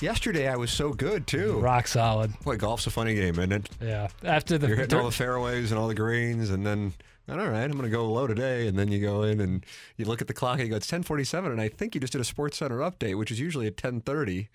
Yesterday 0.00 0.48
I 0.48 0.56
was 0.56 0.70
so 0.72 0.92
good 0.92 1.26
too. 1.26 1.60
Rock 1.60 1.86
solid. 1.86 2.32
Boy, 2.40 2.56
golf's 2.56 2.86
a 2.86 2.90
funny 2.90 3.14
game, 3.14 3.34
isn't 3.34 3.52
it? 3.52 3.68
Yeah. 3.80 4.08
After 4.24 4.58
the 4.58 4.66
You're 4.66 4.76
hitting 4.76 4.98
all 4.98 5.04
the 5.04 5.12
fairways 5.12 5.70
and 5.70 5.78
all 5.78 5.86
the 5.86 5.94
greens, 5.94 6.50
and 6.50 6.66
then 6.66 6.92
all 7.28 7.36
right, 7.36 7.62
I'm 7.62 7.72
going 7.72 7.84
to 7.84 7.88
go 7.88 8.10
low 8.10 8.26
today, 8.26 8.66
and 8.66 8.76
then 8.76 8.90
you 8.90 9.00
go 9.00 9.22
in 9.22 9.40
and 9.40 9.64
you 9.96 10.04
look 10.04 10.20
at 10.20 10.26
the 10.26 10.34
clock 10.34 10.58
and 10.58 10.64
you 10.64 10.70
go, 10.70 10.76
it's 10.76 10.90
10:47, 10.90 11.52
and 11.52 11.60
I 11.60 11.68
think 11.68 11.94
you 11.94 12.00
just 12.00 12.12
did 12.12 12.20
a 12.20 12.24
Sports 12.24 12.58
Center 12.58 12.78
update, 12.78 13.16
which 13.16 13.30
is 13.30 13.38
usually 13.38 13.66
at 13.66 13.76
10:30. 13.76 14.48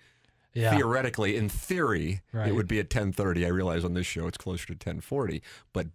Yeah. 0.54 0.74
Theoretically, 0.76 1.36
in 1.36 1.48
theory, 1.48 2.22
Right. 2.32 2.48
it 2.48 2.52
would 2.52 2.68
be 2.68 2.78
at 2.80 2.90
10:30. 2.90 3.44
I 3.44 3.48
realize 3.48 3.84
on 3.84 3.94
this 3.94 4.06
show 4.06 4.26
it's 4.26 4.38
closer 4.38 4.66
to 4.66 4.74
10:40, 4.74 5.40
but 5.72 5.88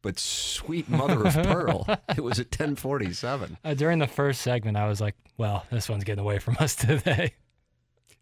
but 0.00 0.18
sweet 0.18 0.88
mother 0.88 1.24
of 1.26 1.34
pearl, 1.44 1.84
it 2.16 2.22
was 2.22 2.38
at 2.38 2.50
10:47. 2.50 3.56
Uh, 3.64 3.74
during 3.74 3.98
the 3.98 4.06
first 4.06 4.40
segment, 4.42 4.76
I 4.76 4.88
was 4.88 5.00
like, 5.00 5.16
well, 5.36 5.66
this 5.70 5.88
one's 5.88 6.04
getting 6.04 6.22
away 6.24 6.38
from 6.38 6.56
us 6.60 6.74
today. 6.76 7.34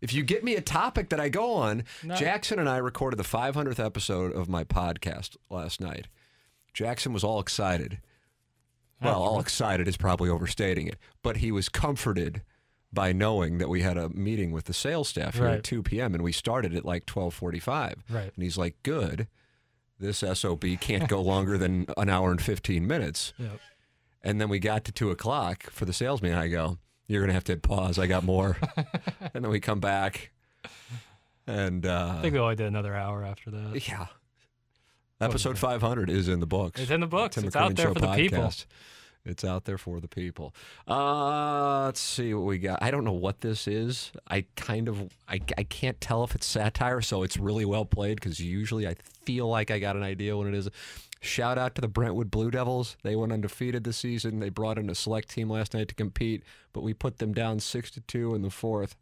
If 0.01 0.13
you 0.13 0.23
get 0.23 0.45
me 0.45 0.55
a 0.57 0.61
topic 0.61 1.09
that 1.11 1.21
I 1.21 1.29
go 1.31 1.53
on, 1.55 1.85
No. 2.03 2.15
Jackson 2.17 2.59
and 2.59 2.69
I 2.69 2.77
recorded 2.79 3.17
the 3.19 3.23
500th 3.25 3.79
episode 3.83 4.33
of 4.33 4.49
my 4.49 4.63
podcast 4.65 5.37
last 5.51 5.81
night. 5.81 6.09
Jackson 6.75 7.13
was 7.15 7.25
all 7.25 7.41
excited. 7.41 8.01
Well, 9.03 9.23
all 9.23 9.41
excited 9.41 9.87
is 9.89 9.97
probably 9.99 10.29
overstating 10.31 10.87
it, 10.87 10.99
but 11.23 11.39
he 11.39 11.53
was 11.53 11.69
comforted 11.69 12.43
by 12.93 13.13
knowing 13.13 13.59
that 13.59 13.69
we 13.69 13.83
had 13.83 13.97
a 13.99 14.09
meeting 14.11 14.53
with 14.53 14.65
the 14.65 14.73
sales 14.73 15.09
staff 15.09 15.35
here 15.35 15.45
Right. 15.45 15.59
at 15.59 15.65
2 15.65 15.83
p.m. 15.83 16.15
and 16.15 16.23
we 16.23 16.33
started 16.33 16.75
at 16.75 16.85
like 16.85 17.05
12:45. 17.07 17.95
Right. 18.09 18.33
And 18.35 18.43
he's 18.45 18.57
like, 18.57 18.77
"Good. 18.83 19.29
This 19.99 20.19
SOB 20.19 20.65
can't 20.81 21.09
go 21.09 21.21
longer 21.23 21.57
than 21.59 21.87
an 21.97 22.09
hour 22.09 22.31
and 22.31 22.41
15 22.41 22.87
minutes." 22.87 23.33
Yep. 23.39 23.61
And 24.23 24.41
then 24.41 24.49
we 24.49 24.59
got 24.59 24.85
to 24.85 24.93
two 24.93 25.11
o'clock 25.11 25.71
for 25.71 25.85
the 25.85 25.93
sales 25.93 26.21
meeting. 26.23 26.37
I 26.39 26.49
go, 26.49 26.79
"You're 27.07 27.23
gonna 27.23 27.33
have 27.33 27.45
to 27.45 27.53
hit 27.53 27.63
pause. 27.63 27.99
I 27.99 28.07
got 28.07 28.25
more." 28.25 28.57
and 29.35 29.45
then 29.45 29.51
we 29.51 29.61
come 29.61 29.81
back, 29.81 30.33
and 31.47 31.87
uh, 31.87 32.17
I 32.19 32.23
think 32.23 32.35
we 32.35 32.41
only 32.41 32.57
did 32.57 32.67
another 32.67 32.95
hour 32.95 33.25
after 33.25 33.51
that. 33.51 33.89
yeah, 33.89 34.07
episode 35.21 35.59
500 35.59 36.11
is 36.11 36.29
in 36.29 36.41
the 36.41 36.47
books. 36.47 36.81
It's 36.81 36.91
in 36.91 37.01
the 37.01 37.07
books. 37.07 37.37
Tim 37.37 37.45
It's 37.45 37.57
out 37.57 37.75
there 37.77 37.87
Show 37.89 37.95
for 37.95 38.01
the 38.01 38.13
people. 38.15 38.53
It's 39.27 39.45
out 39.45 39.65
there 39.65 39.79
for 39.79 40.01
the 40.01 40.09
people. 40.09 40.55
Uh, 40.87 41.85
let's 41.87 42.01
see 42.01 42.33
what 42.33 42.45
we 42.45 42.59
got. 42.59 42.83
I 42.83 42.91
don't 42.91 43.05
know 43.05 43.13
what 43.13 43.41
this 43.41 43.67
is. 43.67 44.13
I 44.29 44.47
kind 44.57 44.89
of 44.89 45.11
I, 45.29 45.41
I 45.59 45.65
can't 45.65 46.01
tell 46.01 46.25
if 46.25 46.35
it's 46.35 46.47
satire, 46.47 47.01
so 47.01 47.23
it's 47.23 47.37
really 47.37 47.65
well 47.65 47.85
played 47.85 48.17
because 48.17 48.41
usually 48.41 48.87
I 48.87 48.95
feel 49.25 49.49
like 49.49 49.71
I 49.71 49.79
got 49.79 49.97
an 49.97 50.03
idea 50.03 50.37
when 50.37 50.49
it 50.49 50.55
is. 50.55 50.69
Shout 51.21 51.59
out 51.59 51.75
to 51.75 51.81
the 51.81 51.89
Brentwood 51.89 52.31
Blue 52.31 52.51
Devils. 52.51 52.97
They 53.03 53.17
went 53.17 53.33
undefeated 53.33 53.85
this 53.85 53.97
season. 53.97 54.39
They 54.39 54.51
brought 54.51 54.79
in 54.79 54.89
a 54.89 54.95
select 54.95 55.31
team 55.31 55.51
last 55.51 55.75
night 55.75 55.89
to 55.89 55.95
compete, 55.95 56.45
but 56.73 56.83
we 56.83 56.95
put 56.95 57.19
them 57.19 57.33
down 57.33 57.59
six 57.59 57.91
to 57.93 58.01
two 58.01 58.35
in 58.35 58.43
the 58.43 58.51
fourth. 58.51 58.95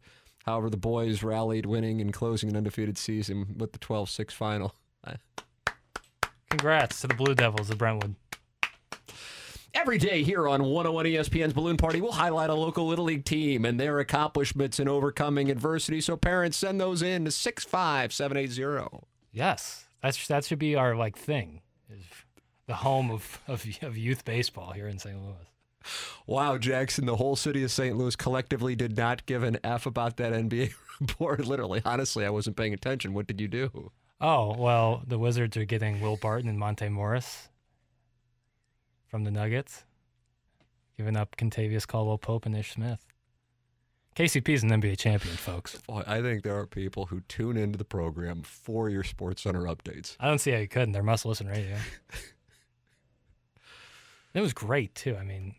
However, 0.45 0.69
the 0.69 0.77
boys 0.77 1.23
rallied, 1.23 1.65
winning 1.65 2.01
and 2.01 2.13
closing 2.13 2.49
an 2.49 2.55
undefeated 2.55 2.97
season 2.97 3.55
with 3.57 3.73
the 3.73 3.79
12-6 3.79 4.31
final. 4.31 4.75
Congrats 6.49 7.01
to 7.01 7.07
the 7.07 7.13
Blue 7.13 7.35
Devils 7.35 7.69
of 7.69 7.77
Brentwood. 7.77 8.15
Every 9.75 9.97
day 9.97 10.23
here 10.23 10.47
on 10.47 10.63
101 10.63 11.05
ESPN's 11.05 11.51
Balloon 11.51 11.75
Party, 11.75 11.99
we'll 11.99 12.13
highlight 12.13 12.49
a 12.49 12.53
local 12.55 12.87
Little 12.87 13.03
League 13.03 13.25
team 13.25 13.65
and 13.65 13.77
their 13.77 13.99
accomplishments 13.99 14.79
in 14.79 14.87
overcoming 14.87 15.51
adversity. 15.51 15.99
So 15.99 16.15
parents, 16.15 16.55
send 16.55 16.79
those 16.79 17.01
in 17.01 17.25
to 17.25 17.31
65780. 17.31 19.05
Yes, 19.33 19.85
that's 20.01 20.27
that 20.27 20.45
should 20.45 20.59
be 20.59 20.75
our 20.75 20.95
like 20.95 21.17
thing. 21.17 21.59
Is 21.89 22.05
the 22.67 22.75
home 22.75 23.11
of, 23.11 23.41
of 23.49 23.65
of 23.81 23.97
youth 23.97 24.23
baseball 24.23 24.71
here 24.71 24.87
in 24.87 24.97
St. 24.97 25.21
Louis. 25.21 25.35
Wow, 26.25 26.57
Jackson, 26.57 27.05
the 27.05 27.17
whole 27.17 27.35
city 27.35 27.61
of 27.61 27.69
St. 27.69 27.97
Louis 27.97 28.15
collectively 28.15 28.77
did 28.77 28.95
not 28.95 29.25
give 29.25 29.43
an 29.43 29.59
F 29.61 29.85
about 29.85 30.15
that 30.17 30.31
NBA 30.31 30.73
report. 31.01 31.45
Literally, 31.45 31.81
honestly, 31.83 32.25
I 32.25 32.29
wasn't 32.29 32.55
paying 32.55 32.73
attention. 32.73 33.13
What 33.13 33.27
did 33.27 33.41
you 33.41 33.49
do? 33.49 33.91
Oh 34.21 34.55
well, 34.57 35.03
the 35.05 35.19
Wizards 35.19 35.57
are 35.57 35.65
getting 35.65 35.99
Will 35.99 36.15
Barton 36.15 36.47
and 36.49 36.57
Monte 36.57 36.87
Morris 36.87 37.49
from 39.15 39.23
the 39.23 39.31
Nuggets, 39.31 39.85
giving 40.97 41.15
up 41.15 41.37
Kentavious 41.37 41.87
Caldwell 41.87 42.17
Pope 42.17 42.45
and 42.45 42.53
Ish 42.53 42.73
Smith. 42.73 42.99
KCP's 44.13 44.61
an 44.61 44.71
NBA 44.71 44.97
champion, 44.97 45.37
folks. 45.37 45.77
Boy, 45.87 46.03
I 46.05 46.21
think 46.21 46.43
there 46.43 46.57
are 46.57 46.67
people 46.67 47.05
who 47.05 47.21
tune 47.29 47.55
into 47.55 47.77
the 47.77 47.85
program 47.85 48.41
for 48.43 48.89
your 48.89 49.05
Sports 49.05 49.43
Center 49.43 49.61
updates. 49.67 50.17
I 50.19 50.27
don't 50.27 50.39
see 50.39 50.51
how 50.51 50.57
you 50.57 50.67
couldn't. 50.67 50.91
They're 50.91 51.01
must 51.01 51.25
listen 51.25 51.47
radio. 51.47 51.77
it 54.33 54.41
was 54.41 54.51
great 54.51 54.93
too. 54.95 55.15
I 55.15 55.23
mean, 55.23 55.55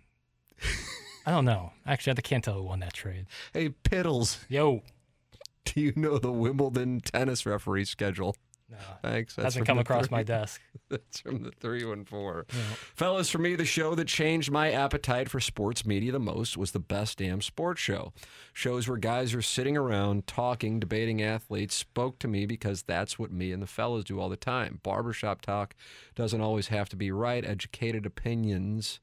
I 1.24 1.30
don't 1.30 1.46
know. 1.46 1.72
Actually, 1.86 2.18
I 2.18 2.20
can't 2.20 2.44
tell 2.44 2.56
who 2.56 2.64
won 2.64 2.80
that 2.80 2.92
trade. 2.92 3.24
Hey, 3.54 3.70
Piddles, 3.70 4.36
Yo, 4.50 4.82
do 5.64 5.80
you 5.80 5.94
know 5.96 6.18
the 6.18 6.30
Wimbledon 6.30 7.00
tennis 7.00 7.46
referee 7.46 7.86
schedule? 7.86 8.36
No, 8.68 8.76
Thanks. 9.02 9.34
That's 9.36 9.44
hasn't 9.44 9.66
come 9.66 9.78
across 9.78 10.10
my 10.10 10.22
desk. 10.24 10.60
That's 10.88 11.20
from 11.20 11.44
the 11.44 11.52
three 11.52 11.84
one 11.84 12.04
four. 12.04 12.46
Fellas, 12.94 13.30
for 13.30 13.38
me, 13.38 13.54
the 13.54 13.64
show 13.64 13.94
that 13.94 14.08
changed 14.08 14.50
my 14.50 14.72
appetite 14.72 15.28
for 15.28 15.38
sports 15.38 15.86
media 15.86 16.10
the 16.10 16.18
most 16.18 16.56
was 16.56 16.72
the 16.72 16.80
Best 16.80 17.18
Damn 17.18 17.40
Sports 17.40 17.80
Show. 17.80 18.12
Shows 18.52 18.88
where 18.88 18.96
guys 18.96 19.34
are 19.34 19.42
sitting 19.42 19.76
around 19.76 20.26
talking, 20.26 20.80
debating 20.80 21.22
athletes 21.22 21.76
spoke 21.76 22.18
to 22.20 22.28
me 22.28 22.44
because 22.44 22.82
that's 22.82 23.18
what 23.18 23.30
me 23.30 23.52
and 23.52 23.62
the 23.62 23.66
fellas 23.66 24.04
do 24.04 24.18
all 24.18 24.28
the 24.28 24.36
time. 24.36 24.80
Barbershop 24.82 25.42
talk 25.42 25.74
doesn't 26.16 26.40
always 26.40 26.68
have 26.68 26.88
to 26.88 26.96
be 26.96 27.12
right, 27.12 27.44
educated 27.44 28.04
opinions. 28.04 28.98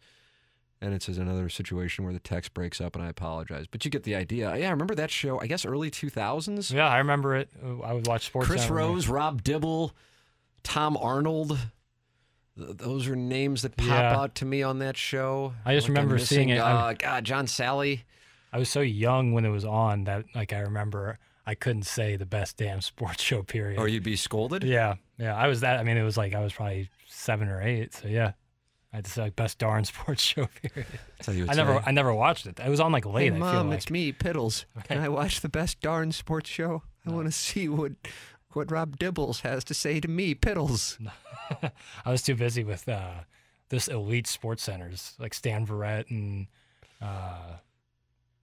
And 0.83 0.93
it's 0.93 1.07
another 1.07 1.47
situation 1.49 2.03
where 2.03 2.13
the 2.13 2.19
text 2.19 2.53
breaks 2.53 2.81
up, 2.81 2.95
and 2.95 3.03
I 3.03 3.07
apologize. 3.09 3.65
But 3.71 3.85
you 3.85 3.91
get 3.91 4.03
the 4.03 4.15
idea. 4.15 4.55
Yeah, 4.57 4.67
I 4.67 4.71
remember 4.71 4.95
that 4.95 5.09
show? 5.09 5.39
I 5.39 5.47
guess 5.47 5.65
early 5.65 5.89
2000s? 5.89 6.73
Yeah, 6.73 6.87
I 6.87 6.97
remember 6.97 7.35
it. 7.37 7.49
I 7.83 7.93
would 7.93 8.05
watch 8.05 8.25
sports. 8.25 8.47
Chris. 8.47 8.69
Rose, 8.69 9.07
Rob 9.07 9.43
Dibble, 9.43 9.93
Tom 10.63 10.97
Arnold. 10.97 11.57
Th- 12.57 12.77
Those 12.77 13.07
are 13.07 13.15
names 13.15 13.61
that 13.63 13.75
pop 13.77 13.87
Yeah. 13.87 14.17
out 14.19 14.35
to 14.35 14.45
me 14.45 14.61
on 14.61 14.79
that 14.79 14.97
show. 14.97 15.53
I 15.65 15.73
just 15.73 15.87
I'm 15.87 15.93
remember 15.93 16.19
seeing 16.19 16.49
it. 16.49 16.57
Uh, 16.59 16.93
God, 16.93 17.23
John 17.23 17.45
Salley. 17.47 18.01
I 18.51 18.59
was 18.59 18.69
so 18.69 18.81
young 18.81 19.31
when 19.33 19.45
it 19.45 19.49
was 19.49 19.65
on 19.65 20.03
that 20.03 20.25
like 20.35 20.53
I 20.53 20.59
remember 20.59 21.17
I 21.45 21.55
couldn't 21.55 21.83
say 21.83 22.15
the 22.15 22.25
best 22.25 22.57
damn 22.57 22.81
sports 22.81 23.23
show 23.23 23.41
period. 23.41 23.79
Or 23.79 23.87
you'd 23.87 24.03
be 24.03 24.15
scolded. 24.15 24.63
yeah, 24.63 24.95
yeah. 25.17 25.35
I 25.35 25.47
was 25.47 25.61
that. 25.61 25.79
I 25.79 25.83
mean, 25.83 25.97
it 25.97 26.03
was 26.03 26.17
like 26.17 26.35
I 26.35 26.39
was 26.43 26.53
probably 26.53 26.89
seven 27.07 27.47
or 27.49 27.61
eight. 27.61 27.93
So 27.95 28.07
yeah, 28.07 28.33
I 28.93 28.97
had 28.97 29.05
to 29.05 29.11
say 29.11 29.21
like 29.23 29.35
best 29.35 29.57
darn 29.57 29.83
sports 29.85 30.21
show 30.21 30.47
period. 30.61 30.87
You 31.27 31.47
I 31.49 31.55
never, 31.55 31.73
say. 31.79 31.83
I 31.87 31.91
never 31.91 32.13
watched 32.13 32.45
it. 32.45 32.59
It 32.59 32.69
was 32.69 32.79
on 32.79 32.91
like 32.91 33.05
Hey, 33.05 33.11
late. 33.11 33.27
I 33.33 33.35
feel 33.35 33.39
mom, 33.39 33.69
like. 33.69 33.77
it's 33.79 33.89
me, 33.89 34.13
Piddles. 34.13 34.65
Can 34.85 34.99
I 34.99 35.09
watch 35.09 35.41
the 35.41 35.49
best 35.49 35.81
darn 35.81 36.11
sports 36.11 36.49
show? 36.49 36.83
I 37.05 37.11
want 37.11 37.25
to 37.25 37.31
see 37.31 37.67
what 37.67 37.93
what 38.51 38.69
Rob 38.71 38.97
Dibbles 38.99 39.41
has 39.41 39.63
to 39.65 39.73
say 39.73 39.99
to 39.99 40.07
me, 40.07 40.35
Piddles. 40.35 40.97
I 42.05 42.11
was 42.11 42.21
too 42.21 42.35
busy 42.35 42.63
with 42.63 42.87
uh, 42.87 43.21
this 43.69 43.87
elite 43.87 44.27
sports 44.27 44.61
centers 44.61 45.15
like 45.19 45.33
Stan 45.33 45.65
Verrett 45.65 46.09
and 46.11 46.45
uh, 47.01 47.57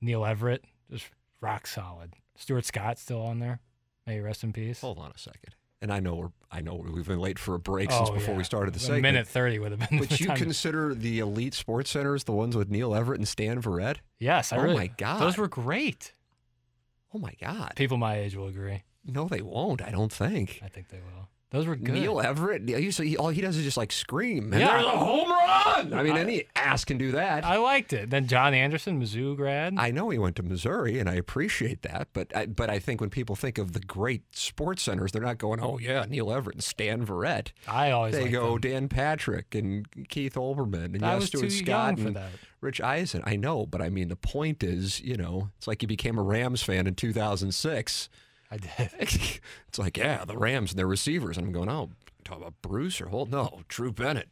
Neil 0.01 0.24
Everett, 0.26 0.64
just 0.90 1.07
rock 1.40 1.68
solid. 1.68 2.14
Stuart 2.36 2.64
Scott 2.66 2.98
still 2.98 3.22
on 3.22 3.38
there. 3.38 3.61
May 4.07 4.14
he 4.14 4.20
rest 4.20 4.42
in 4.42 4.53
peace. 4.53 4.80
Hold 4.80 4.98
on 4.98 5.12
a 5.14 5.18
second. 5.18 5.55
And 5.83 5.93
I 5.93 6.01
know 6.01 6.14
we're 6.14 6.31
I 6.53 6.61
know 6.61 6.74
we've 6.74 7.07
been 7.07 7.20
late 7.20 7.39
for 7.39 7.55
a 7.55 7.59
break 7.59 7.91
since 7.93 8.11
Oh, 8.11 8.12
before 8.14 8.35
we 8.35 8.43
started 8.45 8.74
the 8.74 8.78
A 8.78 8.81
segment. 8.81 9.03
minute 9.03 9.26
thirty 9.28 9.59
would 9.59 9.70
have 9.72 9.89
been. 9.89 9.99
But 10.01 10.18
you 10.20 10.26
consider 10.35 10.95
the 10.95 11.20
elite 11.20 11.55
sports 11.55 11.91
centers 11.91 12.24
the 12.24 12.33
ones 12.33 12.57
with 12.57 12.68
Neil 12.70 12.95
Everett 12.95 13.18
and 13.18 13.26
Stan 13.28 13.62
Verrett? 13.62 13.97
Yes, 14.18 14.53
I 14.53 14.57
Oh 14.59 14.62
really. 14.62 14.74
my 14.74 14.87
God. 14.89 15.20
those 15.20 15.37
were 15.39 15.49
great. 15.49 16.12
Oh 17.14 17.18
my 17.18 17.33
God. 17.41 17.72
People 17.76 17.97
my 17.97 18.18
age 18.18 18.35
will 18.37 18.49
agree. 18.49 18.83
No, 19.07 19.26
they 19.28 19.41
won't. 19.43 19.81
I 19.81 19.91
don't 19.91 20.12
think. 20.12 20.61
I 20.62 20.68
think 20.68 20.89
they 20.89 20.99
will. 20.99 21.28
Those 21.51 21.66
were 21.66 21.74
good. 21.74 21.94
Neil 21.94 22.20
Everett. 22.20 22.68
He, 22.68 22.90
he- 22.90 23.16
all 23.16 23.28
he 23.30 23.40
does 23.40 23.57
is 23.57 23.64
just 23.64 23.76
like 23.76 23.90
scream. 23.90 24.53
And 24.53 24.61
Yeah. 24.61 24.72
there's 24.72 24.86
a 24.86 24.90
home 24.90 25.28
run. 25.28 25.92
I 25.94 26.03
mean, 26.05 26.16
any 26.16 26.44
ass 26.55 26.84
can 26.84 26.96
do 26.96 27.11
that. 27.12 27.44
I, 27.44 27.55
I 27.55 27.57
liked 27.59 27.92
it. 27.92 28.09
Then 28.11 28.28
John 28.28 28.55
Anderson, 28.55 29.03
Mizzou 29.03 29.34
grad. 29.36 29.74
I 29.76 29.90
know 29.90 30.11
he 30.11 30.18
went 30.18 30.36
to 30.36 30.44
Missouri, 30.44 31.01
and 31.01 31.09
I 31.09 31.14
appreciate 31.14 31.82
that. 31.82 32.07
But 32.12 32.34
I, 32.36 32.46
but 32.46 32.70
I 32.70 32.78
think 32.78 33.01
when 33.01 33.11
people 33.11 33.34
think 33.34 33.59
of 33.59 33.72
the 33.72 33.80
great 33.80 34.22
sports 34.36 34.82
centers, 34.84 35.11
they're 35.11 35.22
not 35.22 35.38
going, 35.38 35.59
"Oh 35.61 35.78
yeah, 35.78 36.05
Neil 36.09 36.30
Everett 36.32 36.55
and 36.57 36.62
Stan 36.64 37.05
Verrett." 37.05 37.48
I 37.66 37.90
always 37.90 38.14
They 38.14 38.28
go 38.28 38.53
them. 38.53 38.61
Dan 38.61 38.88
Patrick 38.88 39.55
and 39.55 39.86
Keith 40.09 40.34
Olbermann 40.34 40.94
and 40.94 41.05
I 41.05 41.14
yes, 41.14 41.20
was 41.20 41.28
Stuart 41.30 41.42
too 41.42 41.51
Scott 41.51 41.66
young 41.66 41.96
for 41.96 42.07
and 42.09 42.16
that. 42.16 42.30
Rich 42.61 42.80
Eisen. 42.80 43.22
I 43.24 43.34
know, 43.36 43.66
but 43.66 43.82
I 43.82 43.88
mean 43.88 44.07
the 44.09 44.16
point 44.16 44.62
is, 44.62 45.01
you 45.01 45.16
know, 45.16 45.51
it's 45.59 45.66
like 45.66 45.82
you 45.82 45.88
became 45.88 46.16
a 46.18 46.22
Rams 46.22 46.62
fan 46.62 46.86
in 46.86 46.94
2006. 46.94 48.09
I 48.51 48.57
did. 48.57 48.90
it's 48.98 49.78
like, 49.78 49.96
yeah, 49.96 50.24
the 50.24 50.36
Rams 50.36 50.72
and 50.72 50.78
their 50.78 50.86
receivers. 50.86 51.36
And 51.36 51.46
I'm 51.46 51.53
going, 51.53 51.68
oh, 51.68 51.90
talk 52.24 52.38
about 52.38 52.55
Bruce 52.62 53.01
or 53.01 53.07
Holt? 53.09 53.30
No, 53.30 53.61
Drew 53.68 53.92
Bennett. 53.92 54.28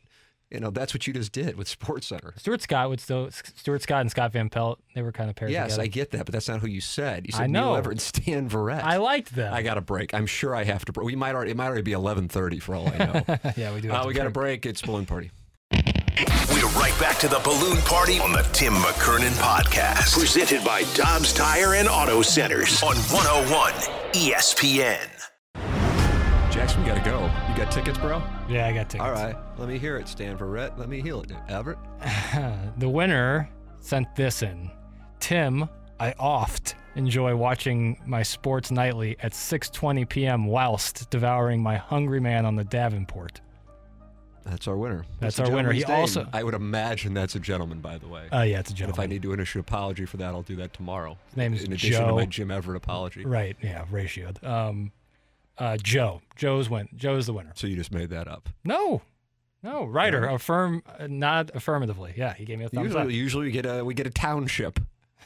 You 0.51 0.61
know, 0.61 0.71
that's 0.71 0.95
what 0.95 1.07
you 1.07 1.13
just 1.13 1.31
did 1.33 1.57
with 1.57 1.69
Sports 1.69 2.07
Center. 2.07 2.33
Stuart 2.39 2.63
Scott 2.63 2.89
would 2.89 3.01
still 3.01 3.29
Stuart 3.31 3.83
Scott 3.83 4.01
and 4.01 4.11
Scott 4.11 4.33
Van 4.33 4.49
Pelt. 4.49 4.81
They 4.95 5.03
were 5.03 5.13
kind 5.13 5.29
of 5.29 5.37
paired 5.37 5.51
Yes, 5.51 5.73
together. 5.73 5.83
I 5.83 5.87
get 5.89 6.11
that, 6.13 6.25
but 6.25 6.33
that's 6.33 6.49
not 6.49 6.61
who 6.61 6.69
you 6.69 6.81
said. 6.81 7.27
You 7.27 7.33
said 7.33 7.43
I 7.43 7.47
know. 7.49 7.67
Neil 7.69 7.77
Everett 7.77 7.95
and 7.97 8.01
Stan 8.01 8.49
Verrett. 8.49 8.83
I 8.83 8.97
liked 8.97 9.35
them. 9.35 9.53
I 9.53 9.61
got 9.63 9.77
a 9.77 9.83
break. 9.83 10.15
I'm 10.15 10.25
sure 10.27 10.57
I 10.57 10.65
have 10.65 10.85
to. 10.87 10.93
Break. 10.93 11.05
We 11.07 11.17
might 11.17 11.35
already. 11.35 11.51
It 11.51 11.57
might 11.59 11.67
already 11.67 11.83
be 11.83 11.93
11:30 11.93 12.63
for 12.63 12.75
all 12.75 12.89
I 12.89 12.97
know. 12.99 13.53
yeah, 13.59 13.75
we 13.75 13.83
do. 13.83 13.91
uh, 13.91 13.95
have 13.95 14.03
to 14.05 14.09
we 14.09 14.15
got 14.15 14.27
a 14.27 14.31
break. 14.31 14.63
break. 14.63 14.67
It's 14.73 14.81
balloon 14.81 15.05
party. 15.05 15.31
We're 15.71 16.67
right 16.81 16.97
back 16.99 17.19
to 17.19 17.29
the 17.29 17.41
balloon 17.45 17.77
party 17.83 18.19
on 18.19 18.33
the 18.33 18.43
Tim 18.55 18.73
McKernan 18.73 19.31
podcast. 19.39 20.19
Presented 20.19 20.65
by 20.65 20.83
Dobbs 20.95 21.33
Tire 21.35 21.75
and 21.75 21.89
Auto 21.89 22.23
Centers 22.23 22.83
on 22.83 22.97
101 22.97 23.98
ESPN. 24.13 25.07
Jackson, 26.51 26.81
we 26.81 26.87
got 26.87 26.95
to 26.97 27.05
go. 27.05 27.31
You 27.51 27.57
got 27.57 27.71
tickets, 27.71 27.99
bro? 27.99 28.23
Yeah, 28.49 28.67
I 28.67 28.73
got 28.73 28.89
tickets. 28.89 29.05
All 29.07 29.13
right. 29.13 29.37
Let 29.59 29.69
me 29.69 29.79
hear 29.79 29.99
it, 29.99 30.09
Stan 30.09 30.39
Verrett. 30.39 30.79
Let 30.79 30.89
me 30.89 31.03
heal 31.03 31.21
it, 31.23 31.33
Everett. 31.49 31.79
The 32.79 32.89
winner 32.89 33.51
sent 33.81 34.15
this 34.17 34.43
in. 34.43 34.71
Tim, 35.21 35.69
I 36.01 36.15
oft 36.19 36.75
enjoy 36.95 37.37
watching 37.37 38.01
my 38.07 38.23
sports 38.23 38.71
nightly 38.71 39.17
at 39.21 39.33
6:20 39.33 40.09
p.m. 40.09 40.47
whilst 40.47 41.11
devouring 41.11 41.63
my 41.63 41.77
hungry 41.77 42.21
man 42.21 42.47
on 42.47 42.57
the 42.57 42.65
Davenport. 42.65 43.41
That's 44.49 44.67
our 44.67 44.77
winner. 44.77 45.05
That's 45.21 45.37
the 45.37 45.45
our 45.45 45.51
winner. 45.51 45.73
He 45.73 45.81
name. 45.81 45.91
also- 45.91 46.27
I 46.33 46.43
would 46.43 46.55
imagine 46.55 47.15
that's 47.15 47.35
a 47.35 47.41
gentleman, 47.41 47.81
by 47.81 47.99
the 47.99 48.09
way. 48.09 48.29
Oh 48.33 48.43
yeah, 48.43 48.61
it's 48.61 48.71
a 48.71 48.75
gentleman. 48.75 49.01
if 49.05 49.05
I 49.05 49.07
need 49.07 49.23
to 49.23 49.33
issue 49.35 49.59
an 49.59 49.61
apology 49.61 50.05
for 50.07 50.17
that, 50.19 50.29
I'll 50.35 50.43
do 50.43 50.57
that 50.57 50.73
tomorrow. 50.73 51.17
His 51.27 51.37
name 51.37 51.55
is 51.55 51.65
in 51.65 51.73
addition 51.73 52.07
to 52.07 52.13
my 52.15 52.25
Jim 52.27 52.51
Everett 52.51 52.77
apology. 52.77 53.25
Right. 53.25 53.57
Yeah. 53.63 53.85
Ratioed. 53.93 54.43
Um, 54.45 54.93
uh, 55.59 55.77
Joe. 55.77 56.23
Joe's 56.37 56.71
win. 56.71 56.89
Joe's 56.97 57.27
the 57.27 57.33
winner. 57.33 57.53
So 57.55 57.67
you 57.67 57.77
just 57.77 57.93
made 57.93 58.11
that 58.11 58.29
up. 58.29 58.49
No. 58.65 59.03
No. 59.63 59.85
Writer. 59.85 60.25
Affirm. 60.27 60.83
Uh, 60.99 61.07
nod 61.09 61.51
affirmatively. 61.55 62.15
Yeah. 62.17 62.33
He 62.35 62.45
gave 62.45 62.59
me 62.59 62.65
a 62.65 62.69
thumbs 62.69 62.85
Usually, 62.85 63.03
up. 63.03 63.11
usually 63.11 63.45
we 63.47 63.51
get 63.51 63.67
a 63.67 63.85
we 63.85 63.93
get 63.95 64.07
a 64.07 64.11
township. 64.11 64.79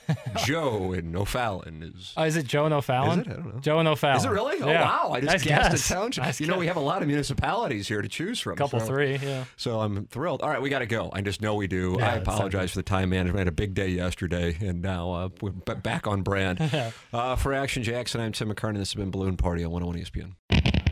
Joe 0.45 0.93
in 0.93 1.15
O'Fallon 1.17 1.83
is. 1.83 2.13
Oh, 2.17 2.25
is 2.25 2.37
it 2.37 2.47
Joe 2.47 2.65
and 2.65 2.75
O'Fallon? 2.75 3.21
Is 3.21 3.27
it? 3.27 3.31
I 3.31 3.35
don't 3.35 3.55
know. 3.55 3.61
Joe 3.61 3.79
and 3.79 3.89
O'Fallon. 3.89 4.17
Is 4.17 4.25
it 4.25 4.31
really? 4.31 4.61
Oh 4.63 4.69
Yeah. 4.69 4.83
wow! 4.83 5.11
I 5.13 5.21
just 5.21 5.33
Nice 5.33 5.43
guessed 5.45 5.71
guess. 5.71 5.91
a 5.91 5.95
township. 5.95 6.25
Nice 6.25 6.41
you 6.41 6.47
know, 6.47 6.59
we 6.59 6.67
have 6.67 6.77
a 6.77 6.81
lot 6.81 7.03
of 7.03 7.09
municipalities 7.09 7.89
here 7.89 8.03
to 8.03 8.09
choose 8.09 8.41
from. 8.41 8.55
A 8.55 8.57
couple 8.57 8.81
so- 8.81 8.87
three. 8.87 9.17
Yeah. 9.17 9.45
So 9.57 9.81
I'm 9.81 10.07
thrilled. 10.07 10.43
All 10.43 10.49
right, 10.51 10.61
we 10.61 10.69
got 10.71 10.81
to 10.81 10.87
go. 10.87 11.11
I 11.13 11.21
just 11.21 11.41
know 11.41 11.55
we 11.55 11.67
do. 11.67 11.97
Yeah, 11.99 12.13
I 12.13 12.15
apologize 12.17 12.73
for 12.73 12.79
the 12.79 12.83
time 12.83 13.11
management. 13.11 13.37
I 13.37 13.41
had 13.41 13.49
a 13.49 13.53
big 13.53 13.75
day 13.75 13.89
yesterday, 13.89 14.57
and 14.61 14.83
now 14.83 15.13
uh, 15.13 15.29
we're 15.41 15.51
back 15.51 16.07
on 16.07 16.23
brand. 16.23 16.61
uh, 17.13 17.37
for 17.37 17.53
Action 17.53 17.83
Jackson, 17.83 18.21
I'm 18.21 18.33
Tim 18.33 18.53
McKernan. 18.53 18.79
This 18.79 18.91
has 18.93 18.95
been 18.95 19.11
Balloon 19.11 19.37
Party 19.37 19.65
on 19.65 19.71
101 19.71 20.05
ESPN. 20.05 20.33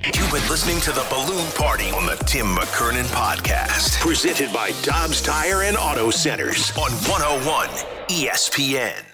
You've 0.02 0.32
been 0.32 0.48
listening 0.48 0.80
to 0.80 0.92
the 0.92 1.06
Balloon 1.10 1.46
Party 1.52 1.90
on 1.90 2.06
the 2.06 2.16
Tim 2.24 2.46
McKernan 2.46 3.04
podcast. 3.12 4.00
Presented 4.00 4.50
by 4.50 4.72
Dobbs 4.80 5.20
Tire 5.20 5.64
and 5.64 5.76
Auto 5.76 6.10
Centers 6.10 6.70
on 6.70 6.90
101 6.90 7.68
ESPN. 8.08 9.04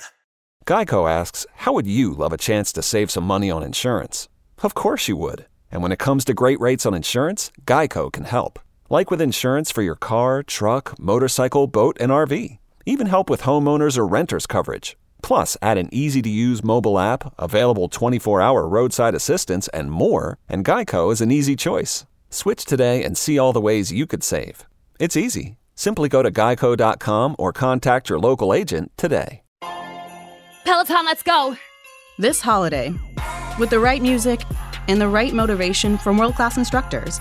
Geico 0.65 1.11
asks, 1.11 1.45
How 1.57 1.73
would 1.73 1.89
you 1.89 2.15
love 2.15 2.33
a 2.33 2.37
chance 2.37 2.73
to 2.73 2.83
save 2.83 3.11
some 3.11 3.25
money 3.25 3.51
on 3.51 3.65
insurance? 3.65 4.29
Of 4.63 4.75
course 4.75 5.09
you 5.09 5.17
would. 5.17 5.47
And 5.73 5.83
when 5.83 5.91
it 5.91 5.99
comes 5.99 6.25
to 6.27 6.35
great 6.35 6.61
rates 6.61 6.87
on 6.87 6.95
insurance, 6.95 7.51
Geico 7.65 8.13
can 8.13 8.23
help. 8.23 8.61
Like 8.89 9.11
with 9.11 9.21
insurance 9.21 9.73
for 9.73 9.83
your 9.83 9.97
car, 9.97 10.45
truck, 10.45 10.97
motorcycle, 11.01 11.67
boat, 11.67 11.97
and 11.99 12.13
RV. 12.13 12.59
Even 12.87 13.09
help 13.09 13.29
with 13.29 13.43
homeowners 13.43 13.99
or 13.99 14.07
renters 14.07 14.47
coverage. 14.47 14.97
Plus, 15.23 15.57
add 15.61 15.79
an 15.79 15.89
easy 15.93 16.23
to 16.23 16.29
use 16.29 16.63
mobile 16.63 16.99
app, 16.99 17.35
available 17.39 17.89
24 17.89 18.41
hour 18.41 18.69
roadside 18.69 19.15
assistance, 19.15 19.69
and 19.69 19.91
more, 19.91 20.39
and 20.49 20.65
Geico 20.65 21.13
is 21.13 21.21
an 21.21 21.31
easy 21.31 21.57
choice. 21.57 22.07
Switch 22.31 22.65
today 22.65 23.03
and 23.05 23.17
see 23.17 23.39
all 23.39 23.53
the 23.53 23.61
ways 23.61 23.93
you 23.93 24.07
could 24.07 24.23
save. 24.23 24.67
It's 24.99 25.17
easy. 25.17 25.57
Simply 25.75 26.09
go 26.09 26.23
to 26.23 26.31
geico.com 26.31 27.37
or 27.39 27.53
contact 27.53 28.09
your 28.09 28.19
local 28.19 28.53
agent 28.55 28.93
today. 28.97 29.43
Peloton, 30.65 31.05
let's 31.05 31.23
go! 31.23 31.57
This 32.19 32.41
holiday, 32.41 32.93
with 33.59 33.71
the 33.71 33.79
right 33.79 34.03
music 34.03 34.41
and 34.89 35.01
the 35.01 35.09
right 35.09 35.33
motivation 35.33 35.99
from 35.99 36.19
world 36.19 36.35
class 36.35 36.57
instructors, 36.57 37.21